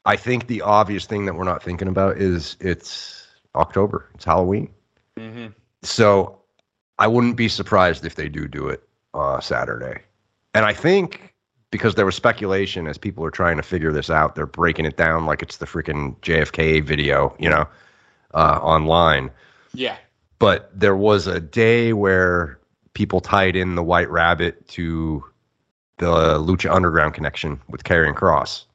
[0.05, 4.09] I think the obvious thing that we're not thinking about is it's October.
[4.15, 4.71] It's Halloween.
[5.17, 5.53] Mhm.
[5.83, 6.41] So
[6.97, 8.84] I wouldn't be surprised if they do do it
[9.15, 10.01] uh, Saturday.
[10.53, 11.33] And I think
[11.71, 14.97] because there was speculation as people are trying to figure this out, they're breaking it
[14.97, 17.67] down like it's the freaking JFK video, you know,
[18.33, 19.31] uh, online.
[19.73, 19.97] Yeah.
[20.39, 22.59] But there was a day where
[22.93, 25.23] people tied in the White Rabbit to
[25.97, 28.65] the Lucha Underground connection with Karrion Kross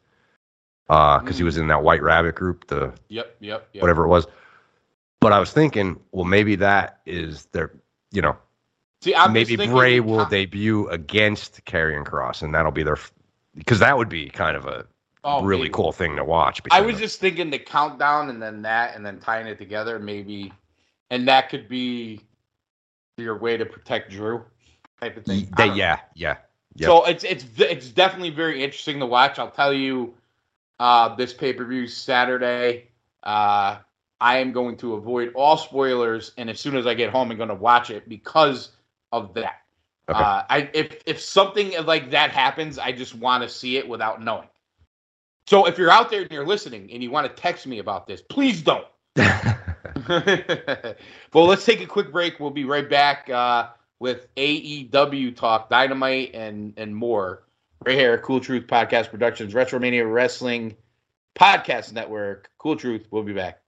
[0.86, 3.36] because he was in that White Rabbit group, the Yep.
[3.40, 3.68] Yep.
[3.72, 3.82] Yep.
[3.82, 4.26] whatever it was.
[5.20, 7.72] But I was thinking, well, maybe that is their,
[8.10, 8.36] you know,
[9.02, 12.98] See, I'm maybe Bray will debut against Karrion Kross, and that'll be their,
[13.54, 14.86] because that would be kind of a
[15.22, 15.74] Oh, really maybe.
[15.74, 16.62] cool thing to watch.
[16.70, 17.02] I was them.
[17.02, 20.50] just thinking the countdown and then that and then tying it together, maybe,
[21.10, 22.20] and that could be
[23.18, 24.42] your way to protect Drew,
[25.00, 25.40] type of thing.
[25.40, 25.76] Ye- I they- don't know.
[25.76, 26.36] yeah, yeah,
[26.86, 29.38] So it's it's it's definitely very interesting to watch.
[29.38, 30.14] I'll tell you,
[30.78, 32.88] uh, this pay per view Saturday.
[33.22, 33.78] Uh,
[34.22, 37.36] I am going to avoid all spoilers, and as soon as I get home, I'm
[37.36, 38.70] going to watch it because
[39.12, 39.62] of that.
[40.08, 40.18] Okay.
[40.18, 44.22] Uh, I if if something like that happens, I just want to see it without
[44.22, 44.48] knowing.
[45.46, 48.06] So if you're out there and you're listening and you want to text me about
[48.06, 48.86] this, please don't.
[51.32, 52.40] well, let's take a quick break.
[52.40, 53.68] We'll be right back uh,
[53.98, 57.44] with AEW talk, Dynamite, and and more.
[57.84, 60.76] Right here, Cool Truth Podcast Productions, Retromania Wrestling
[61.34, 62.50] Podcast Network.
[62.58, 63.06] Cool Truth.
[63.10, 63.60] We'll be back.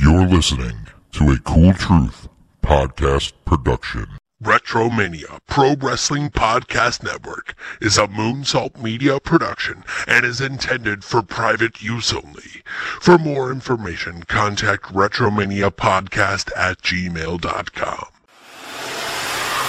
[0.00, 2.28] You're listening to a Cool Truth
[2.62, 4.06] podcast production.
[4.42, 11.80] Retromania Pro Wrestling Podcast Network is a Moonsault Media production and is intended for private
[11.80, 12.62] use only.
[13.00, 18.06] For more information, contact Retromania Podcast at gmail.com.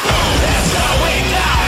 [0.08, 1.65] All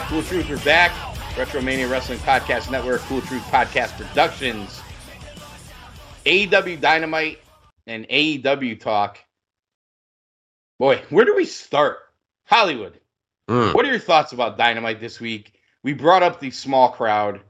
[0.00, 0.90] right, Cool Truth, we're back.
[1.36, 4.82] Retromania Wrestling Podcast Network, Cool Truth Podcast Productions,
[6.26, 7.38] AEW Dynamite,
[7.86, 9.18] and AEW Talk.
[10.80, 11.98] Boy, where do we start?
[12.46, 12.98] Hollywood.
[13.48, 13.72] Mm.
[13.72, 15.52] What are your thoughts about Dynamite this week?
[15.84, 17.40] We brought up the small crowd.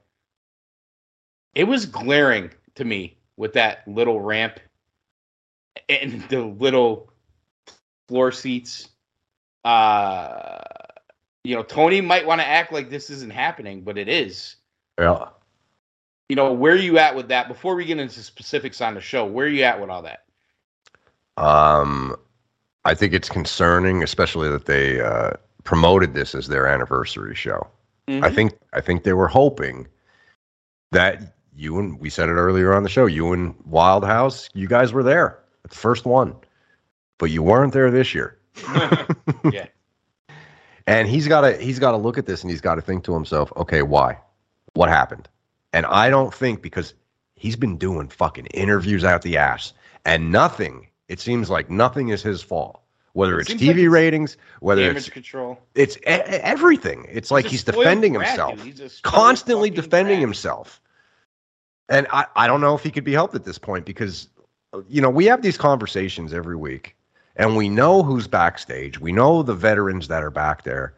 [1.55, 4.61] It was glaring to me with that little ramp
[5.89, 7.11] and the little
[8.07, 8.91] floor seats.
[9.65, 10.59] Uh,
[11.45, 14.57] you know, Tony might want to act like this isn't happening, but it is.
[14.99, 15.29] Yeah.
[16.29, 17.49] You know, where are you at with that?
[17.49, 20.25] Before we get into specifics on the show, where are you at with all that?
[21.37, 22.17] Um,
[22.87, 25.33] I think it's concerning, especially that they uh,
[25.65, 27.67] promoted this as their anniversary show.
[28.09, 29.89] I think I think they were hoping
[30.93, 33.07] that you and we said it earlier on the show.
[33.07, 36.35] You and White House, you guys were there at the first one,
[37.19, 38.39] but you weren't there this year.
[39.51, 39.67] yeah.
[40.87, 43.05] And he's got to he's got to look at this and he's got to think
[43.05, 44.19] to himself, okay, why?
[44.75, 45.29] What happened?
[45.73, 46.95] And I don't think because
[47.37, 49.73] he's been doing fucking interviews out the ass
[50.05, 50.89] and nothing.
[51.09, 52.81] It seems like nothing is his fault.
[53.13, 55.59] Whether It it's TV like it's ratings, whether Damage it's control.
[55.75, 57.07] it's e- everything.
[57.09, 58.61] It's like he's defending himself.
[58.63, 60.21] He's constantly defending brat.
[60.21, 60.81] himself.
[61.89, 64.29] And I, I don't know if he could be helped at this point because,
[64.89, 66.97] you know, we have these conversations every week
[67.37, 69.01] and we know who's backstage.
[69.01, 70.95] We know the veterans that are back there.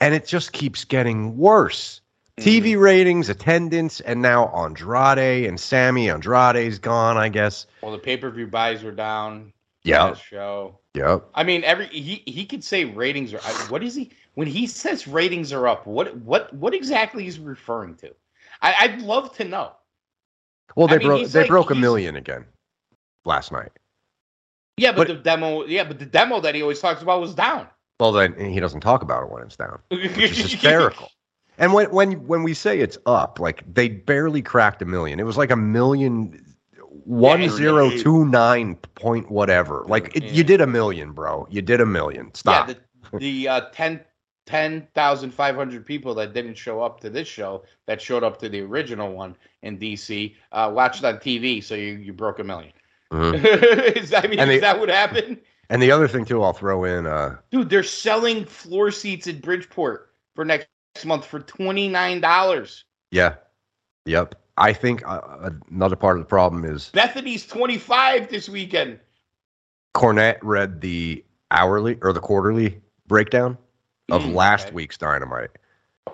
[0.00, 2.00] And it just keeps getting worse.
[2.38, 2.48] Mm-hmm.
[2.48, 7.66] TV ratings, attendance, and now Andrade and Sammy Andrade's gone, I guess.
[7.82, 9.52] Well, the pay per view buys were down.
[9.82, 10.14] Yeah.
[10.14, 10.78] Show.
[10.94, 11.28] Yep.
[11.34, 13.40] I mean, every he he could say ratings are.
[13.68, 15.86] What is he when he says ratings are up?
[15.86, 18.14] What what what exactly is he referring to?
[18.62, 19.72] I, I'd love to know.
[20.76, 22.44] Well, they broke they like- broke a million again
[23.24, 23.70] last night.
[24.76, 25.64] Yeah, but, But- the demo.
[25.64, 27.66] Yeah, but the demo that he always talks about was down.
[27.98, 29.78] Well, then he doesn't talk about it when it's down.
[29.90, 31.10] which is hysterical.
[31.58, 35.20] And when when when we say it's up, like they barely cracked a million.
[35.20, 36.42] It was like a million
[37.04, 39.84] one zero two nine point whatever.
[39.86, 40.32] Like it, Yeah.
[40.32, 41.46] you did a million, bro.
[41.50, 42.26] You did a million.
[42.26, 42.66] Yeah, Stop.
[42.68, 42.78] the
[43.18, 44.00] the uh, 10,
[44.46, 48.38] ten thousand five hundred people that didn't show up to this show that showed up
[48.38, 51.62] to the original one in DC uh, watched on TV.
[51.62, 52.72] So you you broke a 1000000
[53.12, 53.96] Mhm.
[53.96, 55.40] is, I mean, And is the- that what happened?
[55.68, 57.06] And the other thing too, I'll throw in.
[57.06, 60.66] Uh, Dude, they're selling floor seats in Bridgeport for next
[61.04, 62.84] month for twenty nine dollars.
[63.12, 63.34] yeah,
[64.04, 64.34] yep.
[64.56, 68.98] I think uh, another part of the problem is Bethany's twenty five this weekend.
[69.94, 73.56] Cornette read the hourly or the quarterly breakdown
[74.10, 74.74] of Mm, last okay.
[74.74, 75.50] week's Dynamite.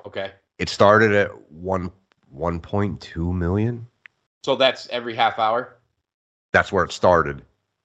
[0.06, 1.90] Okay, It started at one
[2.31, 3.86] one point two million.
[4.44, 5.75] so that's every half hour.
[6.56, 7.42] That's where it started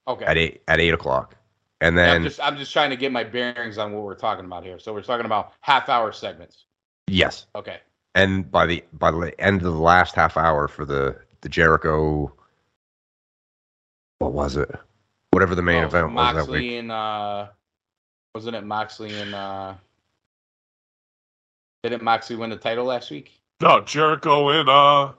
[0.07, 1.35] Okay, at eight at eight o'clock,
[1.81, 4.15] and Yeah, then I'm just I'm just trying to get my bearings on what we're
[4.15, 4.79] talking about here.
[4.79, 6.63] So we're talking about half hour segments.
[7.07, 7.79] yes, Okay.
[8.15, 12.31] and by the by the end of the last half hour for the the Jericho,
[14.19, 14.71] what was it?
[15.31, 16.71] Whatever the main Oh, event was that Moxley week.
[16.79, 17.47] and uh,
[18.33, 19.73] wasn't it Moxley and uh,
[21.83, 23.31] didn't Moxley win the title last week?
[23.59, 25.11] No, Jericho and uh,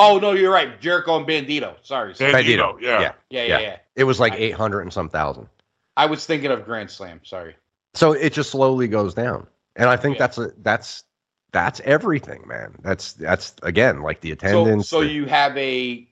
[0.00, 0.80] Oh no, you're right.
[0.80, 1.74] Jericho and Bandito.
[1.82, 2.14] Sorry.
[2.14, 2.32] sorry.
[2.32, 2.74] Bandito.
[2.74, 3.00] Bandito, Yeah.
[3.00, 3.12] yeah.
[3.30, 3.60] Yeah, yeah, Yeah.
[3.60, 3.76] yeah.
[3.96, 5.48] It was like eight hundred and some thousand.
[5.96, 7.20] I was thinking of Grand Slam.
[7.24, 7.56] Sorry.
[7.94, 10.18] So it just slowly goes down, and I think Yeah.
[10.20, 11.04] that's a that's
[11.50, 12.76] that's everything, man.
[12.82, 14.88] That's that's again like the So, attendance.
[14.88, 16.06] so the- you have a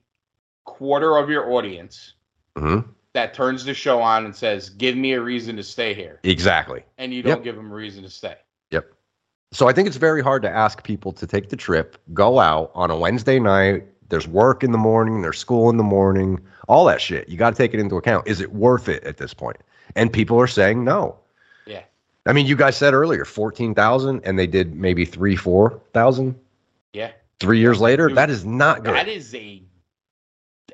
[0.65, 2.15] quarter of your audience
[2.57, 2.89] Mhm.
[3.13, 6.83] that turns the show on and says, "Give me a reason to stay here," exactly.
[6.99, 7.45] and you don't Yep.
[7.45, 8.35] give them a reason to stay.
[9.53, 9.57] Yep.
[9.57, 12.71] So I think it's very hard to ask people to take the trip, go out
[12.75, 13.85] on a Wednesday night.
[14.09, 17.29] There's work in the morning, there's school in the morning, all that shit.
[17.29, 18.29] You got to take it into account.
[18.29, 19.57] Is it worth it at this point?
[19.97, 21.17] And people are saying no.
[21.67, 21.83] Yeah.
[22.25, 26.39] I mean, you guys said earlier 14,000 and they did maybe 3 4,000
[26.93, 27.13] Yeah.
[27.41, 28.09] 3 years later.
[28.09, 28.95] Dude, That is not good.
[28.95, 29.63] That is a.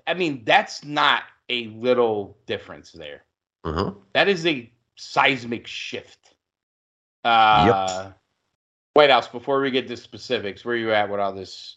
[0.06, 3.24] I mean, that's not a little difference there.
[3.64, 3.96] Mhm.
[4.12, 6.34] That is a seismic shift.
[7.24, 8.10] Uh,
[8.94, 9.28] White House.
[9.28, 11.76] Before we get to specifics, where you at with all this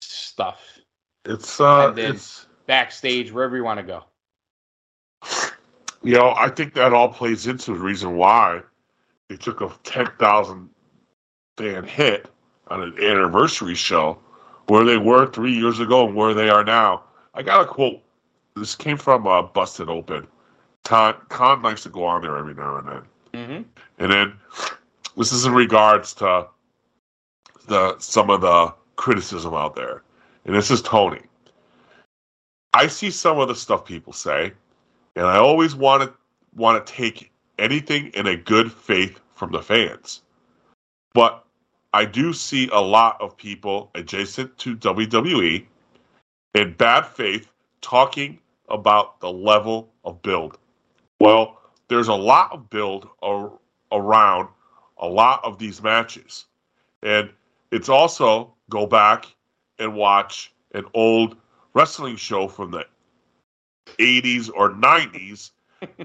[0.00, 0.60] stuff?
[1.24, 4.04] It's uh, it's Backstage, wherever you want to go.
[6.02, 8.62] you know, I think that all plays into the reason why
[9.28, 10.68] they took a ten thousand
[11.56, 12.28] fan hit
[12.68, 14.18] on an anniversary show,
[14.66, 17.04] where they were three years ago and where they are now.
[17.34, 18.00] I got a quote.
[18.56, 20.26] This came from uh, Busted Open.
[20.84, 23.02] Khan, Khan likes to go on there every now and then.
[23.34, 23.62] Mm-hmm.
[23.98, 24.32] And then
[25.16, 26.46] this is in regards to
[27.66, 30.02] the some of the criticism out there.
[30.44, 31.22] And this is Tony.
[32.74, 34.52] I see some of the stuff people say,
[35.16, 36.12] and I always want to
[36.54, 40.22] want to take anything in a good faith from the fans.
[41.14, 41.44] But
[41.92, 45.64] I do see a lot of people adjacent to WWE
[46.54, 48.38] in bad faith talking
[48.68, 50.58] about the level of build.
[51.20, 53.52] Well, there's a lot of build ar-
[53.92, 54.48] around
[54.98, 56.46] a lot of these matches.
[57.02, 57.30] And
[57.70, 59.26] it's also go back
[59.78, 61.36] and watch an old
[61.74, 62.86] wrestling show from the
[63.98, 65.50] 80s or 90s.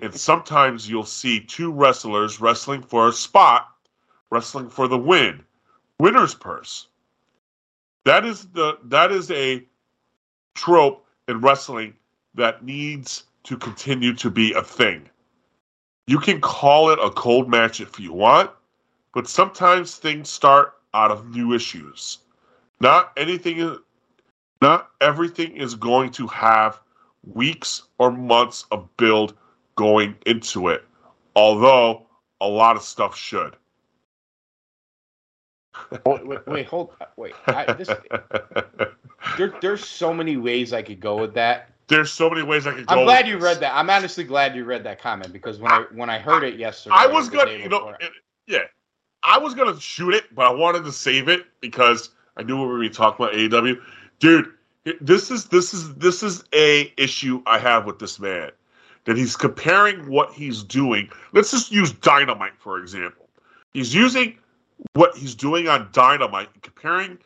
[0.01, 3.69] and sometimes you'll see two wrestlers wrestling for a spot,
[4.30, 5.43] wrestling for the win,
[5.99, 6.88] winner's purse.
[8.03, 9.63] That is the that is a
[10.55, 11.93] trope in wrestling
[12.34, 15.09] that needs to continue to be a thing.
[16.07, 18.51] You can call it a cold match if you want,
[19.14, 22.20] but sometimes things start out of new issues.
[22.80, 23.78] Not anything
[24.62, 26.80] not everything is going to have
[27.24, 29.36] weeks or months of build
[29.76, 30.84] going into it,
[31.36, 32.06] although
[32.42, 33.56] a lot of stuff should.
[36.06, 37.34] Wait, wait, wait, hold, wait.
[37.48, 37.88] I, this,
[39.38, 41.70] there, there's so many ways I could go with that.
[41.88, 43.00] There's so many ways I could go.
[43.00, 43.44] I'm glad you this.
[43.44, 43.76] read that.
[43.76, 46.96] I'm honestly glad you read that comment because when I when I heard it yesterday,
[46.96, 48.12] I was gonna, you know, it-
[48.48, 48.60] yeah,
[49.23, 52.65] I was gonna shoot it, but I wanted to save it because I knew we
[52.65, 53.81] were gonna be talking about AEW.
[54.19, 54.52] Dude,
[54.99, 58.52] this is this is this is a issue I have with this man
[59.06, 61.10] that he's comparing what he's doing.
[61.34, 63.27] Let's just use Dynamite for example.
[63.73, 64.38] He's using
[64.93, 67.19] what he's doing on Dynamite, and comparing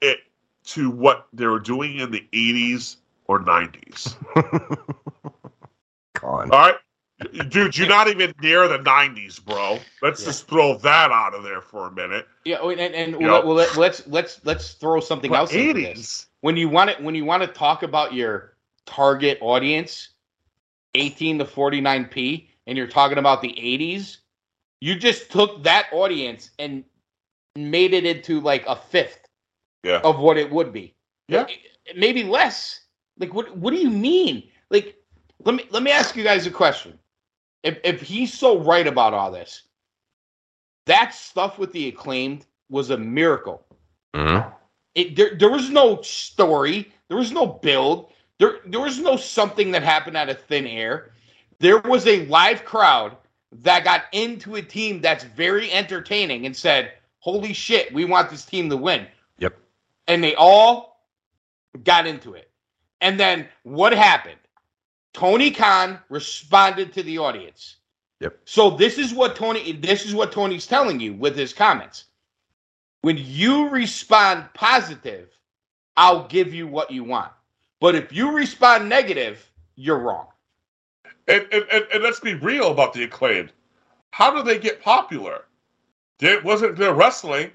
[0.00, 0.20] it
[0.64, 2.96] to what they were doing in the 80s
[3.26, 4.16] or 90s.
[6.14, 6.50] Khan.
[6.50, 6.76] All right,
[7.48, 9.78] dude, you're not even near the '90s, bro.
[10.02, 10.26] Let's Yeah.
[10.26, 12.26] just throw that out of there for a minute.
[12.44, 13.20] yeah, oh, and, and Yep.
[13.20, 16.26] well, let, let's let's let's throw something else But into this.
[16.40, 18.56] When you want it, when you want to talk about your
[18.86, 20.10] target audience,
[20.94, 24.18] 18 to 49p, and you're talking about the 80s,
[24.80, 26.84] you just took that audience and
[27.56, 29.28] made it into like a fifth
[29.84, 30.00] Yeah.
[30.04, 30.94] of what it would be.
[31.28, 31.46] Yeah.
[31.96, 32.82] maybe less.
[33.18, 33.56] Like what?
[33.56, 34.44] What do you mean?
[34.70, 34.96] Like,
[35.44, 36.99] let me let me ask you guys a question.
[37.62, 39.62] If if he's so right about all this,
[40.86, 43.64] that stuff with the acclaimed was a miracle.
[44.14, 44.52] Mhm.
[44.94, 49.70] It there, there was no story, there was no build, there there was no something
[49.72, 51.12] that happened out of thin air.
[51.58, 53.16] There was a live crowd
[53.52, 58.44] that got into a team that's very entertaining and said, "Holy shit, we want this
[58.44, 59.06] team to win."
[59.38, 59.58] Yep.
[60.06, 61.04] And they all
[61.84, 62.50] got into it.
[63.00, 64.38] And then what happened?
[65.12, 67.76] Tony Khan responded to the audience.
[68.20, 68.38] Yep.
[68.44, 72.04] So this is what Tony this is what Tony's telling you with his comments.
[73.02, 75.30] When you respond positive,
[75.96, 77.32] I'll give you what you want.
[77.80, 80.26] But if you respond negative, you're wrong.
[81.28, 83.52] And, and, and, and let's be real about the acclaimed.
[84.10, 85.44] How do they get popular?
[86.20, 87.50] It wasn't their wrestling.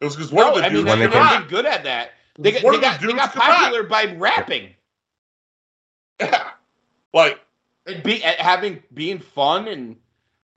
[0.00, 1.36] It was because one No, of the I mean dudes they're they could came- really
[1.40, 1.48] rap.
[1.48, 2.12] good at that.
[2.38, 4.70] They got, they got, they got popular by rapping
[6.20, 6.50] Yeah.
[7.16, 7.40] Like,
[8.04, 9.96] be having being fun and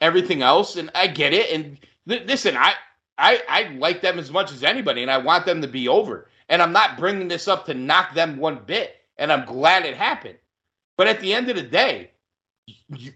[0.02, 0.76] everything else.
[0.76, 1.52] And I get it.
[1.54, 2.74] And li- listen, I,
[3.18, 6.30] I I like them as much as anybody, and I want them to be over.
[6.50, 8.98] And I'm not bringing this up to knock them one bit.
[9.18, 10.38] And I'm glad it happened.
[10.98, 12.12] But at the end of the day,
[12.90, 13.14] you,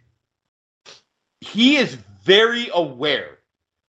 [1.42, 3.40] he is very aware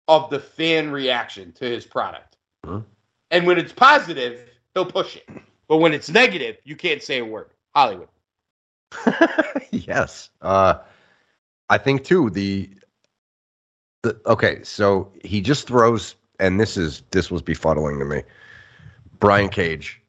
[0.07, 2.37] of the fan reaction to his product.
[2.65, 2.85] Mhm.
[3.31, 5.29] And when it's positive, he'll push it.
[5.67, 7.51] But when it's negative, you can't say a word.
[7.75, 8.09] Hollywood.
[9.71, 10.29] yes.
[10.41, 10.75] Uh,
[11.69, 12.69] I think too the
[14.03, 14.63] the okay.
[14.63, 18.23] So he just throws, and this is this was befuddling to me.
[19.19, 20.01] Brian Cage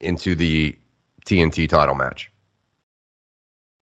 [0.00, 0.76] into the
[1.26, 2.30] TNT title match.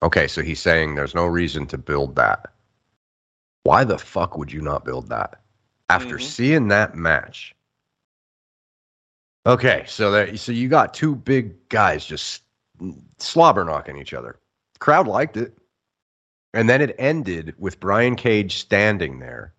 [0.04, 2.54] Okay, so he's saying there's no reason to build that.
[3.64, 5.42] Why the fuck would you not build that
[5.90, 6.22] after Mhm.
[6.22, 7.56] seeing that match?
[9.48, 12.44] Okay, so that so you got two big guys just
[13.18, 14.40] slobber knocking each other.
[14.80, 15.58] Crowd liked it.
[16.54, 19.54] And then it ended with Brian Cage standing there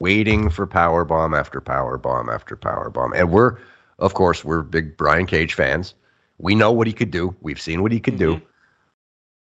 [0.00, 3.12] waiting for power bomb after power bomb after power bomb.
[3.14, 3.56] And we're
[3.98, 5.94] of course we're big Brian Cage fans.
[6.38, 7.34] We know what he could do.
[7.40, 8.34] We've seen what he could do.
[8.34, 8.44] Mm-hmm.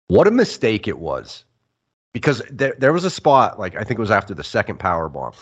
[0.08, 1.44] What a mistake it was.
[2.12, 5.08] Because there there was a spot like I think it was after the second power
[5.08, 5.32] bomb.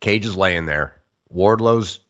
[0.00, 0.94] Cage is laying there.
[1.28, 2.00] Wardlow's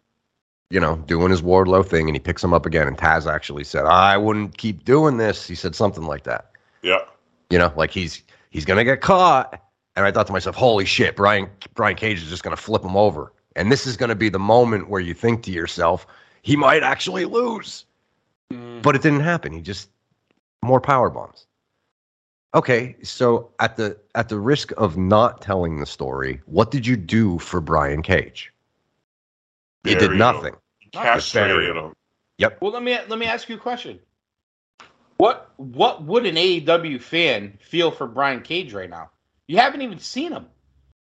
[0.70, 2.86] you know, doing his Wardlow thing, and he picks him up again.
[2.86, 6.51] And Taz actually said, "I wouldn't keep doing this." He said something like that.
[6.82, 6.99] yeah.
[7.51, 9.61] You know, like he's he's gonna get caught.
[9.97, 12.97] And I thought to myself, "Holy shit, Brian Brian Cage is just gonna flip him
[12.97, 16.07] over." And this is gonna be the moment where you think to yourself,
[16.43, 17.86] he might actually lose.
[18.53, 18.82] Mhm.
[18.82, 19.53] But it didn't happen.
[19.53, 19.89] He just
[20.62, 21.47] more power bombs.
[22.55, 26.97] Okay, so at the at the risk of not telling the story, what did you
[26.97, 28.53] do for Brian Cage?
[29.84, 30.55] You did nothing.
[30.92, 31.94] Castrated him.
[32.38, 32.59] Yep.
[32.60, 33.98] Well, let me let me ask you a question.
[35.18, 39.10] What what would an AEW fan feel for Brian Cage right now?
[39.46, 40.46] You haven't even seen him.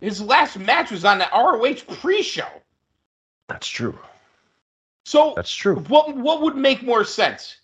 [0.01, 2.49] His last match was on the ROH pre-show.
[3.49, 3.99] That's true.
[5.05, 5.77] So That's true.
[5.77, 7.57] what what would make more sense?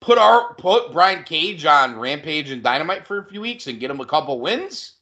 [0.00, 3.90] Put our put Brian Cage on Rampage and Dynamite for a few weeks and get
[3.90, 4.92] him a couple wins,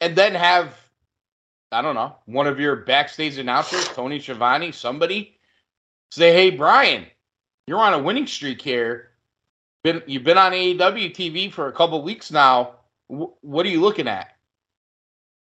[0.00, 0.74] and then have
[1.74, 5.36] I don't know one of your backstage announcers, Tony Schiavone, somebody
[6.10, 7.06] say, "Hey Brian,
[7.66, 9.10] you're on a winning streak here.
[9.82, 12.76] Been you've been on AEW TV for a couple weeks now.
[13.10, 14.36] W- what are you looking at?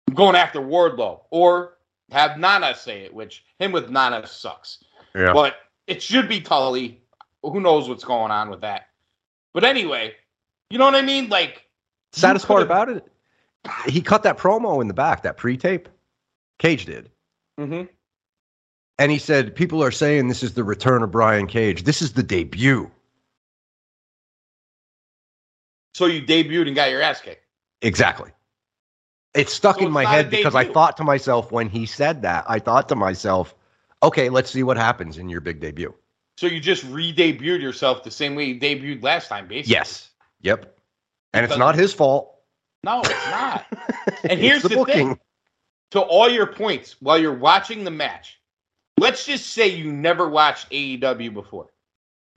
[0.08, 1.78] I'm going after Wardlow, or
[2.10, 4.84] have Nana say it, which him with Nana sucks."
[5.14, 5.32] Yeah.
[5.32, 5.56] But
[5.88, 7.02] it should be Tully.
[7.42, 8.88] Who knows what's going on with that?
[9.52, 10.14] But anyway,
[10.70, 11.28] you know what I mean?
[11.28, 11.66] Like,
[12.12, 13.06] Saddest part about it,
[13.86, 15.88] he cut that promo in the back, that pre-tape.
[16.62, 17.10] Cage did.
[17.58, 17.88] Mhm.
[18.98, 21.82] And he said, People are saying this is the return of Brian Cage.
[21.82, 22.88] This is the debut.
[25.94, 27.44] So you debuted and got your ass kicked.
[27.82, 28.30] Exactly.
[29.34, 32.44] It stuck So in my head because I thought to myself when he said that,
[32.46, 33.54] I thought to myself,
[34.02, 35.92] okay, let's see what happens in your big debut.
[36.38, 39.72] So you just re-debuted yourself the same way you debuted last time, basically.
[39.74, 40.10] Yes.
[40.42, 40.78] Yep.
[41.34, 42.36] And it's not his fault.
[42.84, 43.66] No, it's not.
[44.24, 45.08] And It's here's the the booking.
[45.10, 45.20] thing.
[45.92, 48.40] To all your points, while you're watching the match,
[48.98, 51.68] let's just say you never watched AEW before,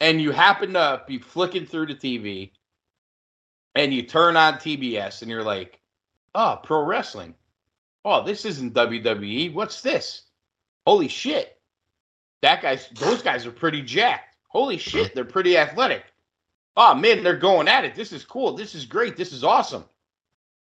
[0.02, 2.52] and you happen to be flicking through the TV,
[3.74, 5.80] and you turn on TBS, and you're like,
[6.36, 7.34] "Oh, pro wrestling.
[8.04, 9.54] Oh, this isn't WWE.
[9.54, 10.24] What's this?
[10.86, 11.58] Holy shit!
[12.42, 14.36] That guy's those guys are pretty jacked.
[14.50, 16.04] Holy shit, they're pretty athletic.
[16.76, 17.96] Oh man, they're going at it.
[17.96, 18.52] This is cool.
[18.52, 19.16] This is great.
[19.16, 19.86] This is awesome."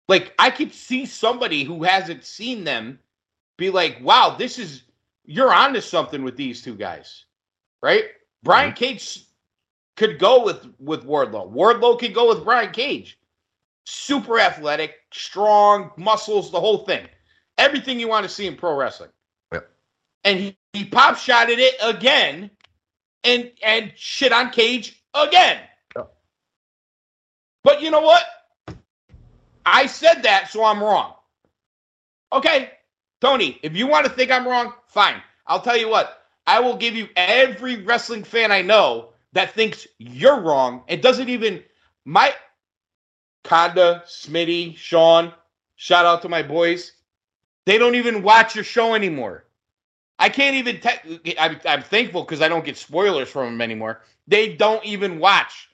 [0.09, 2.99] Like I could see somebody who hasn't seen them
[3.57, 4.83] be like, "Wow, this is
[5.23, 7.25] you're onto something with these two guys."
[7.81, 8.05] Right?
[8.43, 8.83] Brian mm-hmm.
[8.83, 9.23] Cage
[9.95, 11.53] could go with with Wardlow.
[11.53, 13.17] Wardlow could go with Brian Cage.
[13.85, 17.07] super athletic, strong, muscles, the whole thing.
[17.57, 19.09] Everything you want to see in pro wrestling.
[19.51, 19.69] Yep.
[20.23, 22.51] And he, he pop shotted it again
[23.23, 25.59] and and shit on Cage again.
[25.95, 26.13] Yep.
[27.63, 28.23] But you know what?
[29.73, 31.13] I said that, so I'm wrong.
[32.33, 32.71] Okay,
[33.21, 35.21] Tony, if you want to think I'm wrong, fine.
[35.47, 36.23] I'll tell you what.
[36.47, 41.29] I will give you every wrestling fan I know that thinks you're wrong and doesn't
[41.29, 41.63] even
[42.05, 42.33] my
[43.43, 45.33] Conda, Smitty, Sean,
[45.75, 46.93] shout out to my boys.
[47.65, 49.45] They don't even watch your show anymore.
[50.19, 50.79] I can't even.
[50.81, 54.01] Te- I'm, I'm thankful because I don't get spoilers from them anymore.
[54.27, 55.68] They don't even watch.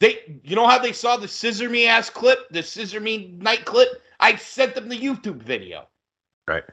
[0.00, 3.64] They, you know how they saw the Scissor Me ass clip, the Scissor Me night
[3.64, 4.02] clip.
[4.20, 5.88] I sent them the YouTube video.
[6.46, 6.64] Right.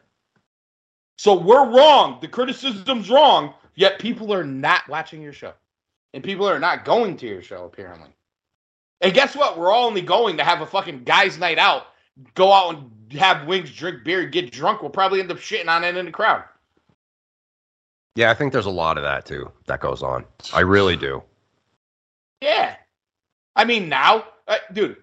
[1.17, 2.19] So we're wrong.
[2.21, 3.53] The criticism's wrong.
[3.75, 5.53] Yet people are not watching your show,
[6.13, 8.09] and people are not going to your show apparently.
[9.01, 9.57] And guess what?
[9.57, 11.87] We're all only going to have a fucking guys' night out,
[12.35, 14.81] go out and have wings, drink beer, get drunk.
[14.81, 16.43] We'll probably end up shitting on it in the crowd.
[18.15, 20.25] Yeah, I think there's a lot of that too that goes on.
[20.53, 21.21] I really do.
[22.41, 22.75] Yeah.
[23.55, 24.97] I mean, now, uh, dude,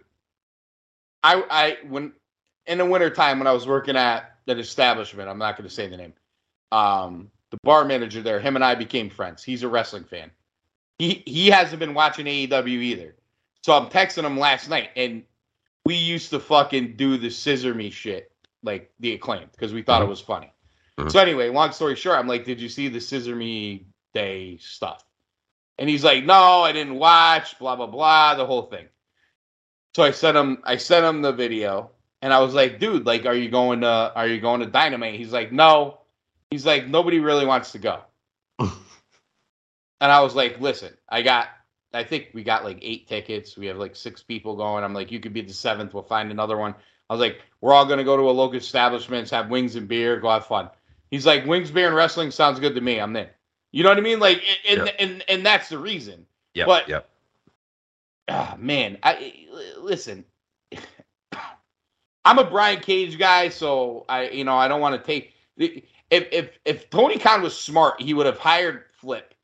[1.23, 2.13] I, I, when,
[2.67, 5.87] in the wintertime when I was working at that establishment, I'm not going to say
[5.89, 6.13] the name,
[6.71, 9.43] um, the bar manager there, him and I became friends.
[9.43, 10.31] He's a wrestling fan.
[10.99, 13.17] He, he hasn't been watching AEW either.
[13.63, 15.23] So I'm texting him last night, and
[15.85, 20.03] we used to fucking do the scissor me shit, like the acclaimed, because we thought
[20.03, 20.07] Mhm.
[20.07, 20.53] it was funny.
[20.99, 21.11] Mhm.
[21.11, 25.05] So anyway, long story short, I'm like, did you see the scissor me day stuff?
[25.79, 28.87] And he's like, no, I didn't watch, blah blah blah, the whole thing.
[29.95, 31.91] So I sent him, I sent him the video,
[32.23, 35.19] and I was like, dude, like, are you going to, are you going to Dynamite?
[35.19, 35.99] He's like, no.
[36.51, 38.01] He's like, nobody really wants to go.
[38.59, 38.71] and
[40.01, 41.49] I was like, listen, I got,
[41.93, 43.57] I think we got like eight tickets.
[43.57, 44.85] We have like six people going.
[44.85, 45.93] I'm like, you could be the seventh.
[45.93, 46.75] We'll find another one.
[47.11, 50.19] I was like, we're all gonna go to a local establishment, have wings and beer,
[50.19, 50.71] go have fun.
[51.11, 52.99] He's like, wings, beer, and wrestling sounds good to me.
[52.99, 53.29] I'm in.
[53.73, 54.21] You know what I mean?
[54.21, 56.27] Like, and and, and, and that's the reason.
[56.55, 56.67] Yeah.
[56.67, 57.09] But- yep.
[58.29, 59.47] Ah, man, I
[59.81, 60.25] listen.
[62.25, 65.35] I'm a Brian Cage guy, so I, you know, I don't want to take.
[65.57, 69.35] If if if Tony Khan was smart, he would have hired Flip,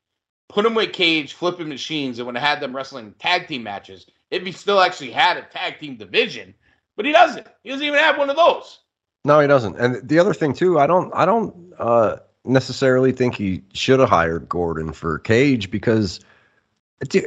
[0.48, 4.06] put him with Cage, flipping machines, and would have had them wrestling tag team matches.
[4.30, 6.54] If he still actually had a tag team division,
[6.96, 7.46] but he doesn't.
[7.64, 8.78] He doesn't even have one of those.
[9.24, 9.76] No, he doesn't.
[9.76, 14.08] And the other thing too, I don't I don't uh necessarily think he should have
[14.08, 16.20] hired Gordon for Cage because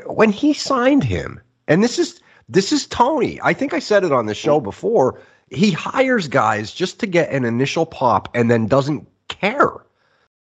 [0.05, 3.39] when he signed him, and this is this is Tony.
[3.41, 5.21] I think I said it on the show before.
[5.49, 9.71] He hires guys just to get an initial pop and then doesn't care.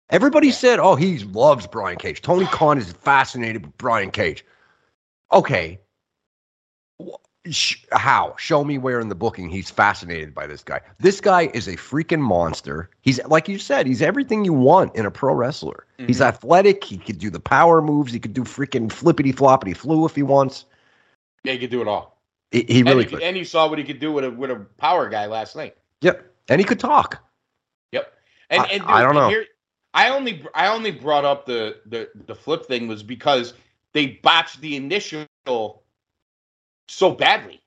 [0.10, 4.46] Everybody said, "Oh, he loves Brian Cage." Tony Khan is fascinated with Brian Cage.
[5.32, 5.80] Okay,
[7.50, 8.36] Sh- how?
[8.38, 10.80] Show me where in the booking he's fascinated by this guy.
[11.00, 12.90] This guy is a freaking monster.
[13.02, 15.86] He's like you said, he's everything you want in a pro wrestler.
[15.98, 16.28] He's Mhm.
[16.28, 16.84] athletic.
[16.86, 18.14] He could do the power moves.
[18.14, 20.64] He could do freaking flippity floppity flu if he wants.
[21.44, 22.18] Yeah, he could do it all.
[22.52, 23.22] He, he and, really he- could.
[23.24, 25.76] and you saw what he could do with a with a power guy last night.
[26.00, 26.26] Yep.
[26.48, 27.22] And he could talk.
[27.92, 28.14] Yep.
[28.52, 29.28] And I- and I don't and know.
[29.30, 29.46] Here,
[29.94, 33.54] I only I only brought up the the the flip thing was because
[33.92, 35.83] they botched the initial
[36.88, 37.62] so badly,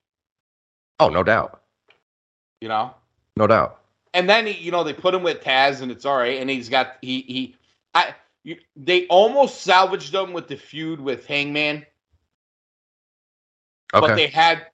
[0.99, 1.61] Oh, no doubt.
[2.61, 2.93] you know.
[3.35, 3.81] No doubt.
[4.13, 6.39] And then you know they put him with Taz, and it's all right.
[6.39, 7.55] And he's got he he
[7.93, 11.85] I you, they almost salvaged him with the feud with Hangman,
[13.93, 14.07] Okay.
[14.07, 14.67] but they had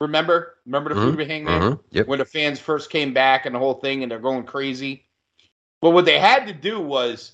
[0.00, 1.62] remember remember the feud Mhm, with Hangman.
[1.62, 1.80] Mhm.
[1.92, 2.06] Yep.
[2.08, 5.06] when the fans first came back and the whole thing and they're going crazy.
[5.80, 7.32] But what they had to do was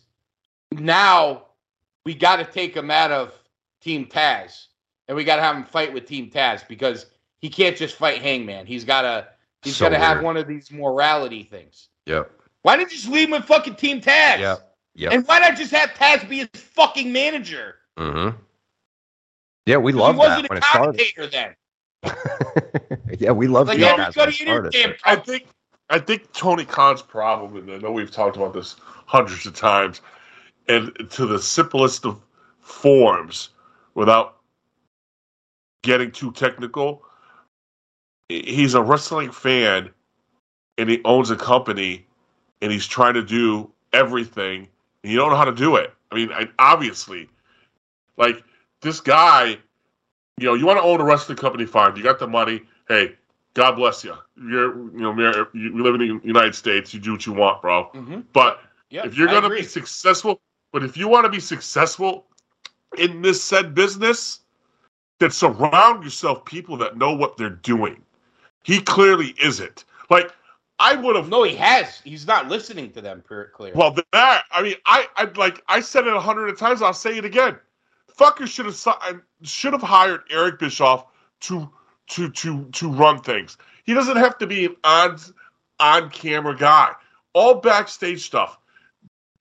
[0.70, 1.46] now
[2.04, 3.32] we got to take him out of
[3.80, 4.66] Team Taz
[5.08, 7.06] and we got to have him fight with Team Taz because
[7.40, 8.66] he can't just fight Hangman.
[8.66, 9.28] He's got to
[9.62, 11.88] he's So got to have one of these morality things.
[12.06, 12.30] Yep.
[12.62, 14.38] Why didn't you just leave him with fucking Team Taz?
[14.38, 14.56] Yeah.
[14.94, 15.12] Yep.
[15.12, 17.76] And why not just have Taz be his fucking manager?
[17.96, 18.36] Mm-hmm.
[19.66, 20.98] Yeah, we love he wasn't that a when it started.
[20.98, 21.54] commentator then.
[23.18, 24.72] yeah, we love Like seeing every that go when to it your started.
[24.72, 25.46] damn I think
[25.90, 28.76] I think Tony Khan's problem, and I know we've talked about this
[29.06, 30.00] hundreds of times,
[30.68, 32.20] and to the simplest of
[32.60, 33.50] forms,
[33.94, 34.37] without
[35.82, 37.02] getting too technical,
[38.28, 39.90] he's a wrestling fan,
[40.76, 42.06] and he owns a company,
[42.60, 44.68] and he's trying to do everything,
[45.02, 45.92] and you don't know how to do it.
[46.10, 47.28] I mean, I, obviously,
[48.16, 48.42] like
[48.80, 49.58] this guy,
[50.38, 51.96] you know, you want to own a wrestling company, fine.
[51.96, 52.62] You got the money.
[52.88, 53.16] Hey,
[53.54, 54.14] God bless you.
[54.36, 56.94] You're, you know, you're, you live in the United States.
[56.94, 57.90] You do what you want, bro.
[57.94, 58.20] Mm-hmm.
[58.32, 58.60] But
[58.90, 60.40] Yep, if you're going to be successful,
[60.72, 62.26] but if you want to be successful
[62.96, 64.40] in this said business,
[65.18, 68.02] that surround yourself people that know what they're doing.
[68.62, 69.84] He clearly isn't.
[70.10, 70.32] Like
[70.78, 72.00] I would have No, he has.
[72.04, 73.22] He's not listening to them.
[73.26, 73.72] Per clear.
[73.74, 76.82] Well, that I mean, I I like I said it a hundred times.
[76.82, 77.58] I'll say it again.
[78.16, 81.06] Fucker should have should have hired Eric Bischoff
[81.40, 81.68] to
[82.08, 83.56] to to to run things.
[83.84, 85.18] He doesn't have to be an on
[85.80, 86.92] on camera guy.
[87.32, 88.58] All backstage stuff.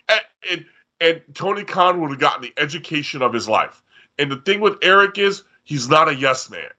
[0.10, 0.22] And,
[0.52, 0.66] and
[1.00, 3.84] and Tony Khan would have gotten the education of his life.
[4.20, 6.70] And the thing with Eric is he's not a yes man.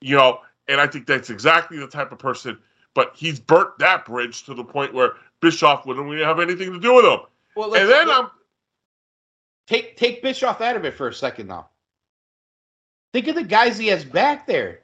[0.00, 2.58] You know, and I think that's exactly the type of person.
[2.92, 6.80] But he's burnt that bridge to the point where Bischoff wouldn't really have anything to
[6.80, 7.20] do with him.
[7.54, 8.30] well, And then I'm
[9.66, 11.68] take take Bischoff out of it for a second now.
[13.12, 14.80] Think of the guys he has back there.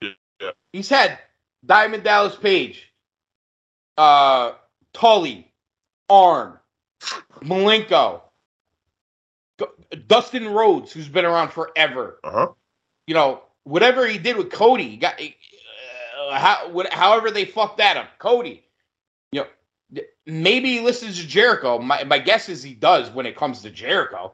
[0.00, 0.50] Yeah.
[0.72, 1.18] He's had
[1.64, 2.92] Diamond Dallas Page,
[3.96, 4.52] uh,
[4.92, 5.50] Tully,
[6.10, 6.58] Arn,
[7.40, 8.22] Malenko,
[10.06, 12.18] Dustin Rhodes, who's been around forever.
[12.24, 12.48] uh-huh.
[13.06, 17.96] You know, whatever he did with Cody, got uh, how, what, however they fucked that
[17.96, 18.18] up.
[18.18, 18.64] Cody,
[19.32, 21.78] you know, maybe he listens to Jericho.
[21.78, 24.32] My my guess is he does when it comes to Jericho.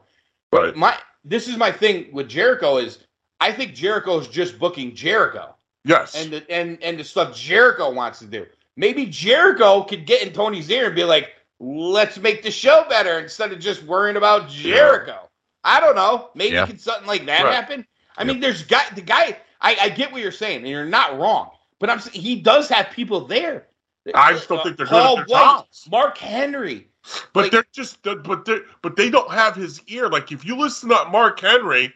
[0.53, 0.75] Right.
[0.77, 2.99] My this is my thing with Jericho is
[3.41, 5.55] I think Jericho is just booking Jericho
[5.85, 6.15] Yes.
[6.15, 8.47] and the, and and the stuff Jericho wants to do.
[8.77, 13.19] Maybe Jericho could get in Tony's ear and be like, "Let's make the show better
[13.19, 15.29] instead of just worrying about Jericho."
[15.65, 16.31] I don't know.
[16.35, 16.67] Maybe Yeah.
[16.67, 17.55] could something like that Right.
[17.55, 17.87] happen?
[18.19, 19.39] I mean, there's guy the guy.
[19.61, 21.51] I, I get what you're saying, and you're not wrong.
[21.79, 23.67] But I'm he does have people there.
[24.15, 25.89] I just don't think they're good Paul at their Wight, jobs.
[25.91, 26.89] Mark Henry.
[27.33, 30.09] but like- they're just but they but they don't have his ear.
[30.09, 31.93] Like if you listen to Mark Henry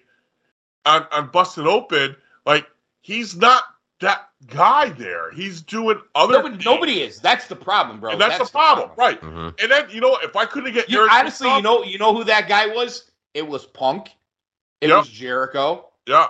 [0.86, 2.16] on on Busted Open,
[2.46, 2.66] like
[3.00, 3.62] he's not
[4.00, 5.30] that guy there.
[5.32, 6.64] He's doing other Nobody, things.
[6.64, 7.20] nobody is.
[7.20, 8.10] That's the problem, bro.
[8.12, 9.20] and that's, the problem, right?
[9.20, 9.60] Mhm.
[9.62, 12.14] And then you know if I couldn't get You, Eric honestly, you know, you know
[12.14, 13.10] who that guy was?
[13.34, 14.10] It was Punk.
[14.80, 14.98] It Yep.
[14.98, 15.88] was Jericho.
[16.06, 16.26] Yeah,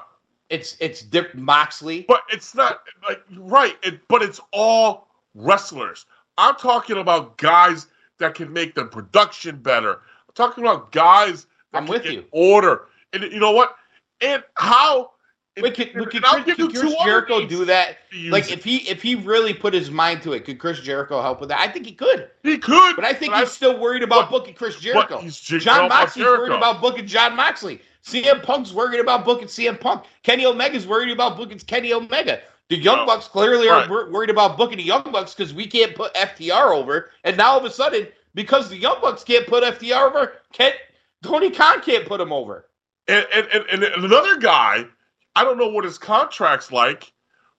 [0.50, 2.04] It's it's Dip Moxley.
[2.08, 3.76] but it's not like right.
[3.82, 6.06] It, but it's all wrestlers.
[6.38, 7.86] I'm talking about guys
[8.18, 9.92] that can make the production better.
[10.28, 12.24] I'm talking about guys that I'm can with you.
[12.30, 12.86] order.
[13.12, 13.76] And you know what?
[14.20, 15.10] And how?
[15.60, 17.98] Wait, could, could, Chris, could Chris Jericho do that?
[18.30, 21.40] Like if he if he really put his mind to it, could Chris Jericho help
[21.40, 21.60] with that?
[21.60, 22.30] I think he could.
[22.42, 25.20] he could, But I think but he's still worried about but- booking Chris Jericho.
[25.28, 27.82] Jon Moxley's worried about booking Jon Moxley.
[28.04, 30.04] CM Punk's worried about booking CM Punk.
[30.22, 32.40] Kenny Omega's worried about booking Kenny Omega.
[32.68, 33.06] The Young No.
[33.06, 33.86] Bucks clearly Right.
[33.86, 37.10] are wor- worried about booking the Young Bucks because we can't put FTR over.
[37.24, 40.72] And now all of a sudden, because the Young Bucks can't put FTR over, Ken,
[41.22, 42.68] Tony Khan can't put him over.
[43.08, 44.86] And, and, and, and another guy,
[45.36, 47.12] I don't know what his contract's like,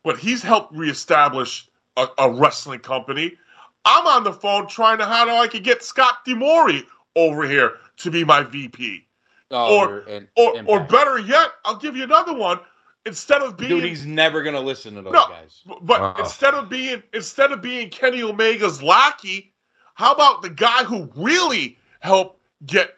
[0.03, 3.38] but he's helped reestablish a, a wrestling company.
[3.86, 6.82] I'm on the phone trying to how do I could get Scott D'Amore
[7.15, 9.06] over here to be my VP.
[9.53, 12.59] Oh, Or- we're- and, Or or better yet, I'll give you another one.
[13.05, 15.27] Instead of being dude, he's never gonna listen to those No.
[15.27, 15.61] guys.
[15.81, 16.15] But Wow.
[16.19, 19.53] instead of being instead of being Kenny Omega's lackey,
[19.95, 22.97] how about the guy who really helped get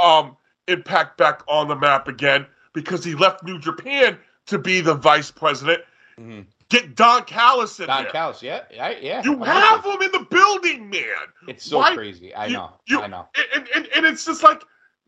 [0.00, 0.36] um
[0.68, 4.16] Impact back on the map again because he left New Japan
[4.46, 5.82] to be the vice president?
[6.18, 6.46] Mhm.
[6.70, 8.12] Get Don Callis in Don there.
[8.12, 9.22] Callis, yeah, yeah, yeah.
[9.24, 11.26] you I'm have him in the building, man.
[11.48, 12.32] It's so Why- crazy.
[12.34, 12.80] I you- know.
[12.86, 13.28] you- I know.
[13.54, 14.62] And, and, and it's just like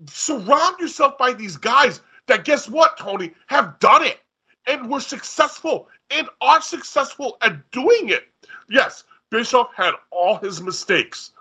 [0.09, 4.21] surround yourself by these guys that guess what, Tony, have done it
[4.67, 8.25] and were successful and are successful at doing it.
[8.69, 11.33] Yes, Bischoff had all his mistakes,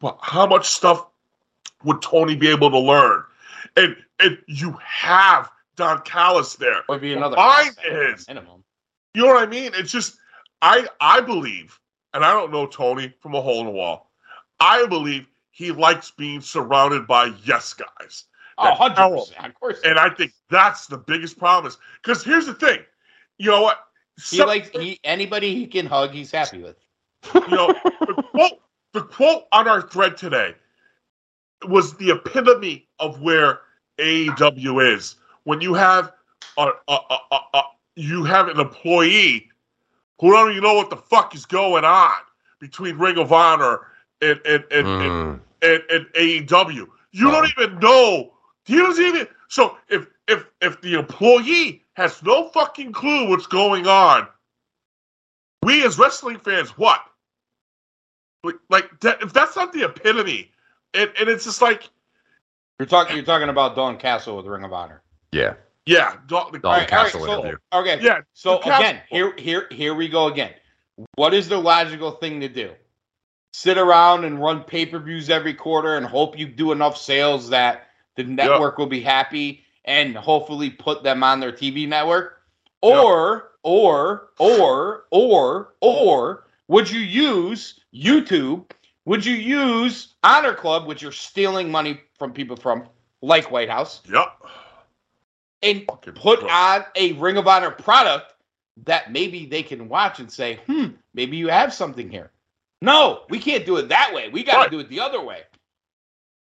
[0.00, 1.06] but how much stuff
[1.84, 3.22] would Tony be able to learn?
[3.76, 6.82] And and you have Don Callis there.
[6.88, 8.64] Would be another Mine is minimum.
[9.14, 9.72] you know what I mean?
[9.74, 10.18] It's just
[10.62, 11.78] I I believe,
[12.14, 14.10] and I don't know Tony from a hole in the wall.
[14.58, 18.24] I believe he likes being surrounded by yes guys.
[18.58, 19.46] Oh, 100%.
[19.46, 19.80] Of course.
[19.84, 21.72] And I think that's the biggest problem.
[22.02, 22.80] Because here's the thing.
[23.38, 23.78] You know what?
[24.16, 26.10] he Some- likes he, anybody he can hug.
[26.10, 26.76] He's happy with.
[27.34, 27.68] you know,
[28.00, 28.60] the quote
[28.92, 30.54] the quote on our thread today
[31.68, 33.60] was the epitome of where
[33.98, 35.16] AEW is.
[35.44, 36.12] When you have
[36.58, 37.62] a, a, a, a, a
[37.96, 39.48] you have an employee
[40.20, 42.12] who don't even know what the fuck is going on
[42.58, 43.86] between Ring of Honor
[44.22, 45.40] and and and, and, Mm.
[45.62, 46.86] and, and AEW.
[47.12, 48.32] You don't even know.
[48.64, 49.26] He doesn't even.
[49.48, 54.26] So if if if the employee has no fucking clue what's going on,
[55.62, 57.00] we as wrestling fans, what?
[58.42, 60.50] Like, like that, if that's not the epitome,
[60.94, 61.90] and, and it's just like,
[62.78, 63.16] You're talking.
[63.16, 65.02] You're talking about Don Callis with Ring of Honor.
[65.32, 65.54] Yeah.
[65.84, 67.58] yeah, don't, Don All right, all right, Callis so- interview.
[67.72, 67.98] Okay.
[68.00, 68.20] yeah.
[68.32, 70.52] So again, here, here, here we go again.
[71.16, 72.72] What is the logical thing to do?
[73.52, 77.48] Sit around and run pay per views every quarter and hope you do enough sales
[77.50, 82.42] that the network will be happy and hopefully put them on their TV network?
[82.82, 88.70] Or, or, or, or, or would you use YouTube?
[89.04, 92.88] Would you use Honor Club, which you're stealing money from people from,
[93.22, 94.28] like White House, Yep.
[95.62, 98.34] and Fucking put on a Ring of Honor product
[98.84, 102.30] that maybe they can watch and say, hmm, maybe you have something here.
[102.82, 104.28] No, we can't do it that way.
[104.30, 104.70] We got to Right.
[104.70, 105.42] do it the other way.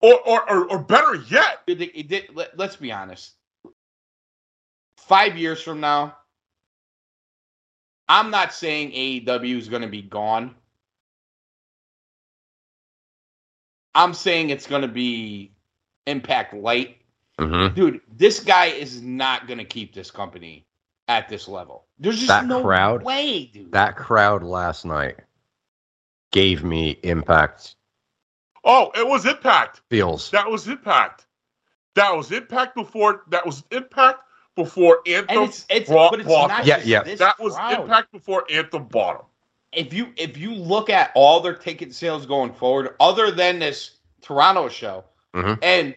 [0.02, 3.34] Or, or, or, or better yet, It, it, it let, let's be honest.
[4.98, 6.18] Five years from now,
[8.10, 10.54] I'm not saying AEW is going to be gone.
[13.94, 15.54] I'm saying it's going to be
[16.06, 16.98] Impact Light.
[17.40, 17.74] Mm-hmm.
[17.76, 20.66] Dude, this guy is not going to keep this company
[21.08, 21.86] at this level.
[22.00, 23.72] There's just That no crowd- way, dude.
[23.72, 25.16] That crowd last night
[26.36, 27.76] gave me impact
[28.68, 29.82] oh, it was Impact.
[29.90, 30.32] feels.
[30.32, 31.26] That was Impact.
[31.96, 33.24] That was Impact before.
[33.30, 34.20] That was Impact
[34.56, 35.38] before Anthem.
[35.38, 37.04] and it's it's brought- but it's brought- not Yeah, just yeah.
[37.04, 37.56] this that was.
[37.56, 39.28] Impact before Anthem bought them.
[39.72, 43.98] if you if you look at all their ticket sales going forward, other than this
[44.22, 45.04] Toronto show,
[45.36, 45.60] Mhm.
[45.62, 45.96] and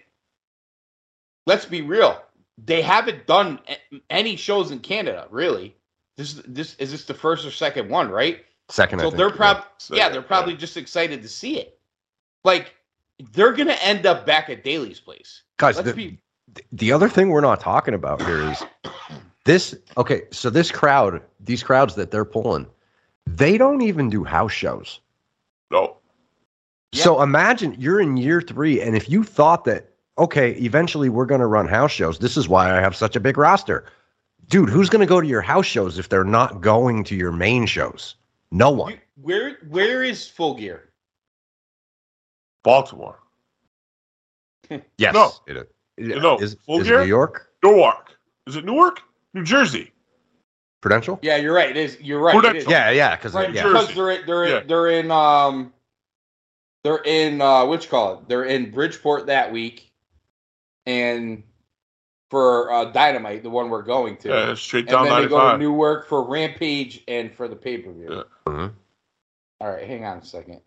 [1.46, 2.20] let's be real,
[2.58, 3.60] they haven't done
[4.10, 5.74] any shows in Canada really.
[6.16, 8.44] This this is this the first or second one, right?
[8.68, 9.36] Second, So they're yeah.
[9.36, 11.78] probably So, yeah, they're probably just excited to see it.
[12.44, 12.74] Like
[13.32, 15.42] they're gonna end up back at Daily's place.
[15.56, 15.76] guys.
[15.76, 16.18] Let's The, be
[16.72, 18.62] the other thing we're not talking about here is
[19.44, 19.74] this.
[19.96, 22.66] Okay, so this crowd, these crowds that they're pulling,
[23.26, 25.00] they don't even do house shows.
[25.70, 25.96] No.
[26.94, 31.46] So imagine you're in year three, and if you thought that, okay, eventually we're to
[31.46, 33.84] run house shows, this is why I have such a big roster.
[34.48, 37.30] Dude, who's going to go to your house shows if they're not going to your
[37.30, 38.14] main shows?
[38.50, 38.92] No one.
[38.92, 40.90] you- where where is Full Gear?
[42.64, 43.18] Baltimore.
[44.98, 45.14] Yes.
[45.14, 45.32] No.
[45.46, 45.66] It is.
[46.22, 47.00] No, Is, Full is it Gear?
[47.00, 47.48] New York?
[47.64, 48.18] Newark.
[48.46, 49.00] Is it Newark?
[49.34, 49.92] New Jersey.
[50.82, 51.18] Prudential?
[51.22, 51.70] Yeah, you're right.
[51.70, 51.98] It is.
[52.00, 52.34] You're right.
[52.34, 52.42] It is.
[52.64, 52.70] Prudential.
[52.72, 53.16] Yeah, yeah.
[53.16, 53.62] Because Right, yeah.
[53.64, 54.60] because they're in, they're in, Yeah.
[54.66, 55.72] they're in um
[56.84, 58.28] they're in uh which call it?
[58.28, 59.90] They're in Bridgeport that week,
[60.86, 61.42] and
[62.30, 65.38] for uh Dynamite, the one we're going to, Yeah, straight and down then they go
[65.38, 65.60] to 95.
[65.60, 68.08] Newark for Rampage and for the pay per view.
[68.10, 68.22] Yeah.
[68.46, 68.72] Mhm.
[69.60, 70.60] All right, hang on a second.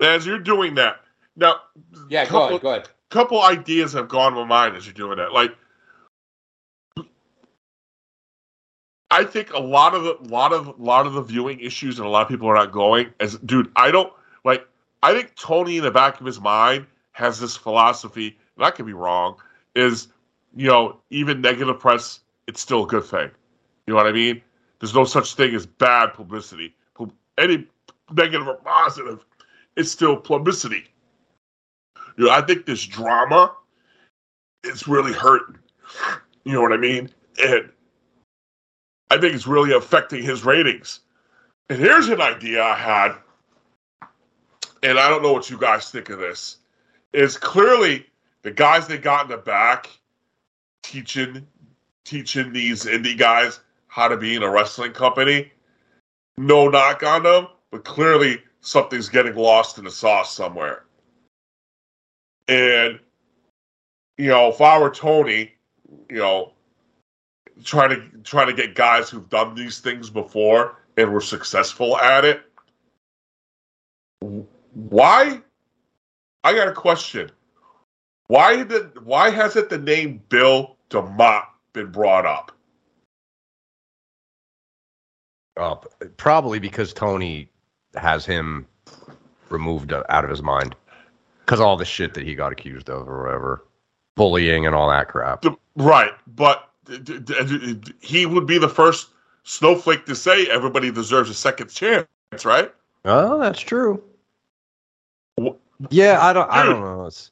[0.00, 1.00] As you're doing that,
[1.36, 1.60] now,
[2.08, 2.88] Yeah, go ahead, go ahead.
[3.10, 5.32] couple ideas have gone to my mind as you're doing that.
[5.32, 5.54] Like,
[9.10, 12.10] I think a lot of the lot of lot of the viewing issues and a
[12.10, 13.70] lot of people are not going as dude.
[13.76, 14.12] I don't
[14.44, 14.66] like.
[15.02, 18.86] I think Tony in the back of his mind has this philosophy, and I could
[18.86, 19.36] be wrong.
[19.76, 20.08] Is
[20.56, 23.30] you know even negative press, it's still a good thing.
[23.86, 24.40] You know what I mean?
[24.80, 26.74] There's no such thing as bad publicity.
[27.36, 27.66] Any
[28.12, 29.24] negative or positive,
[29.76, 30.84] it's still publicity.
[32.16, 33.52] You know, I think this drama
[34.62, 35.58] is really hurting.
[36.44, 37.10] You know what I mean?
[37.42, 37.70] And
[39.10, 41.00] I think it's really affecting his ratings.
[41.68, 43.14] And here's an idea I had,
[44.82, 46.58] and I don't know what you guys think of this.
[47.12, 48.06] Is clearly
[48.42, 49.88] the guys they got in the back
[50.84, 51.46] teaching
[52.04, 55.50] teaching these indie guys how to be in a wrestling company.
[56.36, 60.84] No knock on them, but clearly something's getting lost in the sauce somewhere.
[62.46, 63.00] And
[64.18, 65.52] you know, if I were Tony,
[66.10, 66.52] you know,
[67.64, 72.24] trying to trying to get guys who've done these things before and were successful at
[72.24, 72.42] it,
[74.74, 75.40] why?
[76.42, 77.30] I got a question.
[78.26, 82.52] Why did why hasn't the name Bill DeMott been brought up?
[85.56, 85.76] Uh,
[86.16, 87.48] probably because Tony
[87.94, 88.66] has him
[89.50, 90.74] removed uh, out of his mind
[91.44, 93.64] because all the shit that he got accused of or whatever,
[94.16, 95.42] bullying and all that crap.
[95.42, 99.08] The- right, but d- d- d- d- he would be the first
[99.44, 102.06] snowflake to say everybody deserves a second chance,
[102.44, 102.72] right?
[103.04, 104.02] Oh, that's true.
[105.90, 106.50] Yeah, I don't.
[106.50, 107.06] I don't know.
[107.06, 107.30] It's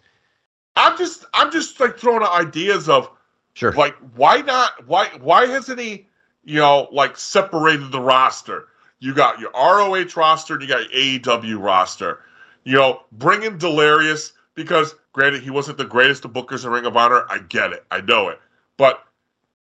[0.76, 3.10] I'm just I'm just like throwing out ideas of
[3.54, 3.72] sure.
[3.72, 6.06] like why not why why hasn't he
[6.44, 8.68] you know like separated the roster?
[9.00, 12.20] You got your roh roster and you got your aew roster.
[12.64, 16.86] You know bring in delirious because granted he wasn't the greatest of bookers in ring
[16.86, 17.24] of honor.
[17.28, 17.84] I get it.
[17.90, 18.40] I know it.
[18.76, 19.04] But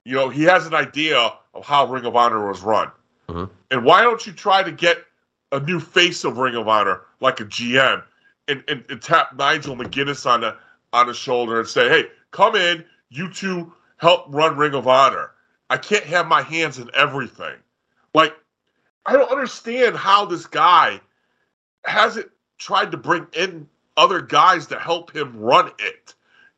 [0.04, 2.90] you know he has an idea of how ring of honor was run.
[3.28, 3.48] Mhm.
[3.70, 4.98] and why don't you try to get
[5.50, 8.02] a new face of ring of honor like a gm
[8.48, 10.54] and, and, and tap nigel mcguinness on the
[10.92, 12.84] on the shoulder and say hey come in
[13.14, 15.30] you two help run Ring of Honor.
[15.70, 17.56] I can't have my hands in everything.
[18.12, 18.34] Like,
[19.06, 21.00] I don't understand how this guy
[21.84, 26.14] hasn't tried to bring in other guys to help him run it.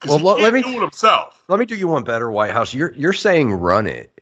[0.07, 1.43] Well, he let- let me- do it himself.
[1.49, 2.75] Let me do you one better, White House.
[2.75, 4.21] You're you're saying run it.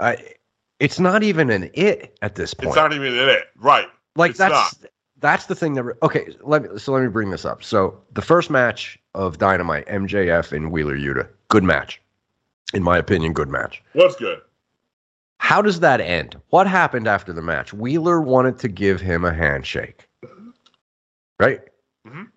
[0.00, 0.34] I,
[0.80, 2.68] it's not even an it at this point.
[2.68, 3.88] It's not even an it, right?
[4.16, 4.76] like it's that's
[5.18, 6.34] that's the thing that re- okay.
[6.42, 7.62] Let me so let me bring this up.
[7.62, 12.00] So the first match of Dynamite, MJF and Wheeler Yuta, good match,
[12.72, 13.82] in my opinion, good match.
[13.94, 14.40] Was good.
[15.38, 16.40] How does that end?
[16.48, 17.74] What happened after the match?
[17.74, 20.08] Wheeler wanted to give him a handshake,
[21.38, 21.60] right?
[22.08, 22.30] Mhm.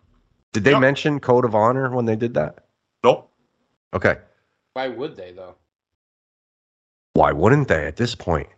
[0.52, 0.82] Did they Yep.
[0.82, 2.66] mention code of honor when they did that?
[3.06, 3.32] Nope.
[3.94, 4.18] Okay,
[4.74, 5.56] Why would they though?
[7.14, 8.50] why wouldn't they at this point?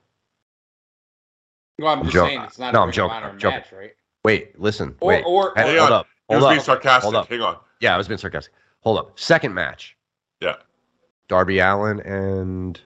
[1.78, 3.60] Well, I'm I'm just jo- saying it's not no, a I'm joking, Honor I'm joking.
[3.60, 3.96] match, right?
[4.24, 6.00] Wait, listen, Or wait, or, Hey, Hang hold on.
[6.00, 6.50] up, He was up.
[6.50, 7.04] being sarcastic.
[7.04, 7.28] Hold up.
[7.30, 7.60] Hang on.
[7.80, 8.52] Yeah, I was being sarcastic.
[8.82, 9.20] Hold up.
[9.20, 9.96] Second match.
[11.30, 11.36] Yeah.
[11.36, 12.80] Darby Allin and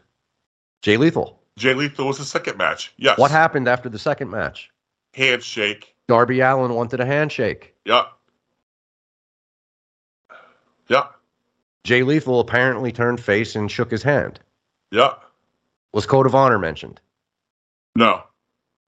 [0.82, 1.40] Jay Lethal.
[1.58, 2.94] Jay Lethal was the second match.
[2.98, 3.18] Yes.
[3.18, 4.72] What happened after the second match?
[5.14, 5.96] Handshake.
[6.08, 7.76] Darby Allin wanted a handshake.
[7.86, 8.06] Yeah.
[10.88, 11.08] Yeah.
[11.84, 14.40] Jay Lethal apparently turned face and shook his hand.
[14.92, 15.14] Yeah.
[15.94, 17.00] Was Code of Honor mentioned?
[17.96, 18.24] No.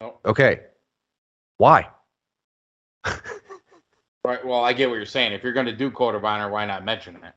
[0.02, 0.18] Oh.
[0.26, 0.62] Okay.
[1.58, 1.88] Why?
[3.06, 4.46] right.
[4.46, 5.34] Well, I get what you're saying.
[5.34, 7.34] If you're going to do Code of Honor, why not mention it?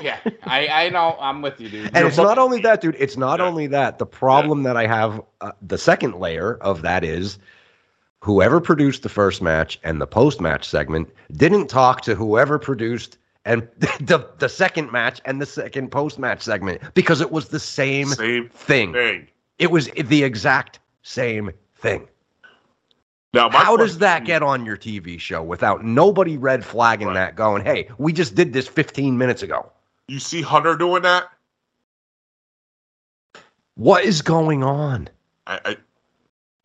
[0.00, 1.16] Yeah, I I know.
[1.20, 1.90] I'm with you, dude.
[1.94, 2.96] And it's not only that, dude.
[2.98, 3.46] It's not Yeah.
[3.46, 3.98] only that.
[3.98, 7.38] The problem that I have, uh, the second layer of that is
[8.20, 13.18] whoever produced the first match and the post match segment didn't talk to whoever produced
[13.44, 17.60] and the, the second match and the second post match segment because it was the
[17.60, 18.92] same Same thing.
[18.92, 19.28] thing.
[19.58, 22.08] It was the exact same thing.
[23.34, 27.14] Now, my How does that get on your TV show without nobody red flagging Right.
[27.14, 29.70] that, going, hey, we just did this 15 minutes ago?
[30.06, 31.24] You see Hunter doing that?
[33.74, 35.08] What is going on?
[35.46, 35.76] I, I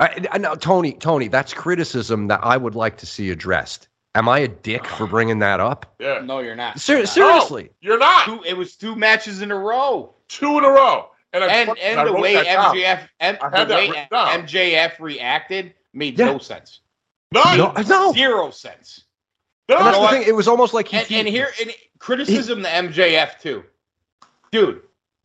[0.01, 0.93] I, I know, Tony.
[0.93, 3.87] Tony, that's criticism that I would like to see addressed.
[4.15, 5.93] Am I a dick for bringing that up?
[5.99, 6.21] yeah.
[6.23, 6.79] No, you're not.
[6.79, 7.09] Ser- You're not.
[7.09, 11.09] seriously, You're not Two, it was two matches in a row, two in a row,
[11.33, 12.45] and I, and fucking- and the wrote way that.
[12.45, 14.07] MJF M, I the way written.
[14.11, 16.25] MJF reacted made Yeah.
[16.25, 16.79] no sense.
[17.31, 17.57] None.
[17.59, 18.13] no, no.
[18.13, 19.03] Zero sense.
[19.67, 19.85] And None.
[19.85, 20.11] that's know the what?
[20.13, 20.27] thing.
[20.27, 20.97] It was almost like he.
[20.97, 23.63] And, he- and here, and criticism to MJF too,
[24.51, 24.81] dude.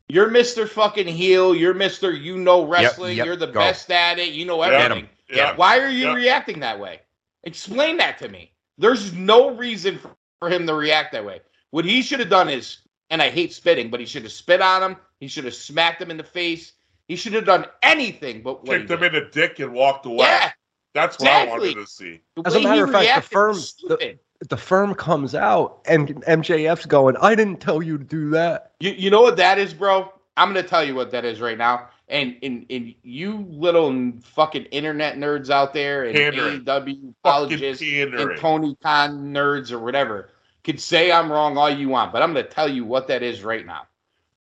[0.08, 0.68] You're Mr.
[0.68, 1.54] fucking heel.
[1.54, 2.12] You're Mr.
[2.20, 3.16] You know wrestling.
[3.16, 3.60] yep, you're the go.
[3.60, 4.34] best at it.
[4.34, 5.04] You know Get everything.
[5.04, 5.10] him.
[5.30, 5.56] Yeah.
[5.56, 6.14] Why are you Yeah.
[6.14, 7.00] reacting that way?
[7.44, 8.52] Explain that to me.
[8.76, 11.40] There's no reason for, for him to react that way.
[11.70, 12.78] What he should have done is,
[13.08, 14.96] and I hate spitting, but he should have spit on him.
[15.20, 16.72] He should have smacked him in the face.
[17.08, 20.26] He should have done anything but what Kicked him in the dick and walked away.
[20.26, 20.52] Yeah,
[20.94, 22.20] That's what I wanted to see.
[22.46, 24.20] As a matter of fact, the firm- was stupid.
[24.48, 27.16] the firm comes out and MJF's going.
[27.20, 28.72] I didn't tell you to do that.
[28.80, 30.12] You, you know what that is, bro?
[30.36, 31.88] I'm gonna tell you what that is right now.
[32.08, 36.60] And and, and you little fucking internet nerds out there and Pandering.
[36.60, 38.38] AEW Fucking apologists and pandering.
[38.38, 40.30] Tony Khan nerds or whatever
[40.64, 43.42] could say I'm wrong all you want, but I'm gonna tell you what that is
[43.44, 43.86] right now.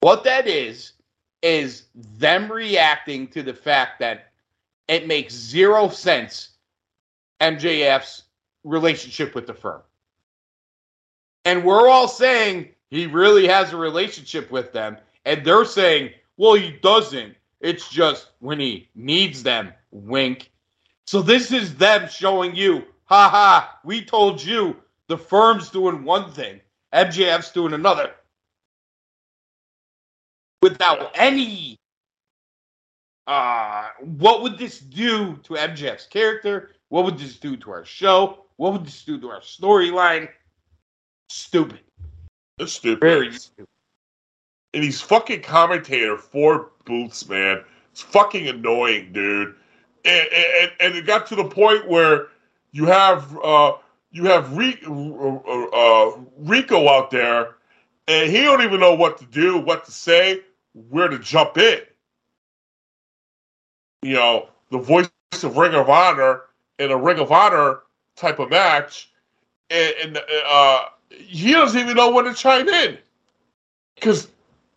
[0.01, 0.93] What that is
[1.43, 4.31] is them reacting to the fact that
[4.89, 6.51] it makes zero sense
[7.41, 8.25] MJF's
[8.65, 9.83] relationship with the firm.
[11.45, 14.97] And we're all saying he really has a relationship with them.
[15.25, 17.37] And they're saying, well, he doesn't.
[17.61, 19.73] It's just when he needs them.
[19.91, 20.51] Wink.
[21.07, 24.77] So this is them showing you, ha ha, we told you
[25.09, 26.61] the firm's doing one thing,
[26.93, 28.11] MJF's doing another.
[30.63, 31.79] Without any
[33.27, 36.71] uh what would this do to MJF's character?
[36.89, 38.45] What would this do to our show?
[38.57, 40.29] What would this do to our storyline?
[41.29, 41.81] Stupid.
[42.59, 43.01] It's stupid.
[43.01, 43.67] Very stupid.
[44.75, 47.63] and he's fucking commentator for booths, man.
[47.93, 49.55] It's fucking annoying, dude.
[50.05, 52.27] And, and, and it got to the point where
[52.73, 53.73] you have uh,
[54.11, 57.57] you have Re- uh, uh, Rico out there,
[58.07, 60.43] and he don't even know what to do, what to say,
[60.91, 61.81] where to jump in.
[64.05, 65.09] You know, the voice
[65.43, 66.43] of Ring of Honor
[66.79, 67.81] in a Ring of Honor
[68.17, 69.11] type of match,
[69.71, 72.99] and, and uh, he doesn't even know when to chime in
[73.95, 74.29] because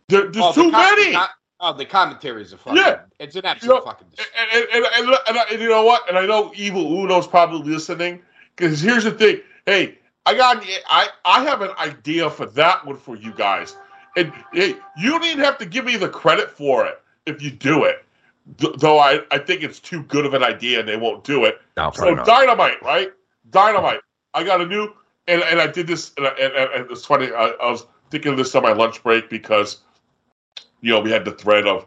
[0.08, 1.10] there, there's Oh, the too com- many.
[1.12, 1.28] the com-
[1.60, 2.78] oh, the commentary is a fucking.
[2.82, 3.00] Yeah.
[3.18, 4.06] It's an absolute You know, fucking.
[4.54, 6.08] and, and, and, and, and you know what?
[6.08, 8.20] And I know Evil Uno's probably listening
[8.56, 9.40] because here's the thing.
[9.66, 13.76] Hey, I got I I have an idea for that one for you guys,
[14.16, 17.50] and hey, you don't even have to give me the credit for it if you
[17.50, 18.04] do it.
[18.56, 21.44] Th- though I, I think it's too good of an idea and they won't do
[21.44, 21.60] it.
[21.76, 22.26] No, So not.
[22.26, 23.12] dynamite, right?
[23.50, 24.00] Dynamite.
[24.34, 24.92] I got a new,
[25.26, 27.26] and, and I did this, and, and, and and it's funny.
[27.32, 29.78] I, I was thinking of this on my lunch break because,
[30.80, 31.86] you know, we had the thread of,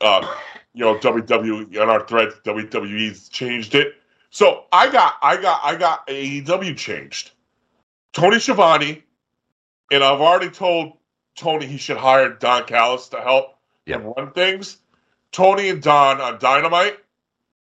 [0.00, 0.26] uh,
[0.74, 2.30] you know, WWE on our thread.
[2.44, 3.94] WWE's changed it.
[4.30, 7.30] So I got, I got, I got AEW changed.
[8.12, 9.02] Tony Schiavone
[9.90, 10.94] and I've already told
[11.36, 14.00] Tony he should hire Don Callis to help Yep.
[14.00, 14.78] him run things.
[15.36, 16.98] Tony and Don on Dynamite.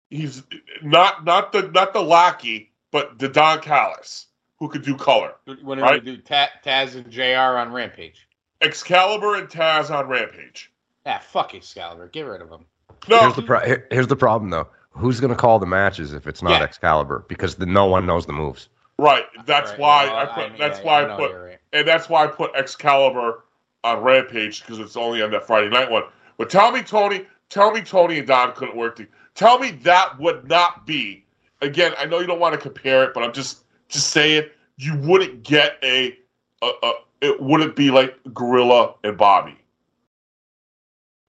[0.09, 0.41] He's
[0.81, 4.27] not not the not the lackey, but the Don Callis
[4.59, 5.33] who could do color.
[5.61, 6.01] When Right.
[6.03, 7.57] we do Ta- Taz and Jr.
[7.57, 8.27] on Rampage.
[8.61, 10.71] Excalibur and Taz on Rampage.
[11.05, 12.07] Ah, fuck Excalibur.
[12.07, 12.65] Get rid of him.
[13.09, 14.67] No, Here's the pro- here- here's the problem though.
[14.91, 16.63] Who's going to call the matches if it's not Yeah.
[16.63, 17.25] Excalibur?
[17.29, 18.69] Because the, no one knows the moves.
[18.97, 19.25] right.
[19.45, 20.49] That's Right, why well, I put.
[20.51, 21.31] mean, that's yeah, why I know put.
[21.35, 21.59] right.
[21.73, 23.43] and that's why I put Excalibur
[23.83, 26.03] on Rampage because it's only on that Friday night one.
[26.37, 28.95] But tell me, Tony, tell me, Tony and Don couldn't work.
[28.97, 31.25] To, tell me that would not be.
[31.61, 34.45] Again, I know you don't want to compare it, but I'm just just saying
[34.77, 36.17] you wouldn't get a,
[36.61, 39.57] a, a it wouldn't be like Gorilla and Bobby.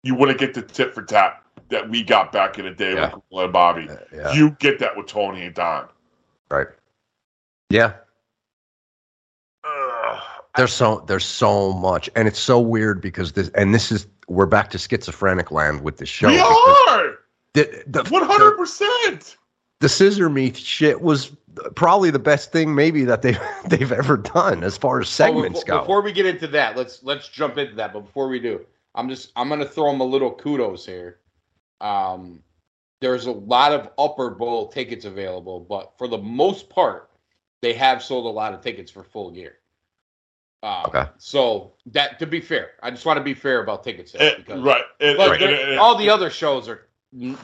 [0.03, 3.13] You wouldn't get the tit for tat that we got back in the day Yeah.
[3.15, 3.89] with Gorilla and Bobby.
[3.89, 4.33] Uh, yeah.
[4.33, 5.89] You get that with Tony and Don.
[6.51, 6.69] right.
[7.71, 7.95] Yeah.
[9.65, 10.23] Ugh.
[10.57, 14.47] There's so there's so much, and it's so weird because this and this is we're
[14.47, 16.29] back to schizophrenic land with this show.
[16.29, 17.19] we are
[17.55, 19.37] The, the, one hundred percent.
[19.81, 21.33] the scissor meat shit was
[21.75, 23.37] probably the best thing maybe that they
[23.69, 25.73] they've ever done as far as segments Oh, go.
[25.73, 27.93] before, Before we get into that, let's let's jump into that.
[27.93, 31.19] But before we do, I'm just I'm gonna throw them a little kudos here.
[31.81, 32.41] Um,
[33.01, 37.11] there's a lot of upper bowl tickets available, but for the most part,
[37.63, 39.57] they have sold a lot of tickets for full gear.
[40.63, 41.05] Um, Okay.
[41.19, 44.37] So that to be fair, I just want to be fair about ticket sales Eh,
[44.39, 44.85] because right.
[45.01, 46.87] And, but eh, and- they're- and- all the other shows are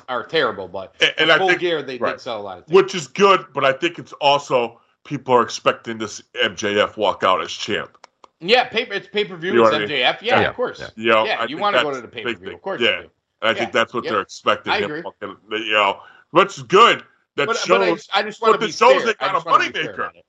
[0.08, 2.12] are terrible, but and- and for I think, gear they right.
[2.12, 2.76] did sell a lot of tickets.
[2.82, 7.40] which is good, but I think it's also people are expecting this MJF walk out
[7.40, 7.98] as champ.
[8.38, 9.52] Yeah, paper it's pay per view.
[9.54, 9.96] You know It's what I mean?
[9.96, 10.22] MJF.
[10.22, 10.78] Yeah, Yeah, of course.
[10.78, 10.88] yeah.
[10.94, 12.80] You know, Yeah, you want to go to the pay per view, of course.
[12.80, 13.10] Yeah, you do.
[13.42, 14.12] and I Yeah, think that's what yeah.
[14.12, 14.72] they're expecting.
[14.72, 15.02] I agree.
[15.02, 17.02] fucking- you know, which is good.
[17.36, 19.06] That But, shows but I just, I just want to the be shows fair.
[19.06, 20.14] they got a wanna be fair moneymaker.
[20.16, 20.24] it.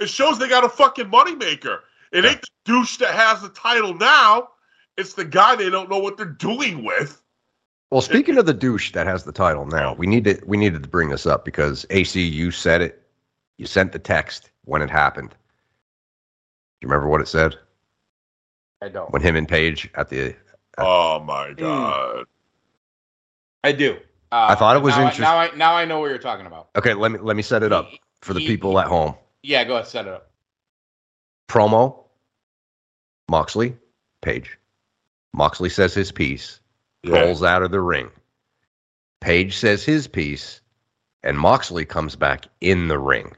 [0.00, 1.80] it shows they got a fucking moneymaker.
[2.12, 4.48] It ain't the douche that has the title now.
[4.96, 7.22] It's the guy they don't know what they're doing with.
[7.90, 10.82] Well, speaking of the douche that has the title now, we need to we needed
[10.82, 13.02] to bring this up because AC, you said it.
[13.56, 15.30] You sent the text when it happened.
[15.30, 15.36] Do
[16.82, 17.56] you remember what it said
[18.82, 19.10] I don't.
[19.12, 20.34] when him and Page at the?
[20.76, 22.26] Oh my god.
[23.64, 23.96] I do.
[24.30, 26.46] Uh, I thought it was now I- Now I now I know what you're talking
[26.46, 26.68] about.
[26.76, 27.88] Okay, let me let me set it up
[28.20, 29.14] for the He- people at home.
[29.42, 30.30] Yeah, go ahead, set it up.
[31.48, 32.04] Promo.
[33.28, 33.76] Moxley,
[34.22, 34.58] Page.
[35.34, 36.60] Moxley says his piece,
[37.02, 37.20] Yeah.
[37.20, 38.10] rolls out of the ring.
[39.20, 40.60] Page says his piece,
[41.22, 43.34] and Moxley comes back in the ring.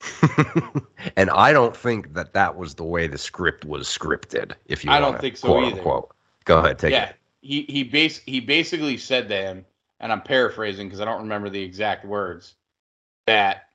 [1.16, 4.54] and I don't think that that was the way the script was scripted.
[4.66, 5.76] If you, I don't think so quote either.
[5.78, 6.14] Unquote.
[6.44, 7.16] Go ahead, take yeah, it.
[7.40, 9.64] he he base he basically said to him,
[10.00, 12.56] and I'm paraphrasing because I don't remember the exact words,
[13.26, 13.68] that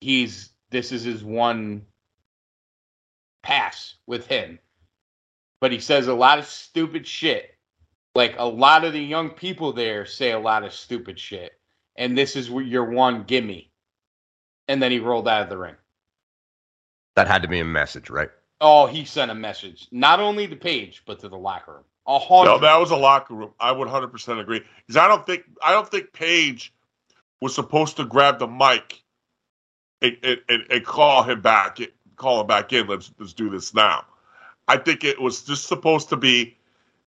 [0.00, 1.86] he's this is his one
[3.42, 4.58] pass with him,
[5.60, 7.54] but he says a lot of stupid shit.
[8.14, 11.52] Like a lot of the young people there say a lot of stupid shit,
[11.96, 13.70] and this is your one gimme.
[14.68, 15.74] And then he rolled out of the ring.
[17.16, 18.30] That had to be a message, right?
[18.60, 21.84] Oh, he sent a message not only to Page but to the locker room.
[22.06, 23.52] A No, that was a locker room.
[23.60, 26.72] I would hundred percent agree because I don't think I don't think Page
[27.40, 29.02] was supposed to grab the mic
[30.02, 31.78] and, and, and, and call him back,
[32.20, 32.86] call him back in.
[32.86, 34.04] Let's let's do this now.
[34.68, 36.56] I think it was just supposed to be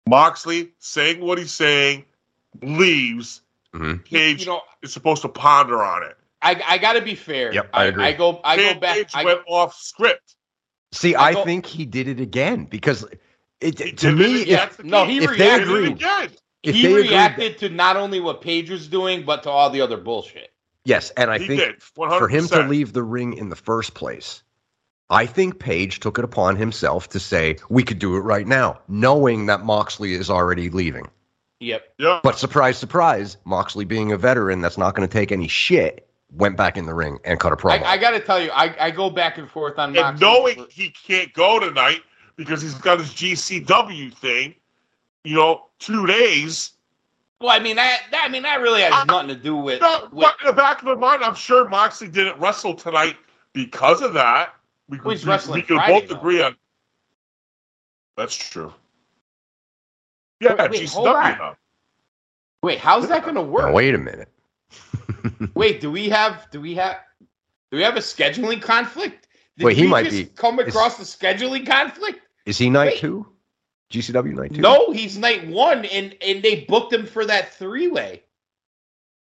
[0.06, 2.05] Moxley saying what he's saying,
[2.62, 3.40] leaves.
[3.72, 6.16] hmm Page you know, is supposed to ponder on it.
[6.40, 7.52] I I got to be fair.
[7.52, 8.05] Yep, I agree.
[8.05, 9.10] I go I Page go back.
[9.14, 10.36] I, went off script.
[10.93, 13.05] See, I I, go- think he did it again because
[13.60, 15.39] it, He to me, it if, no, he if reacted.
[15.39, 16.30] Did it agreed, again.
[16.62, 19.68] if he they agreed, reacted to not only what Page was doing, but to all
[19.70, 20.51] the other bullshit.
[20.85, 21.82] yes, and I He think did.
[21.82, 24.43] for him to leave the ring in the first place,
[25.10, 28.78] I think Page took it upon himself to say, we could do it right now,
[28.89, 31.09] knowing that Moxley is already leaving.
[31.60, 31.94] Yep.
[31.98, 32.20] Yeah.
[32.22, 36.56] But surprise, surprise, Moxley being a veteran that's not going to take any shit, went
[36.56, 37.82] back in the ring and cut a promo.
[37.82, 40.26] I, I got to tell you, I, I go back and forth on and Moxley.
[40.26, 42.02] knowing he can't go tonight
[42.36, 44.55] because he's got his GCW thing,
[45.24, 46.72] you know, two days.
[47.40, 49.80] Well, I mean that, that I mean that really has I- nothing to do with.
[49.80, 53.16] No, with but in the back of my mind, I'm sure Moxley didn't wrestle tonight
[53.52, 54.55] because of that.
[54.89, 56.16] We, Well, he's we, wrestling we can Friday, both though.
[56.16, 56.56] agree on.
[58.16, 58.73] That's true.
[60.40, 61.32] Yeah, Wait, wait, hold GCW.
[61.32, 61.39] on.
[61.39, 61.56] though.
[62.62, 63.74] wait, how's that going to Now, work?
[63.74, 64.28] wait a minute.
[65.55, 66.98] Wait, do we have do we have
[67.70, 69.27] do we have a scheduling conflict?
[69.56, 72.20] Did Wait, he we might just be- come is- across the scheduling conflict.
[72.47, 72.98] Is he night Wait.
[72.98, 73.27] two?
[73.90, 74.60] GCW night two?
[74.60, 78.23] No, he's night one, and and they booked him for that three way.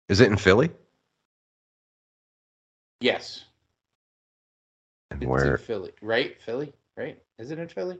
[0.09, 0.69] Is it in Philly?
[3.01, 3.45] Yes,
[5.11, 5.55] And it's where?
[5.55, 6.41] in Philly, right?
[6.41, 6.73] Philly.
[6.97, 7.17] right?
[7.39, 7.99] Is it in Philly?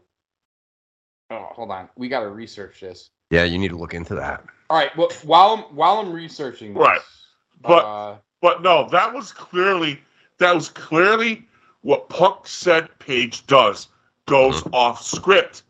[1.31, 1.89] Oh, hold on.
[1.95, 3.09] We got to research this.
[3.31, 4.43] Yeah, you need to look into that.
[4.69, 4.95] All right.
[4.95, 7.01] Well, while I'm while I'm researching, this, Right.
[7.61, 10.01] But- uh, But no, that was clearly
[10.37, 11.47] that was clearly
[11.81, 13.87] what Punk said Page does.
[14.27, 15.63] Goes off script.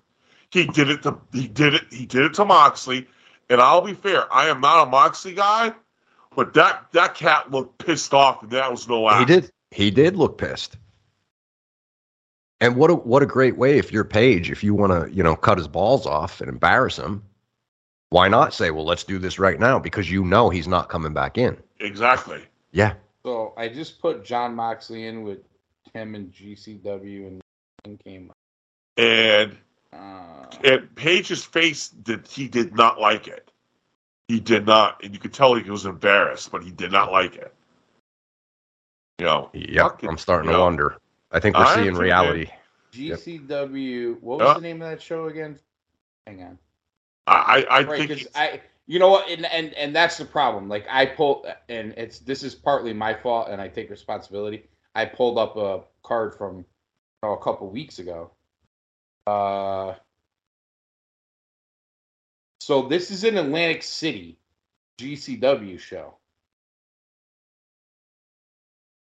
[0.50, 3.08] He did it to he did it he did it to Moxley.
[3.50, 5.74] And I'll be fair, I am not a Moxley guy,
[6.36, 9.30] but that that cat looked pissed off and that was no act.
[9.30, 9.52] He did.
[9.72, 10.78] He did look pissed.
[12.62, 15.22] And what a what a great way if you're Page, if you want to, you
[15.24, 17.22] know, cut his balls off and embarrass him,
[18.10, 21.14] why not say, well, let's do this right now because you know he's not coming
[21.14, 21.58] back in.
[21.80, 22.42] Exactly.
[22.72, 22.94] Yeah.
[23.24, 25.40] so I just put Jon Moxley in with
[25.94, 27.42] him and GCW, and
[27.84, 28.32] and came.
[28.98, 29.58] And
[29.94, 33.52] Uh, and Page's face did he did not like it.
[34.28, 37.36] He did not, and you could tell he was embarrassed, but he did not like
[37.36, 37.54] it.
[39.20, 39.92] You know, Yep.
[39.92, 40.98] fucking- I'm starting to know, wonder.
[41.36, 42.48] I think we're I am seeing too, reality.
[42.94, 44.22] GCW.
[44.22, 44.54] What was Yeah.
[44.54, 45.60] the name of that show again?
[46.26, 46.58] Hang on.
[47.28, 47.34] I
[47.70, 50.70] I, I right think it's- i you know what and, and and that's the problem
[50.70, 55.04] like i pulled and it's this is partly my fault and i take responsibility i
[55.06, 56.64] pulled up a card from
[57.24, 58.30] oh, a couple weeks ago
[59.26, 59.96] uh
[62.60, 64.38] so this is an atlantic city
[65.00, 66.16] gcw show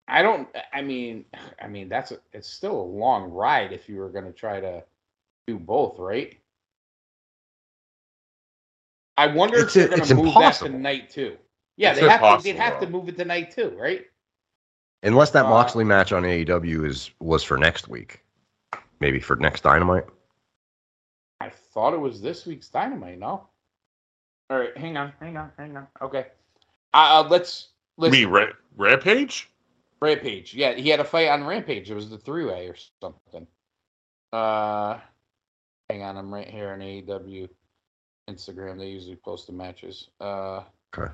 [0.08, 1.24] i don't i mean
[1.62, 4.58] i mean that's a, it's still a long ride if you were going to try
[4.60, 4.82] to
[5.46, 6.38] do both right
[9.16, 10.70] I wonder It's- if they're going to move that impossible.
[10.70, 11.36] to night two.
[11.76, 12.44] Yeah, It's they have to.
[12.44, 14.06] They'd have to move it to night two, right?
[15.02, 18.24] Unless that Uh, Moxley match on AEW is was for next week.
[19.00, 20.04] Maybe for next Dynamite.
[21.40, 23.18] I thought it was this week's Dynamite.
[23.18, 23.48] No.
[24.50, 25.88] All right, hang on, hang on, hang on.
[26.00, 26.26] Okay,
[26.94, 29.50] uh, uh, let's let's me Ra- Rampage.
[30.00, 30.54] Rampage.
[30.54, 31.90] Yeah, he had a fight on Rampage.
[31.90, 33.46] It was the three way or something.
[34.32, 34.98] Uh,
[35.90, 37.48] hang on, I'm right here on AEW
[38.30, 38.78] Instagram.
[38.78, 40.08] They usually post the matches.
[40.20, 40.62] Uh,
[40.96, 41.12] Okay.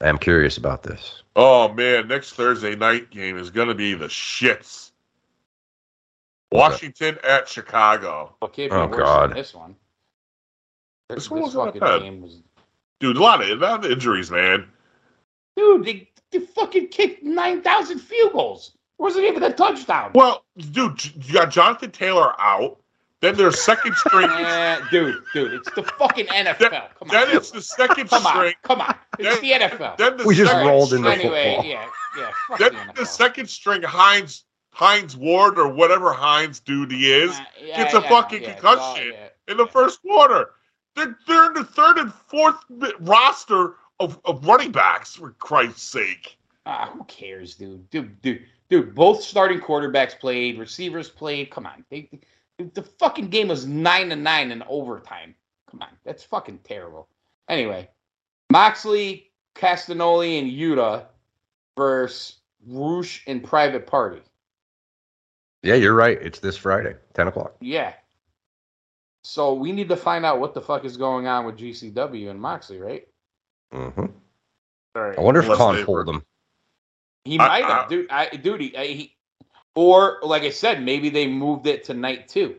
[0.00, 1.22] I'm curious about this.
[1.34, 4.92] Oh man, next Thursday night game is gonna be the shits.
[6.52, 9.34] Washington at Chicago, what Oh, God.
[9.34, 9.76] this one?
[11.08, 12.02] This one wasn't that fucking bad.
[12.02, 12.42] game was
[13.00, 13.16] dude.
[13.16, 14.66] A lot of a lot of injuries, man.
[15.56, 18.72] Dude, they, they fucking kicked 9,000 field goals.
[18.98, 20.12] It wasn't even a touchdown.
[20.14, 22.78] Well, dude, you got Jonathan Taylor out.
[23.20, 24.28] Then there's second string.
[24.30, 26.58] Eh, dude, dude, it's the fucking NFL.
[26.70, 27.08] Come on.
[27.08, 28.32] then it's the second come on.
[28.32, 28.54] string.
[28.62, 28.94] Come on.
[29.18, 29.96] It's the NFL.
[29.96, 31.64] Then the We just second rolled into anyway, football.
[31.70, 32.56] yeah, yeah.
[32.58, 37.44] Then the the second string Hines Hines Ward or whatever Hines dude he is Uh,
[37.76, 39.70] gets a yeah, fucking yeah, concussion all- yeah, in the yeah.
[39.72, 40.50] first quarter.
[40.98, 42.56] They're, they're in the third and fourth
[42.98, 46.36] roster of, of running backs, for Christ's sake.
[46.66, 47.88] Ah, who cares, dude?
[47.90, 48.94] Dude, dude, dude.
[48.94, 51.50] Both starting quarterbacks played, receivers played.
[51.50, 52.10] Come on, they,
[52.58, 55.34] the fucking game was nine to nine in overtime.
[55.70, 57.08] Come on, that's fucking terrible.
[57.48, 57.88] Anyway,
[58.50, 61.04] Moxley, Castagnoli, and Yuta
[61.76, 64.20] versus Rush and Private Party.
[65.62, 66.18] Yeah, you're right.
[66.20, 67.54] It's this Friday, 10 o'clock.
[67.60, 67.94] Yeah.
[69.28, 72.40] So we need to find out what the fuck is going on with GCW and
[72.40, 73.06] Moxley, right?
[73.74, 74.06] Mm-hmm.
[74.96, 75.18] All right.
[75.18, 76.22] I wonder if Unless Khan they pulled were- him.
[77.26, 78.10] He I- might have, I- dude.
[78.10, 79.16] I, dude, he, I- he,
[79.74, 82.56] or like I said, maybe they moved it to night two.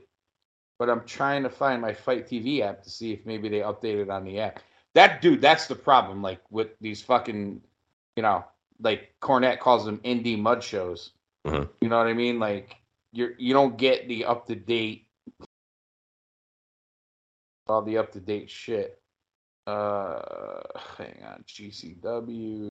[0.77, 4.11] But I'm trying to find my FITE TV app to see if maybe they updated
[4.13, 4.59] on the app.
[4.93, 6.21] That dude, that's the problem.
[6.21, 7.61] Like with these fucking,
[8.15, 8.45] you know,
[8.79, 11.13] like Cornette calls them indie mud shows.
[11.47, 11.67] Mhm.
[11.81, 12.39] You know what I mean?
[12.39, 12.75] Like
[13.11, 15.07] you're you don't get the up to date,
[17.69, 19.01] all the up to date shit.
[19.67, 20.61] Uh,
[20.97, 22.69] hang on, GCW.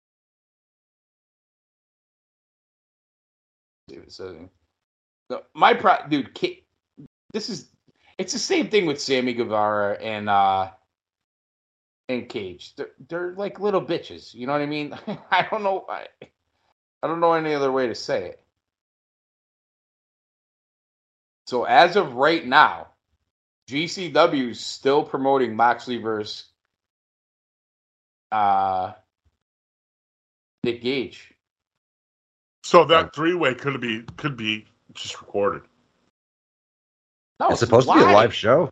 [5.31, 6.35] No, my pro, dude.
[6.35, 6.65] Ki-
[7.33, 7.71] This is
[8.19, 10.71] it's the same thing with Sammy Guevara and uh
[12.09, 12.75] and Cage.
[12.77, 14.35] They're they're like little bitches.
[14.35, 14.95] You know what I mean?
[15.33, 15.87] I don't know.
[15.89, 16.07] I,
[17.03, 18.41] I don't know any other way to say it.
[21.49, 22.89] So as of right now,
[23.69, 26.45] GCW is still promoting Moxley versus
[28.33, 28.93] uh
[30.65, 31.33] Nick Gage.
[32.65, 35.63] So that three way could be could be just recorded.
[37.41, 38.65] No, it's supposed to be a live show.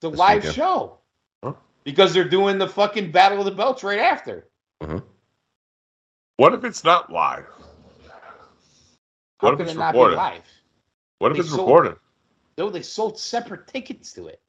[0.00, 0.54] It's a this live weekend.
[0.54, 0.98] show.
[1.42, 1.54] Huh?
[1.84, 4.46] Because they're doing the fucking Battle of the Belts right after.
[6.36, 7.46] What if it's not live?
[9.40, 10.14] How What if can it's it not recorded?
[10.14, 10.42] be live?
[11.18, 11.96] What if They it's sold- recorded?
[12.58, 14.40] No, they sold separate tickets to it.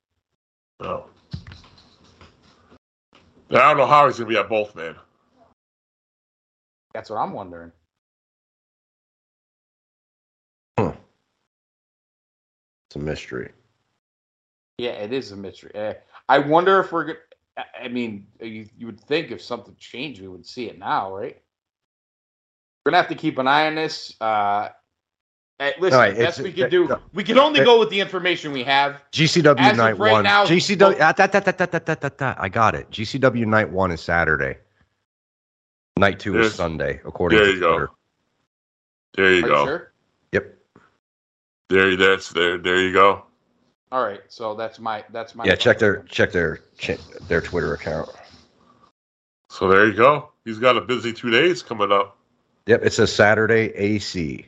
[0.79, 1.05] Oh.
[3.49, 4.95] I don't know how he's going to be at both, man.
[6.93, 7.71] That's what I'm wondering.
[12.93, 13.51] It's a mystery.
[14.77, 15.71] Yeah, it is a mystery.
[15.73, 15.95] Uh,
[16.29, 17.17] I wonder if we're going
[17.57, 17.65] to.
[17.79, 21.41] I mean, you, you would think if something changed, we would see it now, right?
[22.85, 24.15] We're going to have to keep an eye on this.
[24.21, 24.69] Uh,
[25.63, 26.93] Hey, listen, right, that's we can do.
[27.13, 29.01] We can only go with the information we have.
[29.13, 30.23] GCW As night right one.
[30.25, 30.97] Now, GCW.
[30.99, 32.91] Ah, da, da, da, da, da, da, da, I got it.
[32.91, 34.57] GCW night one is Saturday.
[35.95, 37.87] Night two is Sunday, according there to you Twitter.
[37.87, 37.93] Go.
[39.15, 39.59] There you Are go.
[39.61, 39.91] You sure?
[40.33, 40.57] Yep.
[41.69, 42.57] There, that's there.
[42.57, 43.23] There you go.
[43.93, 45.45] All right, so that's my that's my.
[45.45, 46.59] Yeah, check their check their
[47.29, 48.09] their Twitter account.
[49.49, 50.31] So there you go.
[50.43, 52.17] He's got a busy two days coming up.
[52.65, 54.47] Yep, It's a Saturday AC.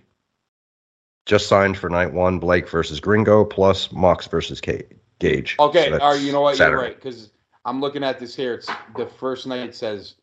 [1.26, 2.40] Just signed for night one.
[2.40, 4.84] Blake versus Gringo plus Mox versus Ca-
[5.20, 5.56] Gage.
[5.60, 6.22] Okay, So all right.
[6.22, 6.56] You know what?
[6.58, 6.72] Saturday.
[6.74, 7.32] You're right because
[7.66, 8.54] I'm looking at this here.
[8.56, 10.16] It's the first night says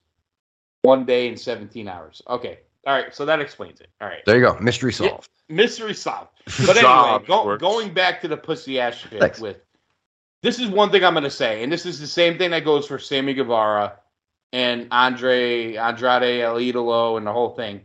[0.83, 2.23] one day and 17 hours.
[2.29, 3.15] Okay, all right.
[3.15, 3.89] So that explains it.
[4.01, 4.57] All right, There you go.
[4.61, 5.29] Mystery solved.
[5.49, 6.31] mystery solved.
[6.67, 9.39] But anyway, Job go, going back to the pussy ass shit Thanks.
[9.41, 9.59] with
[10.43, 12.65] this is one thing I'm going to say, and this is the same thing that
[12.65, 13.93] goes for Sammy Guevara
[14.53, 17.83] and Andre Andrade El Idolo and the whole thing.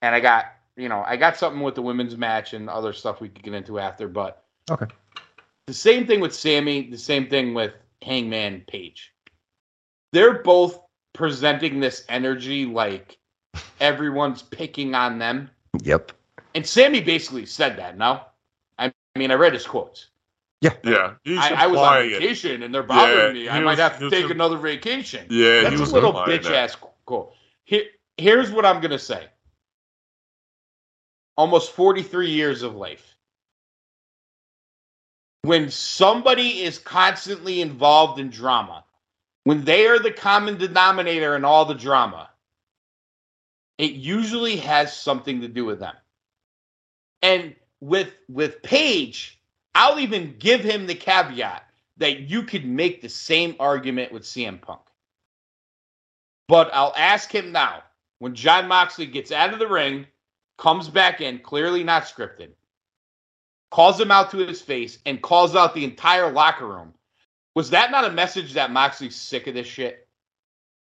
[0.00, 0.46] And I got
[0.78, 3.52] you know I got something with the women's match and other stuff we could get
[3.54, 4.86] into after, but Okay.
[5.66, 7.72] the same thing with Sammy, the same thing with
[8.02, 9.12] Hangman Page.
[10.12, 10.80] They're both
[11.12, 13.18] presenting this energy like
[13.80, 15.50] everyone's picking on them.
[15.82, 16.12] Yep.
[16.54, 18.20] And Sammy basically said that, no?
[18.78, 20.06] I mean, I read his quotes.
[20.60, 21.14] Yeah, yeah.
[21.26, 22.20] I, I was on implying it.
[22.20, 23.48] vacation and they're bothering Yeah, me.
[23.48, 25.26] I might was- have to take im- another vacation.
[25.30, 27.32] Yeah, That's he was a little bitch ass quote.
[27.64, 27.84] Here,
[28.16, 29.26] here's what I'm going to say
[31.38, 33.14] almost 43 years of life.
[35.42, 38.84] When somebody is constantly involved in drama,
[39.44, 42.28] when they are the common denominator in all the drama,
[43.78, 45.94] it usually has something to do with them.
[47.22, 49.40] And with with Page,
[49.76, 51.62] I'll even give him the caveat
[51.98, 54.80] that you could make the same argument with CM Punk.
[56.48, 57.84] But I'll ask him now
[58.18, 60.06] when Jon Moxley gets out of the ring,
[60.58, 62.50] comes back in, clearly not scripted,
[63.70, 66.92] calls him out to his face, and calls out the entire locker room.
[67.54, 70.06] Was that not a message that Moxley's sick of this shit?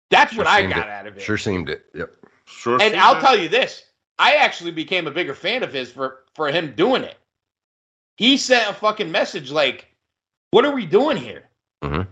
[0.10, 0.90] That's Sure what I got it.
[0.90, 1.22] out of it.
[1.22, 1.86] Sure seemed it.
[1.94, 2.12] Yep.
[2.46, 2.82] Sure.
[2.82, 3.22] And I'll that.
[3.22, 3.84] tell you this:
[4.20, 7.18] I actually became a bigger fan of his for for him doing it.
[8.18, 9.88] He sent a fucking message like,
[10.52, 11.50] "What are we doing here?
[11.84, 12.08] Mhm.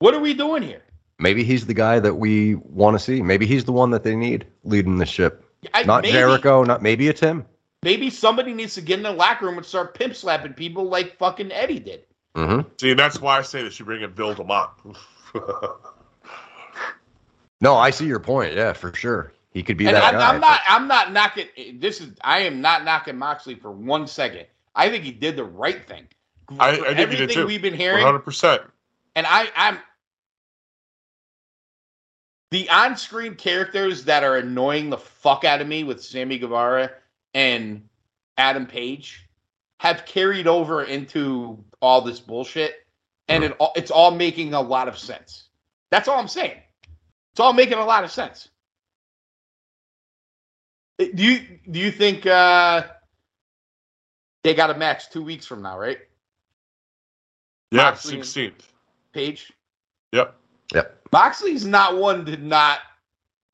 [0.00, 0.82] What are we doing here?"
[1.18, 3.22] Maybe he's the guy that we want to see.
[3.22, 5.44] Maybe he's the one that they need leading the ship.
[5.74, 6.64] I, Not maybe, Jericho.
[6.64, 7.46] Not maybe it's him.
[7.82, 11.18] Maybe somebody needs to get in the locker room and start pimp slapping people like
[11.18, 12.04] fucking Eddie did.
[12.36, 14.70] hmm See, that's why I say they should bring in Bill DeMott.
[17.62, 18.54] No, I see your point.
[18.54, 19.32] Yeah, for sure.
[19.52, 20.28] He could be and that I'm, guy.
[20.34, 20.60] I'm not.
[20.66, 21.46] I'm not knocking.
[21.74, 22.10] This is.
[22.22, 24.46] I am not knocking Moxley for one second.
[24.74, 26.08] I think he did the right thing.
[26.58, 27.46] I- For I think he did everything too.
[27.46, 28.62] we've been hearing, hundred percent.
[29.14, 29.78] and I, I'm
[32.52, 36.90] the on-screen characters that are annoying the fuck out of me with Sammy Guevara
[37.32, 37.88] and
[38.36, 39.26] Adam Page
[39.80, 42.86] have carried over into all this bullshit,
[43.28, 45.48] and it all, it's all making a lot of sense.
[45.90, 46.58] That's all I'm saying.
[47.32, 48.50] It's all making a lot of sense.
[51.00, 52.82] Uh, Do you do you think uh,
[54.44, 56.00] they got a match two weeks from now, right?
[57.70, 58.70] Yeah, sixteenth.
[59.14, 59.50] Page.
[60.12, 60.36] Yep.
[60.74, 61.08] Yep.
[61.12, 62.80] Moxley's not one to not.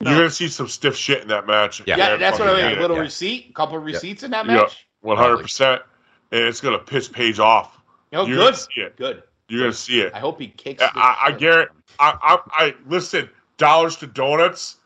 [0.01, 1.83] You're gonna see some stiff shit in that match.
[1.87, 1.97] Yeah.
[1.97, 2.79] Yeah, that's what I mean.
[2.79, 3.03] A little yeah.
[3.03, 4.87] receipt, a couple of receipts in that match.
[5.01, 5.83] One hundred percent.
[6.31, 7.79] And it's gonna piss Page off.
[8.13, 8.97] Oh, You're good, gonna see it.
[8.97, 9.23] good.
[9.49, 10.13] You're gonna see it.
[10.15, 10.83] I hope he kicks.
[10.83, 11.41] I, I, I shit.
[11.41, 11.75] guarantee.
[11.99, 13.29] I, I, I listen.
[13.57, 14.77] Dollars to donuts.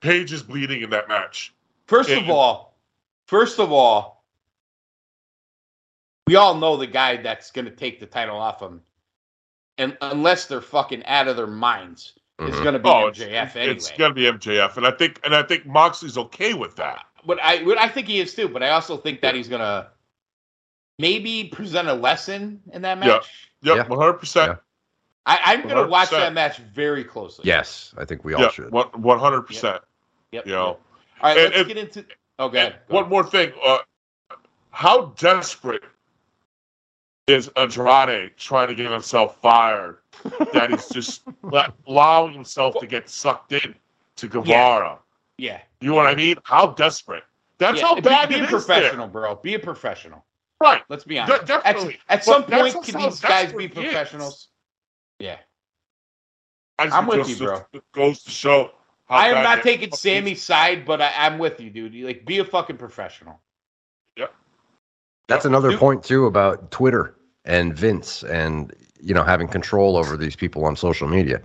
[0.00, 1.52] Page is bleeding in that match.
[1.86, 2.78] First of all,
[3.26, 4.24] first of all,
[6.26, 8.80] we all know the guy that's going to take the title off him,
[9.78, 12.62] and unless they're fucking out of their minds, it's Mhm.
[12.62, 13.74] going to be Oh, it's, MJF anyway.
[13.74, 17.04] it's gonna be MJF, and I think, and I think Moxley's okay with that.
[17.26, 18.48] but I, but I think he is too.
[18.48, 19.88] But I also think that he's going to
[20.98, 23.48] maybe present a lesson in that match.
[23.62, 23.86] Yep, Yeah.
[23.88, 24.58] one hundred percent.
[25.26, 26.10] I, I'm going to watch 100%.
[26.20, 27.46] that match very closely.
[27.46, 28.70] Yes, I think we all Yeah, should.
[28.72, 29.82] one hundred percent.
[30.32, 30.46] Yep.
[30.46, 30.78] You know, All
[31.22, 32.04] right, And- let's and- get into.
[32.38, 32.80] Oh, go ahead.
[32.88, 33.52] Go one more thing.
[33.64, 33.78] Uh,
[34.70, 35.84] how desperate
[37.26, 39.98] is Andrade trying to get himself fired
[40.52, 41.22] that is just
[41.86, 43.74] allowing himself to get sucked in
[44.16, 44.98] to Guevara?
[45.38, 45.60] Yeah.
[45.80, 46.36] You know what I mean?
[46.44, 47.24] How desperate?
[47.58, 47.86] That's yeah.
[47.86, 48.58] how be- bad be, it a is there.
[48.60, 49.36] professional, bro.
[49.36, 50.24] Be a professional.
[50.60, 50.82] Right.
[50.88, 51.40] Let's be honest.
[51.42, 51.98] De- definitely.
[52.08, 53.92] At, at some point, can these guys be desperate he is.
[53.92, 54.48] professionals?
[55.18, 55.38] Yeah.
[56.78, 57.62] I I'm with you, bro.
[57.92, 58.72] Goes to show.
[59.06, 61.94] How I am not taking Sammy's side, but I, I'm with you, dude.
[61.94, 63.38] You, Like, be a fucking professional.
[65.28, 65.36] Yep.
[65.36, 65.80] That's another Dude.
[65.80, 70.76] point too about Twitter and Vince and you know having control over these people on
[70.76, 71.40] social media.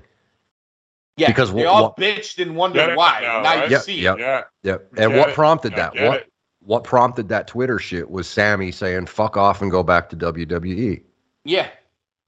[1.18, 3.20] Yeah, Because they wh- all what- bitched and wondered why.
[3.22, 3.66] now, now right?
[3.66, 4.18] you Yep, see yep.
[4.20, 4.44] Yeah.
[4.64, 4.88] Yep.
[4.98, 5.96] And Get what prompted I that?
[5.96, 6.32] What it.
[6.62, 11.02] what prompted that Twitter shit was Sammy saying "fuck off" and go back to WWE.
[11.46, 11.68] Yeah.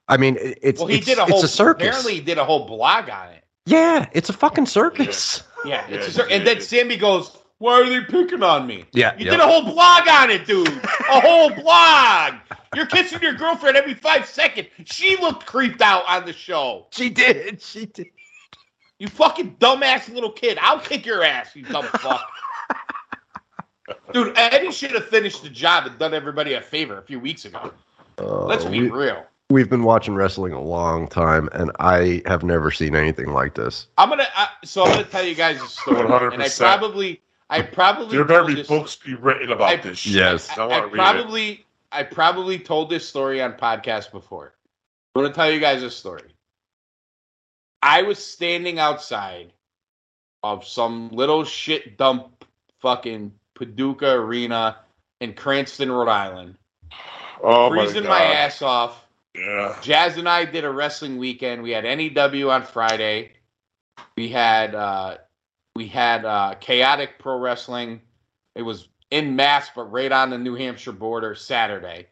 [0.08, 1.44] I mean, it- it's Well, he it's, did a it's whole.
[1.44, 1.86] a circus.
[1.86, 3.44] Apparently, he did a whole blog on it.
[3.66, 5.42] yeah, it's a fucking circus.
[5.64, 8.66] Yeah, Yeah, it's a he cir- and then Sammy goes, "Why are they picking on
[8.66, 9.32] me?" Yeah, You yep.
[9.34, 10.66] did a whole blog on it, dude.
[10.68, 12.34] A whole blog.
[12.74, 14.68] You're kissing your girlfriend every five seconds.
[14.84, 16.86] She looked creeped out on the show.
[16.90, 17.62] She did.
[17.62, 18.06] She did.
[18.98, 20.58] You fucking dumbass little kid.
[20.60, 22.24] I'll kick your ass, you dumb fuck.
[24.12, 27.44] Dude, Eddie should have finished the job and done everybody a favor a few weeks
[27.44, 27.72] ago.
[28.18, 29.26] Uh, Let's be we, real.
[29.50, 33.88] we've been watching wrestling a long time, and I have never seen anything like this.
[33.98, 34.26] I'm gonna.
[34.36, 36.00] Uh, so I'm gonna tell you guys a story,
[36.32, 37.20] and I probably,
[37.52, 40.14] I probably There better told be this- books be written about I- this shit.
[40.14, 40.48] Yes.
[40.56, 40.96] I, I, want I to read it.
[40.96, 44.54] probably I probably told this story on podcast before.
[45.14, 46.30] I'm gonna tell you guys a story.
[47.82, 49.52] I was standing outside
[50.42, 52.44] of some little shit dump
[52.80, 54.78] fucking Paducah Arena
[55.20, 56.56] in Cranston, Rhode Island,
[57.42, 59.04] Oh freezing my, my, ass off.
[59.34, 59.76] Yeah.
[59.82, 61.62] Jazz and I did a wrestling weekend.
[61.62, 63.32] We had NEW on Friday.
[64.16, 65.18] We had uh
[65.74, 68.00] we had uh chaotic pro wrestling.
[68.54, 72.08] It was in mass, but right on the New Hampshire border Saturday.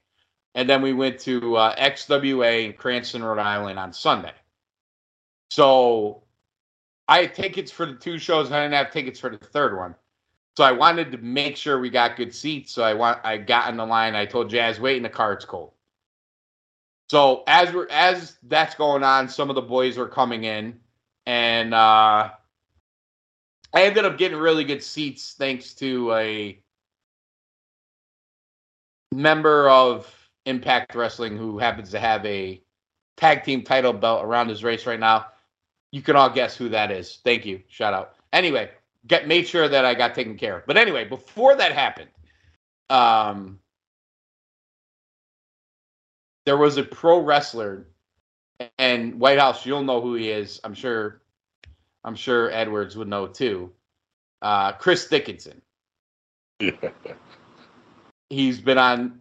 [0.55, 4.33] And then we went to uh, XWA in Cranston, Rhode Island on Sunday.
[5.51, 6.25] So
[7.09, 8.47] I had tickets for the two shows.
[8.47, 9.95] and I didn't have tickets for the third one.
[10.57, 12.73] So I wanted to make sure we got good seats.
[12.73, 14.15] So I want I got in the line.
[14.15, 15.73] I told Jazz, wait in the car, it's cold.
[17.09, 20.79] So as we're as that's going on, some of the boys were coming in,
[21.27, 22.31] and uh,
[23.73, 26.59] I ended up getting really good seats thanks to a
[29.13, 30.13] member of
[30.47, 32.61] Impact Wrestling who happens to have a
[33.17, 35.27] tag team title belt around his race right now.
[35.93, 37.21] You can all guess who that is.
[37.25, 37.61] Thank you.
[37.69, 38.15] Shout out.
[38.33, 38.71] Anyway,
[39.07, 40.67] get made sure that I got taken care of.
[40.67, 42.11] But anyway, before that happened,
[42.89, 43.59] um,
[46.47, 47.87] there was a pro wrestler,
[48.79, 50.61] and White House, you'll know who he is.
[50.65, 51.20] I'm sure.
[52.05, 53.73] I'm sure Edwards would know too.
[54.43, 55.61] Uh, Chris Dickinson.
[56.59, 56.73] Yeah.
[58.31, 59.21] He's been on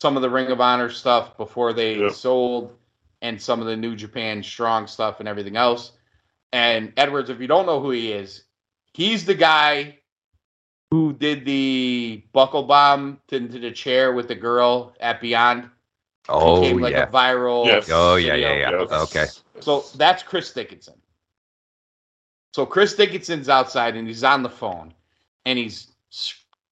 [0.00, 2.12] some of the Ring of Honor stuff before they Yep.
[2.12, 2.76] sold,
[3.22, 5.92] and some of the New Japan Strong stuff and everything else.
[6.52, 8.44] And Edwards, if you don't know who he is,
[8.94, 9.98] he's the guy
[10.90, 15.68] who did the buckle bomb to, into the chair with the girl at Beyond.
[16.30, 17.04] Oh became like yeah.
[17.04, 17.66] a viral.
[17.66, 17.88] Yes.
[17.90, 18.70] Oh, yeah, yeah, yeah.
[18.70, 18.90] Yes.
[18.92, 19.26] Okay.
[19.60, 20.97] So that's Chris Dickinson.
[22.52, 24.94] So Chris Dickinson's outside and he's on the phone,
[25.44, 25.88] and he's,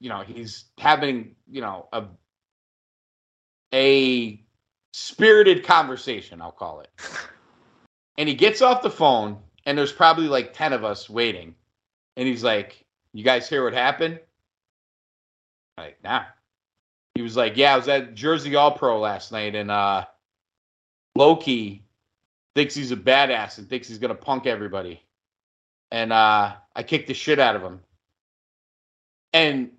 [0.01, 2.05] you know, he's having, you know, a
[3.75, 4.43] a
[4.93, 6.41] spirited conversation.
[6.41, 6.91] I'll call it.
[8.19, 9.37] And he gets off the phone,
[9.67, 11.55] and there's probably like ten of us waiting,
[12.17, 12.83] and he's like,
[13.13, 14.21] "You guys hear what happened?"
[15.77, 16.25] Like, nah.
[17.15, 20.07] He was like, "Yeah, I was at Jersey All Pro last night, and uh,
[21.15, 21.85] Loki
[22.55, 25.03] thinks he's a badass and thinks he's gonna punk everybody.
[25.97, 27.81] And uh I kicked the shit out of him.
[29.33, 29.71] And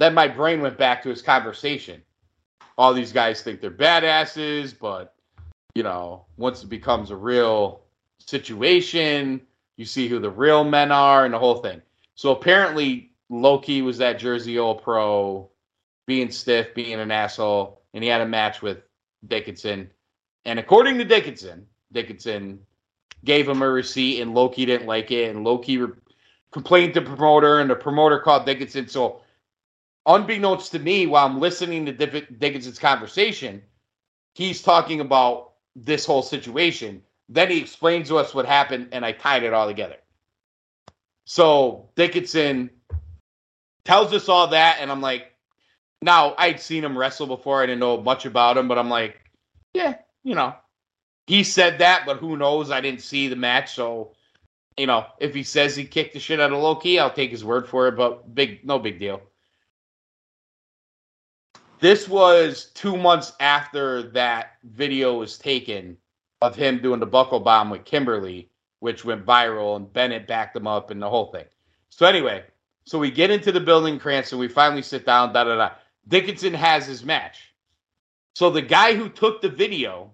[0.00, 2.02] then my brain went back to his conversation.
[2.76, 5.14] All these guys think they're badasses, but
[5.76, 7.82] you know, once it becomes a real
[8.18, 9.40] situation,
[9.76, 11.80] you see who the real men are and the whole thing.
[12.16, 15.48] So apparently Loki was that Jersey All Pro,
[16.08, 18.78] being stiff, being an asshole, and he had a match with
[19.28, 19.92] Dickinson.
[20.44, 22.58] And according to Dickinson, Dickinson
[23.24, 25.92] gave him a receipt, and Loki didn't like it, and Loki re-
[26.50, 28.88] complained to the promoter, and the promoter called Dickinson.
[28.88, 29.22] So,
[30.06, 33.62] unbeknownst to me, while I'm listening to Dick- Dickinson's conversation,
[34.34, 37.02] he's talking about this whole situation.
[37.28, 39.96] Then he explains to us what happened, and I tied it all together.
[41.24, 42.70] So Dickinson
[43.84, 45.32] tells us all that, and I'm like,
[46.02, 47.62] now I'd seen him wrestle before.
[47.62, 49.20] I didn't know much about him, but I'm like,
[49.72, 50.54] yeah, you know,
[51.26, 52.70] he said that, but who knows?
[52.70, 54.12] I didn't see the match, so
[54.76, 57.44] you know, if he says he kicked the shit out of Loki, I'll take his
[57.44, 57.96] word for it.
[57.96, 59.20] But big, no big deal.
[61.78, 65.96] This was two months after that video was taken
[66.40, 68.50] of him doing the buckle bomb with Kimber Lee,
[68.80, 71.44] which went viral, and Bennett backed him up and the whole thing.
[71.90, 72.44] So anyway,
[72.84, 74.38] so we get into the building, Cranston.
[74.38, 75.32] We finally sit down.
[75.32, 75.70] Da da da.
[76.08, 77.52] Dickinson has his match.
[78.34, 80.12] So the guy who took the video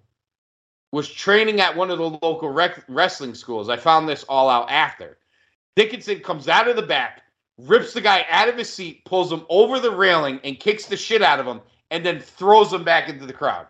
[0.91, 3.69] was training at one of the local rec- wrestling schools.
[3.69, 5.17] I found this all out after.
[5.75, 7.21] Dickinson comes out of the back,
[7.57, 10.97] rips the guy out of his seat, pulls him over the railing, and kicks the
[10.97, 11.61] shit out of him,
[11.91, 13.67] and then throws him back into the crowd.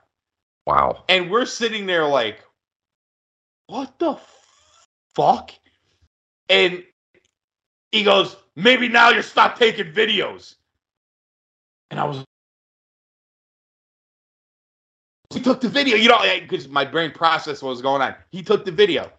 [0.66, 1.04] Wow.
[1.10, 2.44] And we're sitting there like,
[3.68, 4.18] what the
[5.16, 5.52] fuck?
[6.48, 6.84] And
[7.92, 10.56] he goes, maybe now you stop taking videos.
[11.92, 12.24] And I was,
[15.30, 18.16] he took the video, you know, eh, because my brain processed what was going on.
[18.32, 19.12] He took the video.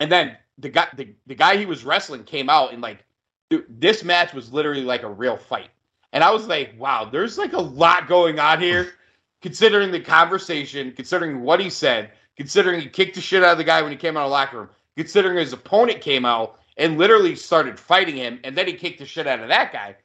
[0.00, 3.04] And then the guy, the, the guy he was wrestling came out and like,
[3.50, 5.70] dude, this match was literally like a real fight.
[6.12, 8.92] And I was like, wow, there's like a lot going on here,
[9.42, 13.64] considering the conversation, considering what he said, considering he kicked the shit out of the
[13.64, 16.98] guy when he came out of the locker room, considering his opponent came out and
[16.98, 19.96] literally started fighting him, and then he kicked the shit out of that guy.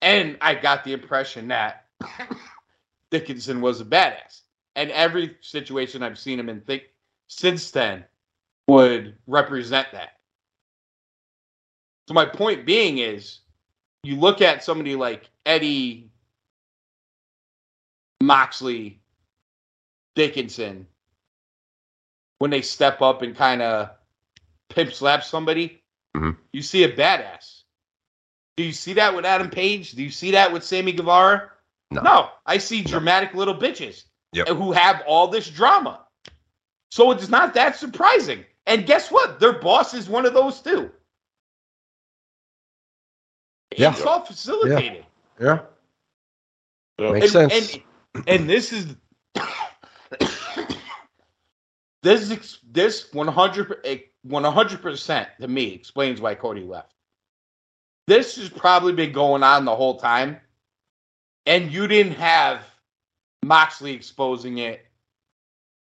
[0.00, 1.86] And I got the impression that
[3.12, 4.40] Dickinson was a badass.
[4.74, 6.84] And every situation I've seen him in think
[7.28, 8.04] since then
[8.66, 10.18] would represent that.
[12.08, 13.40] So my point being is
[14.02, 16.10] you look at somebody like Eddie
[18.22, 19.00] Moxley
[20.16, 20.86] Dickinson
[22.38, 23.90] when they step up and kind of
[24.70, 25.82] pimp slap somebody,
[26.16, 26.36] Mhm.
[26.52, 27.62] you see a badass.
[28.56, 29.92] Do you see that with Adam Page?
[29.92, 31.51] Do you see that with Sammy Guevara?
[32.00, 32.30] No.
[32.46, 34.48] I see dramatic little bitches Yep.
[34.48, 36.00] who have all this drama.
[36.90, 38.44] So it's not that surprising.
[38.66, 39.40] And guess what?
[39.40, 40.90] Their boss is one of those too.
[43.76, 43.92] Yeah.
[43.92, 45.04] It's all facilitated.
[45.40, 45.60] Yeah.
[46.98, 47.12] Yeah.
[47.12, 47.78] Makes and, sense.
[48.14, 48.94] And, and this is
[52.02, 53.98] this ex- this 100 eh,
[54.76, 56.92] percent to me explains why Cody left.
[58.06, 60.40] This has probably been going on the whole time,
[61.46, 62.64] and you didn't have
[63.44, 64.86] Moxley exposing it.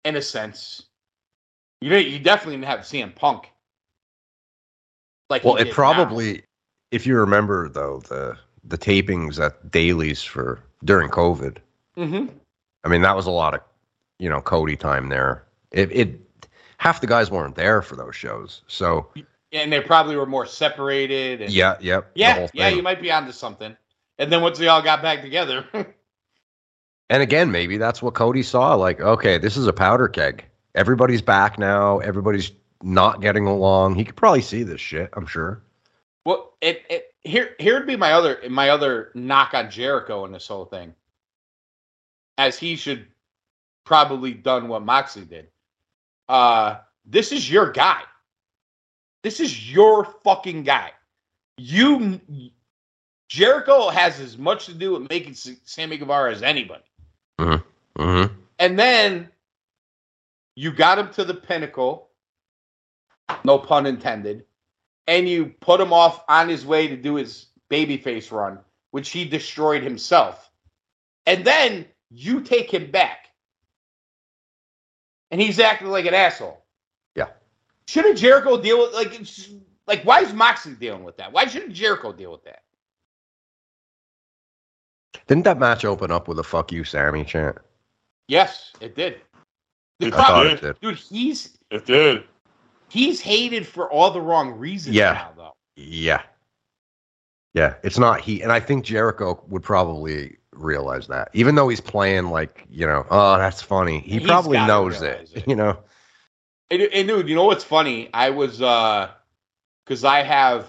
[0.04, 0.84] In a sense,
[1.82, 2.12] you didn't.
[2.12, 3.50] You definitely didn't have CM Punk.
[5.30, 5.74] Like Well, it did now.
[5.74, 6.44] probably,
[6.92, 11.58] if you remember though, the the tapings at Daily's for during COVID.
[11.98, 12.30] Mhm.
[12.84, 13.62] I mean, that was a lot of,
[14.20, 15.44] you know, Cody time there.
[15.72, 16.20] It, it
[16.78, 18.62] half the guys weren't there for those shows.
[18.68, 19.08] So
[19.52, 21.42] and they probably were more separated.
[21.42, 22.12] And, yeah, yep.
[22.16, 23.76] Yeah, yeah, you might be onto something.
[24.18, 25.66] And then once they all got back together,
[27.10, 28.74] And again, maybe that's what Cody saw.
[28.74, 30.46] Like, okay, this is a powder keg.
[30.74, 32.00] Everybody's back now.
[32.00, 32.52] Everybody's
[32.82, 33.96] not getting along.
[33.96, 35.10] He could probably see this shit.
[35.14, 35.62] I'm sure.
[36.26, 40.32] well, it, it here here would be my other my other knock on Jericho in
[40.32, 40.94] this whole thing,
[42.38, 43.06] as he should
[43.86, 45.48] probably done what Moxley did.
[46.28, 48.02] Uh, this is your guy.
[49.22, 50.92] This is your fucking guy.
[51.58, 52.20] You
[53.28, 56.84] Jericho has as much to do with making Sammy Guevara as anybody.
[57.40, 58.34] Mm-hmm.
[58.60, 59.30] And then
[60.56, 62.10] you got him to the pinnacle,
[63.44, 64.46] no pun intended,
[65.08, 68.60] and you put him off on his way to do his babyface run,
[68.92, 70.50] which he destroyed himself.
[71.26, 73.30] And then you take him back.
[75.32, 76.64] And he's acting like an asshole.
[77.16, 77.30] Yeah.
[77.88, 79.20] Shouldn't Jericho deal with like
[79.88, 81.34] like why is Moxley dealing with that?
[81.34, 82.64] Why shouldn't Jericho deal with that?
[85.28, 87.58] Didn't that match open up with a "fuck you, Sammy" chant?
[88.28, 89.22] Yes, it did.
[90.00, 90.80] The It I thought crowd, it did.
[90.82, 92.24] dude, he's It did.
[92.90, 95.14] he's hated for all the wrong reasons Yeah.
[95.14, 95.54] now, though.
[95.76, 96.22] Yeah.
[97.54, 101.80] Yeah, it's not he, and I think Jericho would probably realize that, even though he's
[101.80, 104.00] playing like you know, oh, that's funny.
[104.02, 105.48] He He's probably knows realize it, it.
[105.48, 105.78] you know.
[106.70, 108.10] And, and dude, you know what's funny?
[108.14, 109.10] I was uh
[109.86, 110.68] because I have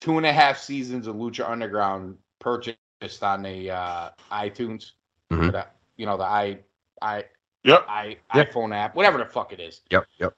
[0.00, 4.92] two and a half seasons of Lucha Underground purchased on the uh iTunes.
[5.32, 5.52] Mhm.
[5.52, 6.58] The- you know, the i
[7.02, 7.24] i
[7.64, 7.84] Yep.
[7.88, 8.44] i Yeah.
[8.44, 9.82] iPhone app, whatever the fuck it is.
[9.90, 10.34] Yep, yep.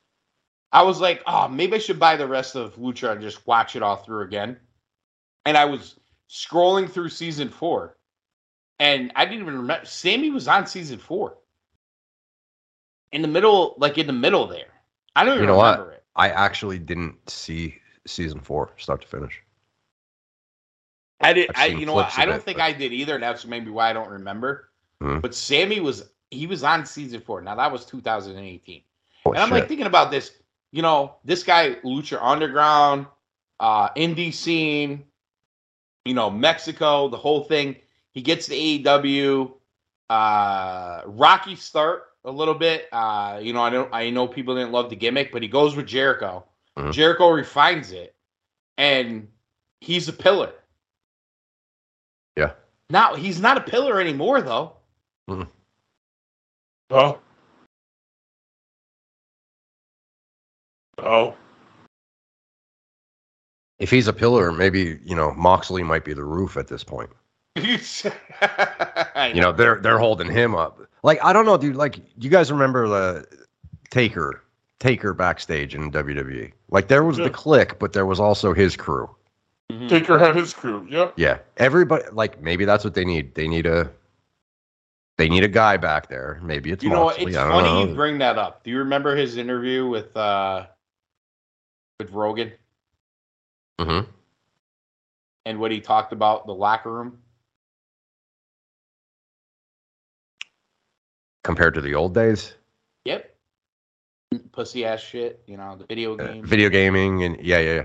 [0.73, 3.77] I was like, oh, maybe I should buy the rest of Lucha and just watch
[3.77, 4.59] it all through again.
[5.47, 7.97] And I was scrolling through season four,
[8.79, 11.39] and I didn't even remember Sammy was on season four.
[13.13, 14.73] In the middle, like in the middle there.
[15.17, 15.75] I don't even You know what?
[15.79, 16.05] remember it.
[16.17, 19.43] I actually didn't see season four start to finish.
[21.21, 21.51] I did.
[21.55, 22.13] I, you know what?
[22.17, 23.15] I don't it, think but- I did either.
[23.15, 24.71] and That's maybe why I don't remember.
[25.03, 25.21] Mhm.
[25.23, 27.41] But Sammy was he was on season four.
[27.41, 28.83] Now that was 2018.
[29.25, 30.33] Oh, and I'm like thinking about this,
[30.73, 33.07] you know, this guy Lucha Underground,
[33.61, 35.05] uh, indie scene,
[36.05, 37.77] you know, Mexico, the whole thing.
[38.13, 39.53] He gets the AEW,
[40.09, 42.89] uh, rocky start a little bit.
[42.93, 45.77] Uh, you know, I don't, I know people didn't love the gimmick, but he goes
[45.77, 46.45] with Jericho.
[46.77, 46.93] Mhm.
[46.93, 48.15] Jericho refines it,
[48.79, 49.29] and
[49.81, 50.53] he's a pillar.
[52.37, 52.53] Yeah.
[52.91, 54.73] Now he's not a pillar anymore, though.
[56.91, 57.19] Oh.
[60.99, 61.35] Oh.
[63.79, 67.11] If he's a pillar, maybe you know Moxley might be the roof at this point.
[67.57, 70.81] I You know, they're they're holding him up.
[71.03, 71.77] Like I don't know, dude.
[71.77, 73.27] Like you guys remember the
[73.91, 74.43] Taker,
[74.79, 76.53] Taker backstage in WWE?
[76.71, 77.25] Like there was Yeah.
[77.25, 79.15] the Kliq, but there was also his crew.
[79.73, 79.89] Mhm.
[79.89, 80.87] Taker had his crew.
[80.89, 81.15] Yep.
[81.17, 82.05] Yeah, everybody.
[82.13, 83.35] Like maybe that's what they need.
[83.35, 83.91] They need a
[85.19, 86.39] they need a guy back there.
[86.43, 87.17] Maybe it's You know what?
[87.19, 87.33] Moxley.
[87.33, 87.89] It's don't funny know.
[87.89, 88.63] you bring that up.
[88.63, 90.67] Do you remember his interview with uh
[91.99, 92.53] with Rogan
[93.81, 94.11] Mm-hmm.
[95.45, 97.19] and what he talked about the locker room?
[101.45, 102.55] Compared to the old days,
[103.05, 103.33] Yep.
[104.53, 106.45] Pussy ass shit, you know, the video uh, game.
[106.45, 107.85] video gaming, and yeah, yeah, yeah.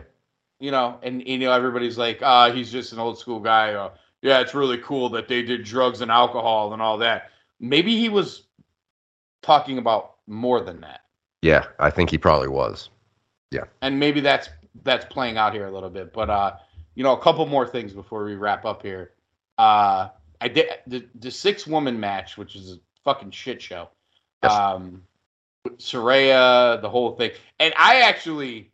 [0.61, 3.73] You know, and you know everybody's like, ah, he's just an old school guy.
[3.73, 7.31] Uh, yeah, it's really cool that they did drugs and alcohol and all that.
[7.59, 8.43] Maybe he was
[9.41, 11.01] talking about more than that,
[11.41, 12.89] Yeah, I think he probably was.
[13.49, 14.49] Yeah, and maybe that's
[14.83, 16.13] that's playing out here a little bit.
[16.13, 16.55] But uh,
[16.95, 19.11] you know, a couple more things before we wrap up here.
[19.57, 20.09] Uh,
[20.39, 23.89] I did the the six woman match, which is a fucking shit show.
[24.43, 24.53] Yes.
[24.53, 25.03] Um,
[25.77, 28.71] Saraya, the whole thing, and I actually,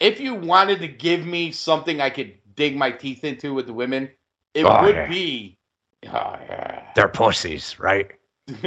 [0.00, 3.74] if you wanted to give me something I could dig my teeth into with the
[3.74, 4.10] women,
[4.54, 5.08] it Oh, would yeah.
[5.08, 5.58] be.
[6.06, 6.82] Oh, yeah.
[6.94, 8.10] They're pussies, right?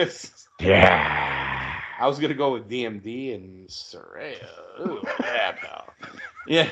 [0.61, 1.81] Yeah.
[1.97, 4.79] I was gonna go with DMD and Saraya.
[4.81, 5.95] Ooh, yeah, pal.
[6.45, 6.69] Yeah.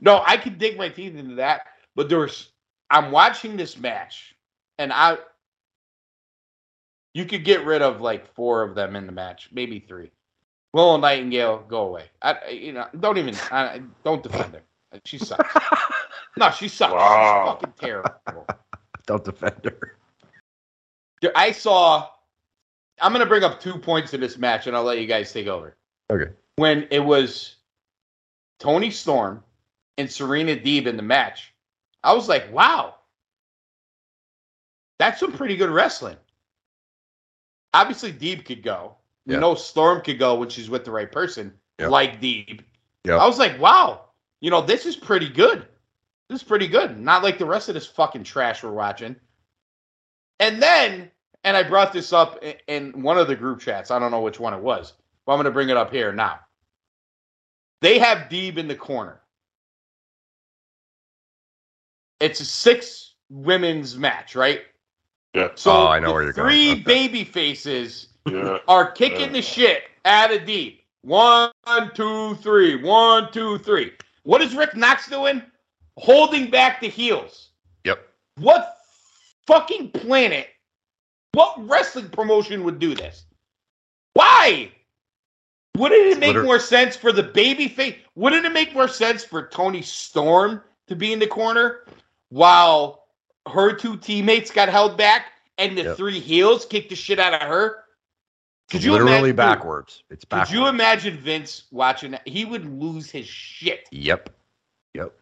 [0.00, 1.62] No, I could dig my teeth into that,
[1.94, 2.50] but there's
[2.90, 4.34] I'm watching this match
[4.78, 5.18] and I
[7.14, 10.12] you could get rid of like four of them in the match, maybe three.
[10.76, 12.04] Willow Nightingale, go away.
[12.20, 14.62] I you know, don't even I, don't defend her.
[15.06, 15.54] She sucks.
[16.38, 16.92] No, she sucks.
[16.92, 17.44] Wow.
[17.44, 18.46] She's fucking terrible.
[19.06, 19.96] Don't defend her.
[21.22, 22.10] Dude, I saw.
[23.00, 25.46] I'm gonna bring up two points in this match, and I'll let you guys take
[25.46, 25.78] over.
[26.10, 26.30] Okay.
[26.56, 27.56] When it was
[28.58, 29.42] Toni Storm
[29.96, 31.54] and Serena Deeb in the match,
[32.04, 32.96] I was like, "Wow,
[34.98, 36.18] that's some pretty good wrestling."
[37.72, 38.96] Obviously, Deeb could go.
[39.26, 39.40] We Yeah.
[39.40, 41.90] know Storm could go when she's with the right person, Yep.
[41.90, 42.64] like Deeb.
[43.04, 43.20] Yep.
[43.20, 45.66] I was like, "Wow, you know, this is pretty good.
[46.28, 46.98] This is pretty good.
[46.98, 49.16] Not like the rest of this fucking trash we're watching."
[50.38, 51.10] And then,
[51.44, 53.90] and I brought this up in, one of the group chats.
[53.90, 54.92] I don't know which one it was,
[55.24, 56.40] but I'm going to bring it up here now.
[57.80, 59.20] They have Deeb in the corner.
[62.20, 64.62] It's a six women's match, right?
[65.34, 65.48] Yeah.
[65.54, 66.48] So Oh, I know where you're going.
[66.48, 66.80] three Okay.
[66.82, 68.58] baby faces Yeah.
[68.68, 70.80] are kicking the shit out of Deeb.
[71.02, 71.50] One,
[71.94, 72.82] two, three.
[72.82, 73.92] One, two, three.
[74.24, 75.42] What is Rick Knox doing?
[75.98, 77.50] Holding back the heels.
[77.84, 78.00] Yep.
[78.38, 78.76] What
[79.46, 80.48] fucking planet,
[81.32, 83.24] what wrestling promotion would do this?
[84.14, 84.72] Why?
[85.76, 87.94] Wouldn't it make Liter- more sense for the baby face?
[88.14, 91.84] Wouldn't it make more sense for Toni Storm to be in the corner
[92.30, 93.04] while
[93.48, 95.26] her two teammates got held back
[95.58, 95.96] and the Yep.
[95.96, 97.84] three heels kicked the shit out of her?
[98.70, 100.02] Could you Literally imagine, backwards.
[100.10, 102.26] It's Could you imagine Vince watching that?
[102.26, 103.88] He would lose his shit.
[103.92, 104.30] Yep.
[104.94, 105.12] Yep.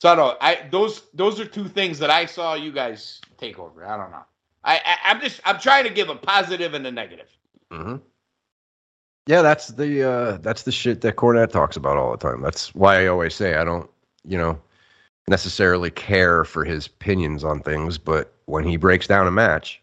[0.00, 0.38] So I don't.
[0.40, 3.86] I those those are two things that I saw you guys take over.
[3.86, 4.24] I don't know.
[4.64, 7.28] I, I I'm just I'm trying to give a positive and a negative.
[7.72, 7.96] hmm
[9.26, 12.42] Yeah, that's the uh, that's the shit that Cornette talks about all the time.
[12.42, 13.88] That's why I always say I don't,
[14.24, 14.60] you know,
[15.26, 19.80] necessarily care for his opinions on things, but when he breaks down a match,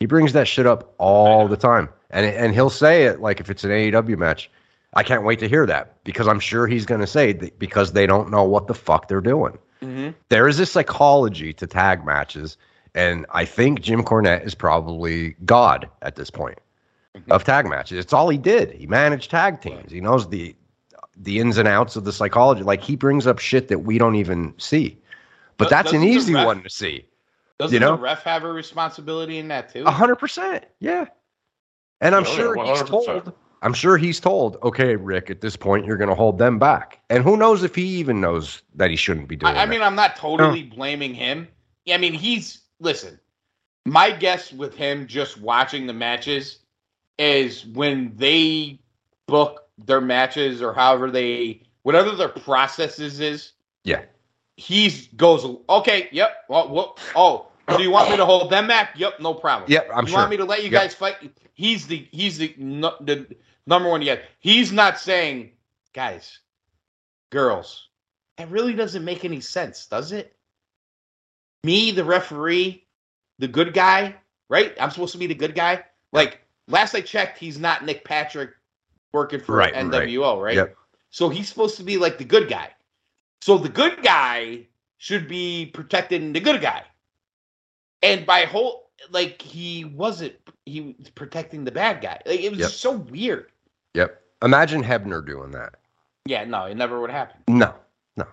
[0.00, 3.50] he brings that shit up all the time, and and he'll say it like if
[3.50, 4.50] it's an AEW match.
[4.92, 7.92] I can't wait to hear that because I'm sure he's going to say that because
[7.92, 9.56] they don't know what the fuck they're doing.
[9.82, 10.10] Mm-hmm.
[10.30, 12.56] There is a psychology to tag matches,
[12.92, 16.58] and I think Jim Cornette is probably God at this point
[17.30, 17.98] of tag matches.
[17.98, 18.72] It's all he did.
[18.72, 19.92] He managed tag teams.
[19.92, 20.56] He knows the
[21.16, 22.62] the ins and outs of the psychology.
[22.62, 24.98] Like he brings up shit that we don't even see.
[25.56, 27.04] But that's an doesn't easy ref- one to see.
[27.60, 27.96] Doesn't You know?
[27.96, 29.84] the ref have a responsibility in that too?
[29.86, 30.64] A hundred percent.
[30.80, 31.06] Yeah.
[32.00, 33.32] And I'm Oh, yeah, sure he's told.
[33.62, 34.56] I'm sure he's told.
[34.62, 35.28] Okay, Rick.
[35.28, 37.00] At this point, you're going to hold them back.
[37.10, 39.54] And who knows if he even knows that he shouldn't be doing.
[39.54, 39.68] I, I that.
[39.68, 41.46] mean, I'm not totally blaming him.
[41.92, 43.20] I mean, he's listen.
[43.84, 46.60] My guess with him just watching the matches
[47.18, 48.78] is when they
[49.26, 53.52] book their matches or however they whatever their processes is.
[53.84, 54.02] Yeah.
[54.56, 56.08] He's goes okay.
[56.12, 56.44] Yep.
[56.48, 58.90] Well, well, oh, so you want me to hold them back?
[58.96, 59.20] Yep.
[59.20, 59.70] No problem.
[59.70, 60.18] Yep, I'm you sure.
[60.18, 60.82] want me to let you Yep.
[60.82, 61.16] guys fight?
[61.54, 63.26] He's the he's the nu- the
[63.66, 64.24] number one yet.
[64.40, 65.52] He's not saying,
[65.92, 66.38] guys,
[67.30, 67.88] girls.
[68.38, 70.34] It really doesn't make any sense, does it?
[71.64, 72.86] Me, the referee,
[73.38, 74.14] the good guy,
[74.48, 74.74] right?
[74.80, 75.84] I'm supposed to be the good guy.
[76.12, 78.50] Like last I checked, he's not Nick Patrick
[79.12, 80.54] working for Right, NWO, right?
[80.56, 80.76] Yep.
[81.10, 82.70] So he's supposed to be like the good guy.
[83.42, 84.66] So the good guy
[84.98, 86.84] should be protecting the good guy.
[88.02, 90.34] And by whole like he wasn't
[90.66, 92.20] he was protecting the bad guy.
[92.26, 92.70] Like it was Yep.
[92.70, 93.50] so weird.
[93.94, 94.20] Yep.
[94.42, 95.74] Imagine Hebner doing that.
[96.26, 97.42] Yeah, no, it never would happen.
[97.48, 97.74] No.
[98.16, 98.26] No.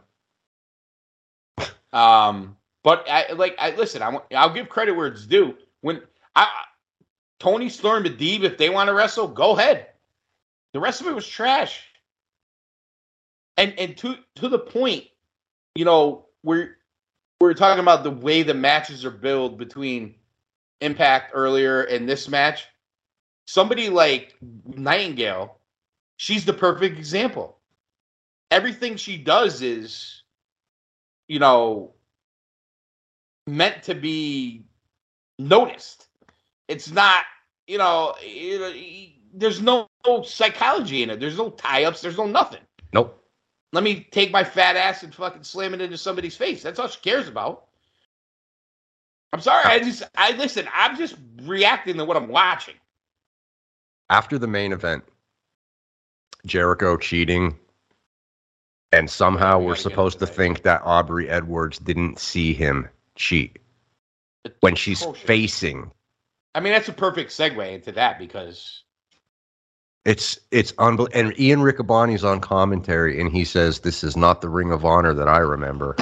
[1.97, 4.01] um, but I like I listen.
[4.01, 5.55] I want- I'll give credit where it's due.
[5.81, 6.01] When
[6.35, 6.47] I
[7.39, 9.87] Toni Storm and Deeb, if they want to wrestle, go ahead.
[10.73, 11.83] The rest of it was trash.
[13.57, 15.05] And and to to the point,
[15.75, 16.27] you know,
[17.39, 20.15] we're talking about the way the matches are built between
[20.81, 22.67] Impact earlier and this match.
[23.45, 24.35] Somebody like
[24.65, 25.57] Nightingale,
[26.17, 27.57] she's the perfect example.
[28.51, 30.17] Everything she does is
[31.27, 31.93] you know,
[33.45, 34.65] meant to be
[35.37, 36.07] noticed.
[36.67, 37.23] It's not,
[37.67, 38.73] you know, you know,
[39.33, 39.89] there's no
[40.23, 41.19] psychology in it.
[41.19, 42.01] There's no tie-ups.
[42.01, 42.61] There's no nothing.
[42.93, 43.23] Nope.
[43.73, 46.63] Let me take my fat ass and fucking slam it into somebody's face.
[46.63, 47.65] That's all she cares about.
[49.33, 49.65] I'm sorry.
[49.65, 50.67] I just, I listen.
[50.73, 52.75] I'm just reacting to what I'm watching.
[54.09, 55.03] After the main event,
[56.45, 57.57] Jericho cheating,
[58.93, 60.33] and somehow We we're supposed to that.
[60.33, 63.59] think that Aubrey Edwards didn't see him cheat
[64.61, 65.27] when she's Bullshit.
[65.27, 65.91] facing.
[66.55, 68.83] I mean, that's a perfect segue into that because
[70.07, 71.19] It's it's unbelievable.
[71.19, 75.13] And Ian Riccaboni's on commentary, and he says, "This is not the Ring of Honor
[75.13, 75.95] that I remember."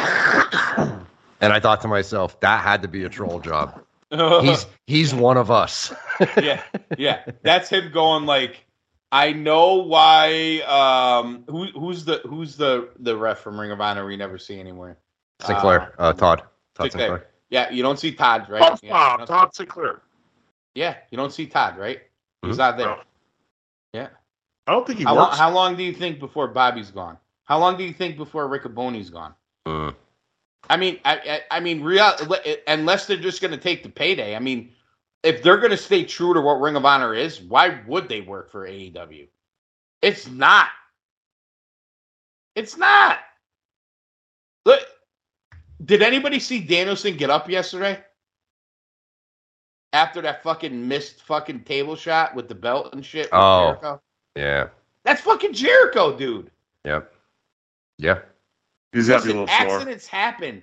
[1.41, 3.81] and I thought to myself, that had to be a troll job.
[4.11, 5.91] He's he's one of us.
[6.37, 6.61] yeah,
[6.99, 7.23] yeah.
[7.41, 8.63] That's him going like,
[9.11, 10.59] I know why.
[10.67, 14.59] Um, who who's the who's the the ref from Ring of Honor we never see
[14.59, 14.99] anywhere?
[15.41, 16.43] Sinclair, uh, Todd,
[16.75, 16.91] Todd Sinclair.
[16.91, 17.27] Sinclair.
[17.49, 18.61] Yeah, you don't see Todd, right?
[18.61, 20.03] Todd, yeah, you Todd Sinclair.
[20.75, 22.01] yeah, you don't see Todd, right?
[22.43, 22.59] He's Mhm.
[22.59, 22.97] not there.
[24.67, 24.73] No.
[24.73, 24.73] Yeah.
[24.73, 25.37] I don't think he How long, works.
[25.37, 27.17] how long do you think before Bobby's gone?
[27.43, 29.35] How long do you think before Riccaboni's gone?
[29.67, 29.95] Mm.
[30.69, 31.15] I mean, I,
[31.51, 32.11] I, I mean, real
[32.67, 34.35] unless they're just going to take the payday.
[34.35, 34.71] I mean,
[35.23, 38.21] if they're going to stay true to what Ring of Honor is, why would they
[38.21, 39.27] work for AEW?
[40.01, 40.67] It's not.
[42.55, 43.19] It's not.
[44.65, 44.81] Look,
[45.83, 48.03] did anybody see Danielson get up yesterday?
[49.93, 53.29] After that fucking missed fucking table shot with the belt and shit.
[53.31, 53.67] Oh.
[53.67, 54.01] Jericho?
[54.35, 54.67] Yeah.
[55.03, 56.51] That's fucking Jericho, dude.
[56.83, 57.13] Yep.
[57.97, 58.19] Yeah.
[58.91, 59.75] He's got to be a Listen, little sore.
[59.77, 60.61] accidents happen.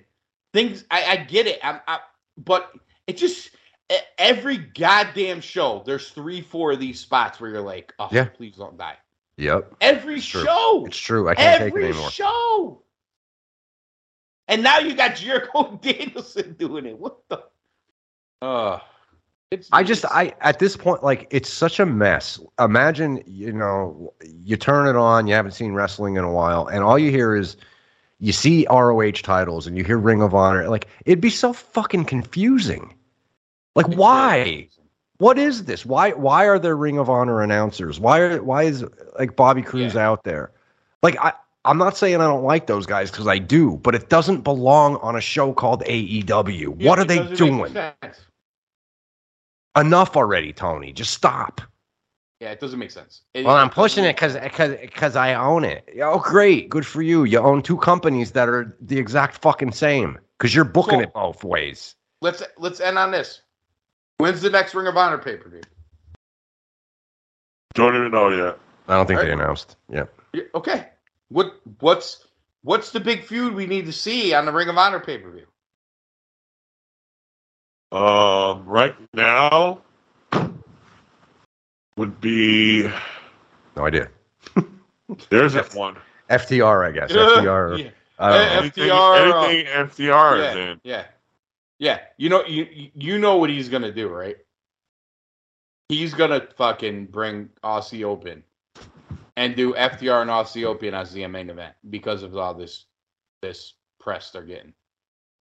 [0.53, 1.59] Things I, I get it.
[1.63, 1.99] I'm, I,
[2.37, 2.73] but
[3.07, 3.51] it just
[4.17, 5.83] every goddamn show.
[5.85, 8.25] There's three, four of these spots where you're like, oh, Yeah.
[8.25, 8.97] please don't die.
[9.37, 9.75] Yep.
[9.81, 10.43] Every It's true.
[10.43, 11.27] show, It's true.
[11.29, 12.11] I can't take it every anymore.
[12.11, 12.81] show.
[14.47, 16.97] And now you got Jericho Danielson doing it.
[16.99, 17.43] What the?
[18.41, 18.79] Uh,
[19.53, 19.69] it's.
[19.71, 22.39] I just I at this point like it's such a mess.
[22.59, 26.83] Imagine you know you turn it on, you haven't seen wrestling in a while, and
[26.83, 27.55] all you hear is
[28.19, 30.67] you see ROH titles and you hear Ring of Honor.
[30.69, 32.93] Like it'd be so fucking confusing.
[33.75, 34.69] Like why?
[35.17, 35.85] What is this?
[35.85, 37.99] Why why are there Ring of Honor announcers?
[37.99, 38.83] Why are why is
[39.17, 40.09] like Bobby Cruise Yeah.
[40.09, 40.51] out there?
[41.01, 41.33] Like I
[41.65, 44.97] I'm not saying I don't like those guys because I do, but it doesn't belong
[44.97, 46.75] on a show called AEW.
[46.77, 47.73] Yeah, what are they doing?
[49.75, 49.85] Sense.
[49.85, 50.93] Enough already, Tony.
[50.93, 51.61] Just stop.
[52.39, 53.21] Yeah, it doesn't make sense.
[53.33, 55.87] It- Well, I'm pushing it because because because I own it.
[56.01, 57.23] Oh, great, good for you.
[57.23, 61.13] You own two companies that are the exact fucking same because you're booking So- it
[61.13, 61.95] both ways.
[62.21, 63.41] let's let's end on this.
[64.17, 65.61] When's the next Ring of Honor pay per view?
[67.73, 68.59] Don't even know yet.
[68.87, 69.77] I don't think they announced.
[69.89, 70.89] Yeah, Yeah, Okay.
[71.29, 72.27] What what's
[72.61, 75.31] what's the big feud we need to see on the Ring of Honor pay per
[75.31, 75.47] view?
[77.93, 79.81] Um, right now
[81.95, 82.89] would be
[83.75, 84.09] no idea.
[85.29, 85.97] there's that one.
[86.29, 87.11] FTR, I guess.
[87.11, 87.77] FTR.
[87.77, 87.89] Yeah.
[88.17, 88.45] I don't know.
[88.45, 90.81] Eh, Anything, FTR, uh, anything FTR is in.
[90.83, 91.05] yeah,
[91.77, 91.99] yeah.
[92.17, 94.37] You know you you know what he's gonna do, right?
[95.89, 98.43] He's gonna fucking bring Aussie Open
[99.35, 102.85] and do FTR and Aussie Open as the main event because of all this
[103.41, 104.73] this press they're getting.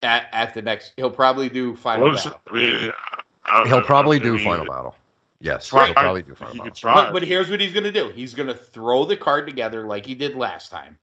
[0.02, 2.40] At at the next, he'll probably do final What is- battle.
[2.48, 2.92] I mean,
[3.44, 4.96] I- He'll probably do mean, final battle.
[5.40, 6.74] Yes, Try- he'll probably do final He battle.
[6.74, 6.94] try.
[6.94, 8.08] But, but here's what he's going to do.
[8.10, 10.98] He's going to throw the card together like he did last time.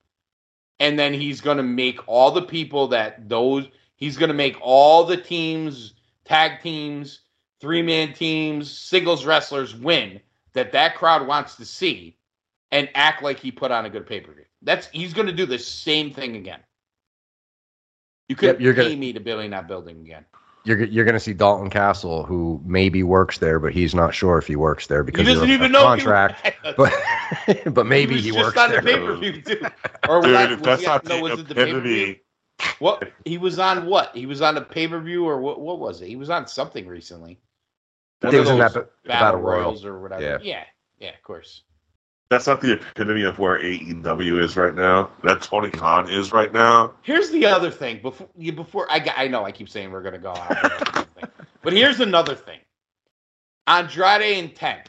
[0.79, 4.55] And then he's going to make all the people that those he's going to make
[4.61, 5.93] all the teams,
[6.23, 7.21] tag teams,
[7.59, 10.21] three-man teams, singles wrestlers win
[10.53, 12.15] that that crowd wants to see
[12.71, 14.45] and act like he put on a good pay-per-view.
[14.61, 16.59] That's he's going to do the same thing again.
[18.29, 20.25] You Yep, could you're pay gonna- me to building that building again.
[20.65, 24.37] you're you're going to see Dalton Castle, who maybe works there, but he's not sure
[24.37, 26.53] if he works there He because doesn't of a even know contract.
[26.75, 26.93] but
[27.73, 28.81] but maybe was he, just works on there.
[28.81, 29.61] the pay per view too.
[30.09, 32.15] Or Dude, what- if was that's he- not no, the was it the pay-per-view?
[32.79, 33.85] What he was on?
[33.85, 35.59] What he was on a pay per view or what?
[35.61, 36.07] What was it?
[36.07, 37.39] He was on something recently.
[38.21, 39.61] One He of was in those that ba- battle, battle royal.
[39.61, 40.21] royals or whatever.
[40.23, 40.37] Yeah.
[40.41, 40.63] yeah,
[40.99, 41.61] yeah, of course.
[42.29, 45.09] That's not the epitome of where AEW is right now.
[45.23, 46.93] That Tony Khan is right now.
[47.03, 48.01] Here's the other thing.
[48.01, 51.07] Before you, before I, I know I keep saying we're gonna go out,
[51.61, 52.59] but here's another thing.
[53.67, 54.79] Andrade and Ten.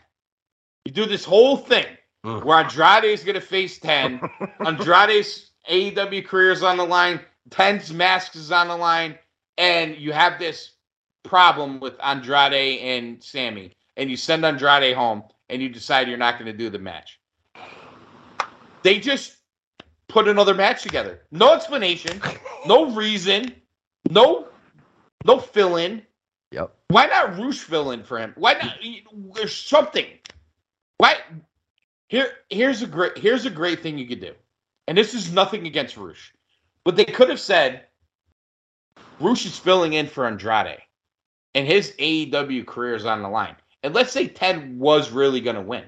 [0.84, 1.86] You do this whole thing
[2.26, 2.44] Mm.
[2.44, 4.20] where Andrade is gonna face Ten.
[4.66, 7.20] Andrade's AEW career is on the line.
[7.50, 9.16] Ten's mask is on the line,
[9.56, 10.72] and you have this
[11.22, 16.38] problem with Andrade and Sammy, and you send Andrade home, and you decide you're not
[16.40, 17.20] going to do the match.
[18.88, 19.36] They just
[20.08, 21.20] put another match together.
[21.30, 22.22] No explanation,
[22.66, 23.54] no reason,
[24.08, 24.48] no
[25.26, 26.00] no fill in.
[26.52, 26.74] Yep.
[26.88, 28.32] Why not Rush fill in for him?
[28.38, 28.78] Why not?
[29.34, 30.06] There's something.
[30.96, 31.16] Why?
[32.08, 34.32] Here, here's a great here's a great thing you could do,
[34.86, 36.32] and this is nothing against Rush,
[36.82, 37.88] but they could have said
[39.20, 40.78] Rush is filling in for Andrade,
[41.54, 43.56] and his AEW career is on the line.
[43.82, 45.84] And let's say Ten was really going to win,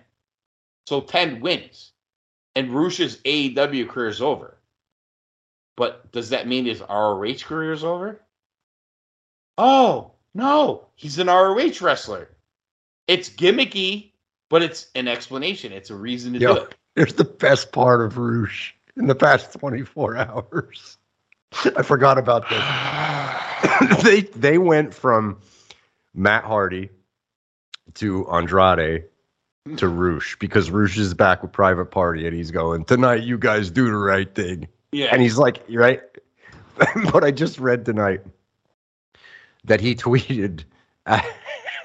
[0.86, 1.89] so Ten wins,
[2.60, 4.58] and Rush's AEW career is over.
[5.76, 8.20] But does that mean his ROH career is over?
[9.56, 12.28] Oh no, he's an ROH wrestler.
[13.08, 14.12] It's gimmicky,
[14.50, 15.72] but it's an explanation.
[15.72, 16.54] It's a reason to Yo.
[16.54, 16.74] do it.
[16.96, 20.98] Here's the best part of Rush in the past 24 hours.
[21.64, 24.02] I forgot about this.
[24.04, 25.40] they they went from
[26.12, 26.90] Matt Hardy
[27.94, 29.04] to Andrade
[29.76, 33.22] to Rush because Rush is back with Private Party and he's going tonight.
[33.22, 36.00] You guys do the right thing, Yeah, and he's like, right."
[37.12, 38.20] but I just read tonight
[39.64, 40.64] that he tweeted
[41.06, 41.26] at,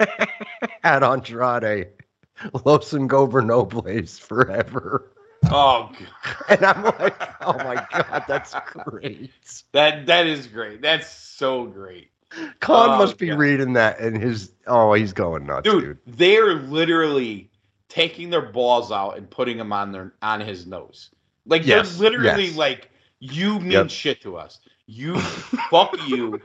[0.82, 1.88] at Andrade,
[2.64, 5.10] "Los Ingobernables forever."
[5.50, 6.08] oh, God.
[6.48, 9.30] And I'm like, oh my god, that's great.
[9.72, 10.80] that that is great.
[10.80, 12.10] That's so great,
[12.60, 13.38] Khan Oh, must be God.
[13.38, 15.82] reading that and his oh, he's going nuts, dude.
[15.82, 15.98] dude.
[16.18, 17.50] They're literally
[17.88, 21.10] taking their balls out and putting them on their on his nose.
[21.46, 22.56] Like Yes, they're literally yes.
[22.56, 22.90] like,
[23.20, 23.90] you mean Yep.
[23.90, 24.60] shit to us.
[24.86, 25.18] You
[25.70, 26.40] fuck you.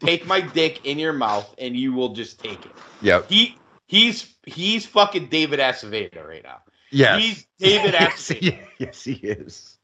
[0.00, 2.72] Take my dick in your mouth and you will just take it.
[3.00, 3.22] Yeah.
[3.28, 6.60] He he's he's fucking David Aceveda right now.
[6.90, 7.22] Yes.
[7.22, 8.40] He's David yes, Aceveda.
[8.40, 9.76] he, yes, he is.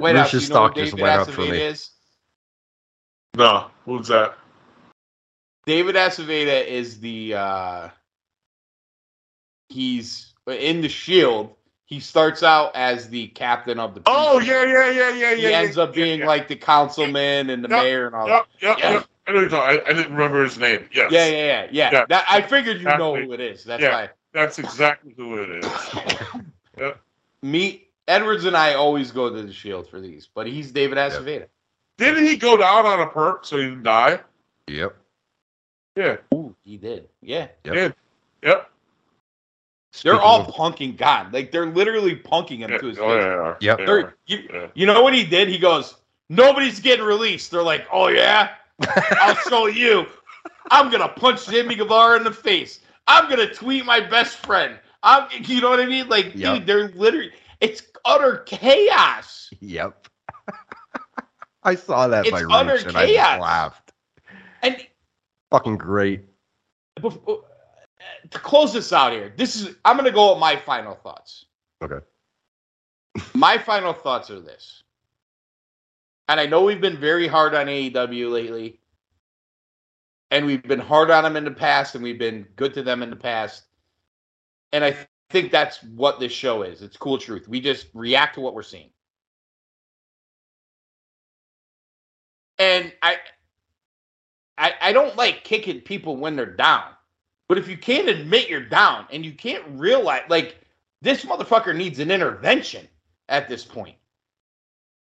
[0.00, 1.58] Wait, now, Lucius you know who stock just David went up for Aceveda me.
[1.58, 1.90] is?
[3.36, 4.36] No, who's that?
[5.66, 7.88] David Aceveda is the uh
[9.68, 11.54] he's in the Shield.
[11.86, 14.02] He starts out as the captain of the.
[14.06, 14.48] Oh precinct.
[14.70, 15.48] yeah, yeah, yeah, yeah, He yeah.
[15.60, 18.28] ends yeah, up being yeah, like the councilman and the Yep, mayor and all.
[18.28, 18.92] Yep, yep, Yeah.
[18.92, 19.06] yep.
[19.26, 19.80] I know you're talking.
[19.80, 20.86] I, I didn't remember his name.
[20.92, 21.12] Yes.
[21.12, 21.90] Yeah, yeah, yeah, yeah.
[21.92, 22.04] Yeah.
[22.08, 23.64] That, I figured you know who it is.
[23.64, 23.90] That's Yeah.
[23.90, 24.10] why.
[24.32, 26.92] That's exactly who it is.
[27.42, 31.46] Me, Edwards, and I always go to the Shield for these, but he's David Aceveda.
[31.98, 34.20] Didn't he go down on a perk so he didn't die?
[34.66, 34.96] Yep.
[35.96, 36.16] Yeah.
[36.34, 37.08] Ooh, he did.
[37.20, 37.96] Yeah, Yep.
[38.42, 38.70] Yep.
[39.94, 40.02] Yep.
[40.04, 41.32] they're all of- punking God.
[41.32, 42.78] Like they're literally punking him Yeah.
[42.78, 43.22] to his Oh, face.
[43.22, 43.56] yeah, they are.
[43.60, 43.78] Yep.
[43.78, 44.66] They They're- you, Yeah.
[44.74, 45.48] you know what he did?
[45.48, 45.94] He goes,
[46.28, 48.50] "Nobody's getting released." They're like, "Oh yeah,
[49.20, 50.06] I'll show you.
[50.70, 52.80] I'm gonna punch Jimmy Guevara in the face.
[53.06, 54.78] I'm gonna tweet my best friend.
[55.02, 56.08] I'm, you know what I mean?
[56.08, 56.54] Like, Yep.
[56.58, 59.48] dude, they're literally, it's utter chaos.
[59.60, 60.06] Yep.
[61.62, 63.26] I saw that It's by utter Reach and I chaos.
[63.28, 63.92] just laughed.
[64.62, 64.86] And
[65.50, 66.24] Fucking great.
[67.00, 67.44] before, oh,
[68.00, 71.46] Uh, to close this out here, this is, I'm gonna go with my final thoughts.
[71.82, 72.04] Okay.
[73.34, 74.82] my final thoughts are this,
[76.28, 78.80] and I know we've been very hard on AEW lately,
[80.30, 83.02] and we've been hard on them in the past, and we've been good to them
[83.02, 83.64] in the past,
[84.72, 84.96] and I
[85.30, 86.82] think that's what this show is.
[86.82, 87.48] It's cool truth.
[87.48, 88.90] We just react to what we're seeing,
[92.58, 93.16] and I,
[94.56, 96.90] I, I don't like kicking people when they're down,
[97.48, 100.60] but if you can't admit you're down and you can't realize, like
[101.00, 102.86] this motherfucker needs an intervention
[103.28, 103.96] at this point.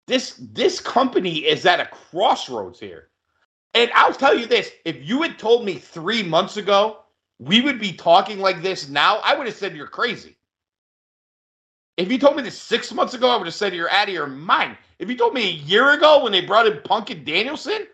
[0.07, 3.09] This this company is at a crossroads here.
[3.73, 6.99] And I'll tell you this, if you had told me 3 months ago
[7.39, 10.37] we would be talking like this now, I would have said you're crazy.
[11.97, 14.13] If you told me this 6 months ago, I would have said you're out of
[14.13, 14.77] your mind.
[14.99, 17.87] If you told me a year ago when they brought in Punk and Danielson,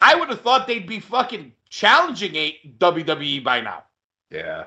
[0.00, 3.84] I would have thought they'd be fucking challenging a WWE by now.
[4.30, 4.64] Yeah.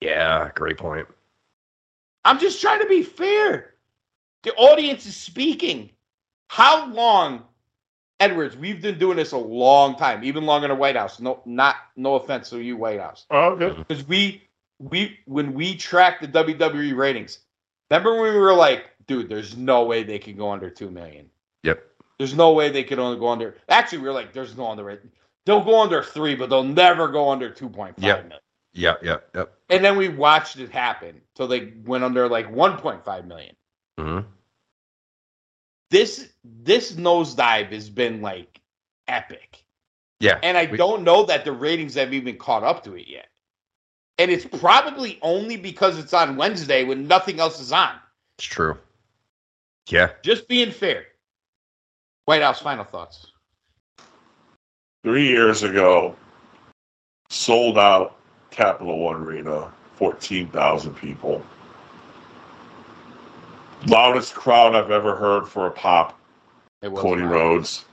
[0.00, 1.06] Yeah, great point.
[2.24, 3.74] I'm just trying to be fair.
[4.42, 5.90] The audience is speaking.
[6.48, 7.42] How long
[8.20, 11.20] Edwards, we've been doing this a long time, even longer than the White House.
[11.20, 13.76] No, not no offense to you, White House, Oh, okay.
[13.86, 14.42] because we
[14.78, 17.40] we when we track the WWE ratings,
[17.90, 21.26] remember when we were like, dude, there's no way they can go under two million.
[21.64, 21.84] Yep.
[22.18, 23.56] There's no way they could only go under.
[23.68, 25.00] Actually, we were like, there's no under.
[25.46, 28.22] They'll go under three, but they'll never go under two point five Yep.
[28.24, 28.40] million.
[28.74, 29.02] Yep.
[29.02, 29.30] Yep.
[29.34, 29.54] Yep.
[29.70, 33.56] And then we watched it happen till they went under like 1.5 million.
[33.98, 34.20] hmm
[35.90, 38.60] This this nosedive has been like
[39.08, 39.64] epic.
[40.20, 40.38] Yeah.
[40.42, 43.28] And I We- don't know that the ratings have even caught up to it yet.
[44.18, 47.98] And it's probably only because it's on Wednesday when nothing else is on.
[48.38, 48.78] It's true.
[49.88, 50.12] Yeah.
[50.22, 51.06] Just being fair.
[52.26, 53.32] White House final thoughts.
[55.04, 56.16] Three years ago,
[57.30, 58.16] sold out
[58.50, 61.44] Capital One Arena, 14,000 people.
[63.86, 66.18] Loudest crowd I've ever heard for a pop,
[66.82, 67.30] It was Cody loud.
[67.30, 67.84] Rhodes.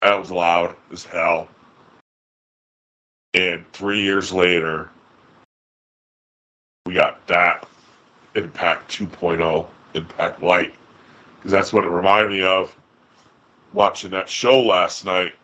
[0.00, 1.48] That was loud as hell.
[3.34, 4.90] And three years later,
[6.86, 7.68] we got that
[8.34, 10.74] Impact 2.0, Impact Light.
[11.36, 12.74] Because that's what it reminded me of
[13.74, 15.34] watching that show last night.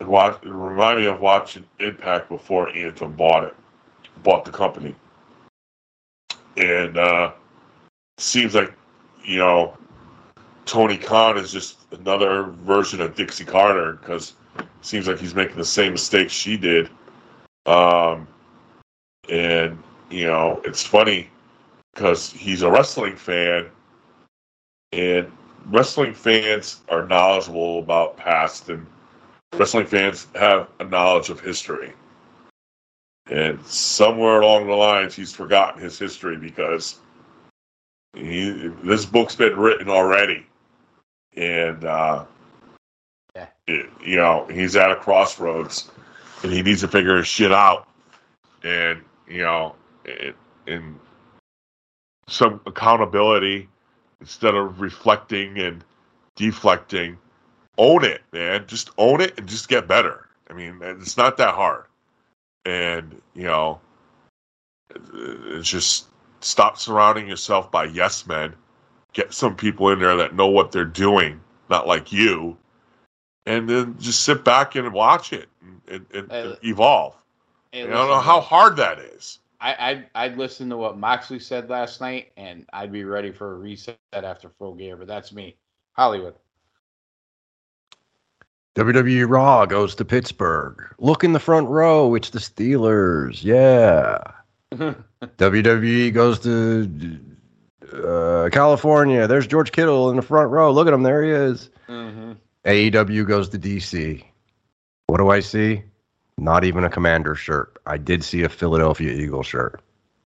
[0.00, 3.54] It, watch, it reminded me of watching Impact before Anthem bought it,
[4.22, 4.94] bought the company.
[6.56, 7.32] And uh,
[8.18, 8.72] seems like,
[9.24, 9.76] you know,
[10.66, 14.34] Tony Khan is just another version of Dixie Carter because
[14.82, 16.90] seems like he's making the same mistakes she did.
[17.66, 18.28] Um,
[19.28, 21.30] and you know, it's funny
[21.94, 23.66] because he's a wrestling fan,
[24.92, 25.30] and
[25.66, 28.86] wrestling fans are knowledgeable about past, and
[29.54, 31.92] wrestling fans have a knowledge of history.
[33.30, 36.98] And somewhere along the lines, he's forgotten his history because
[38.14, 40.46] he, this book's been written already
[41.36, 42.24] and uh,
[43.36, 43.46] Yeah.
[43.66, 45.90] it- you know he's at a crossroads,
[46.42, 47.86] and he needs to figure his shit out,
[48.64, 50.34] and you know, it,
[50.66, 50.98] and
[52.28, 53.68] some accountability
[54.20, 55.84] instead of reflecting and
[56.34, 57.18] deflecting.
[57.78, 58.66] Own it, man.
[58.66, 60.28] Just own it and just get better.
[60.50, 61.84] I mean, it's not that hard,
[62.64, 63.80] and you know,
[64.94, 66.06] it's just
[66.40, 68.54] stop surrounding yourself by yes men
[69.12, 72.56] get some people in there that know what they're doing, not like you,
[73.46, 75.48] and then just sit back and watch it
[75.88, 77.16] and, and, and evolve.
[77.72, 79.40] Hey, I don't know how hard that is.
[79.60, 83.52] I, I'd, I'd listen to what Moxley said last night, and I'd be ready for
[83.52, 84.96] a reset after full gear.
[84.96, 85.56] But that's me,
[85.92, 86.34] Hollywood.
[88.78, 90.80] WWE Raw goes to Pittsburgh.
[91.00, 92.14] Look in the front row.
[92.14, 93.42] It's the Steelers.
[93.42, 94.18] Yeah.
[95.20, 97.18] WWE goes to
[97.92, 99.26] uh, California.
[99.26, 100.70] There's George Kittle in the front row.
[100.70, 101.02] Look at him.
[101.02, 101.70] There he is.
[101.88, 102.34] hmm
[102.64, 104.24] AEW goes to DC.
[105.08, 105.82] What do I see?
[106.36, 107.78] Not even a commander shirt.
[107.84, 109.80] I did see a Philadelphia Eagle shirt.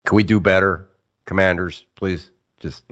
[0.05, 0.89] Can we do better,
[1.27, 1.87] commanders?
[1.95, 2.29] Please,
[2.63, 2.85] just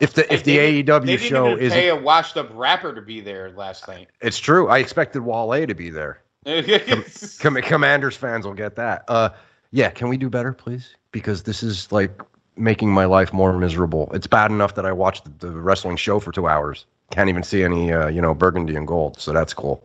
[0.00, 3.86] if the if the AEW show isn't, pay a washed-up rapper to be there last
[3.86, 4.08] night.
[4.20, 4.68] it's true.
[4.68, 6.22] I expected Wale to be there.
[7.40, 9.04] Com- Commanders fans will get that.
[9.08, 9.30] Uh,
[9.70, 10.96] yeah, can we do better, please?
[11.12, 12.20] Because this is like
[12.56, 14.10] making my life more miserable.
[14.12, 16.86] It's bad enough that I watched the, the wrestling show for two hours.
[17.10, 19.20] Can't even see any, uh, you know, burgundy and gold.
[19.20, 19.82] So that's cool.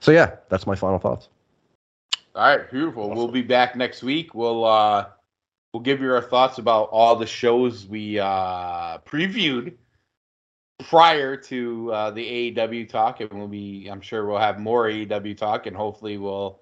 [0.00, 1.28] So yeah, that's my final thoughts.
[2.34, 3.10] All right, beautiful.
[3.10, 4.34] We'll be back next week.
[4.34, 5.06] We'll uh
[5.74, 9.74] we'll give you our thoughts about all the shows we uh previewed
[10.88, 15.36] prior to uh the AEW talk and we'll be I'm sure we'll have more AEW
[15.36, 16.60] talk and hopefully we'll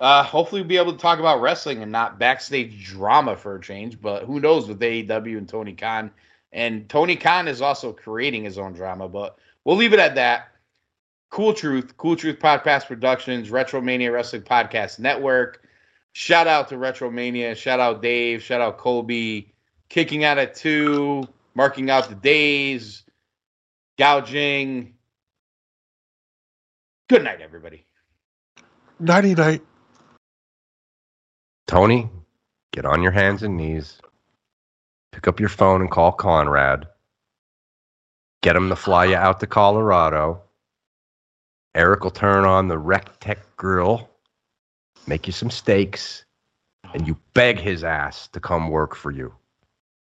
[0.00, 3.60] uh hopefully we'll be able to talk about wrestling and not backstage drama for a
[3.60, 6.10] change, but who knows with AEW and Tony Khan.
[6.52, 10.48] And Tony Khan is also creating his own drama, but we'll leave it at that.
[11.30, 15.62] Cool Truth, Cool Truth Podcast Productions, Retromania Wrestling Podcast Network.
[16.12, 17.56] Shout out to Retromania.
[17.56, 18.42] Shout out Dave.
[18.42, 19.52] Shout out Colby.
[19.88, 23.04] Kicking out at two, marking out the days,
[23.98, 24.94] gouging.
[27.08, 27.84] Good night, everybody.
[28.98, 29.62] Nighty night.
[31.66, 32.08] Tony,
[32.72, 34.00] get on your hands and knees.
[35.12, 36.88] Pick up your phone and call Conrad.
[38.42, 40.42] Get him to fly you out to Colorado.
[41.74, 44.08] Eric will turn on the Rectech grill,
[45.06, 46.24] make you some steaks,
[46.94, 49.34] and you beg his ass to come work for you.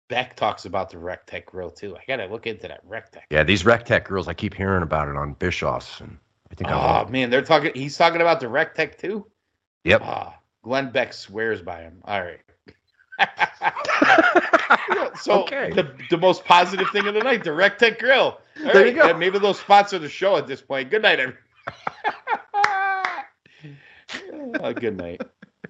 [0.09, 1.97] Beck talks about the Rectech grill too.
[1.97, 3.23] I gotta look into that Rectech.
[3.31, 6.19] Yeah, these Rectech grills, I keep hearing about it on Bischoff's, and
[6.51, 7.11] I think Oh want.
[7.11, 7.73] man, they're talking.
[7.75, 9.27] He's talking about the Rectech too.
[9.85, 10.03] Yep.
[10.05, 12.03] Ah, Glenn Beck swears by him.
[12.05, 12.41] All right.
[15.21, 15.71] so Okay.
[15.73, 18.39] the the most positive thing of the night, the Rec Tech Grill.
[18.65, 19.17] All There you go.
[19.17, 20.91] Maybe they'll sponsor the show at this point.
[20.91, 21.39] Good night, everyone.
[24.73, 25.21] good night.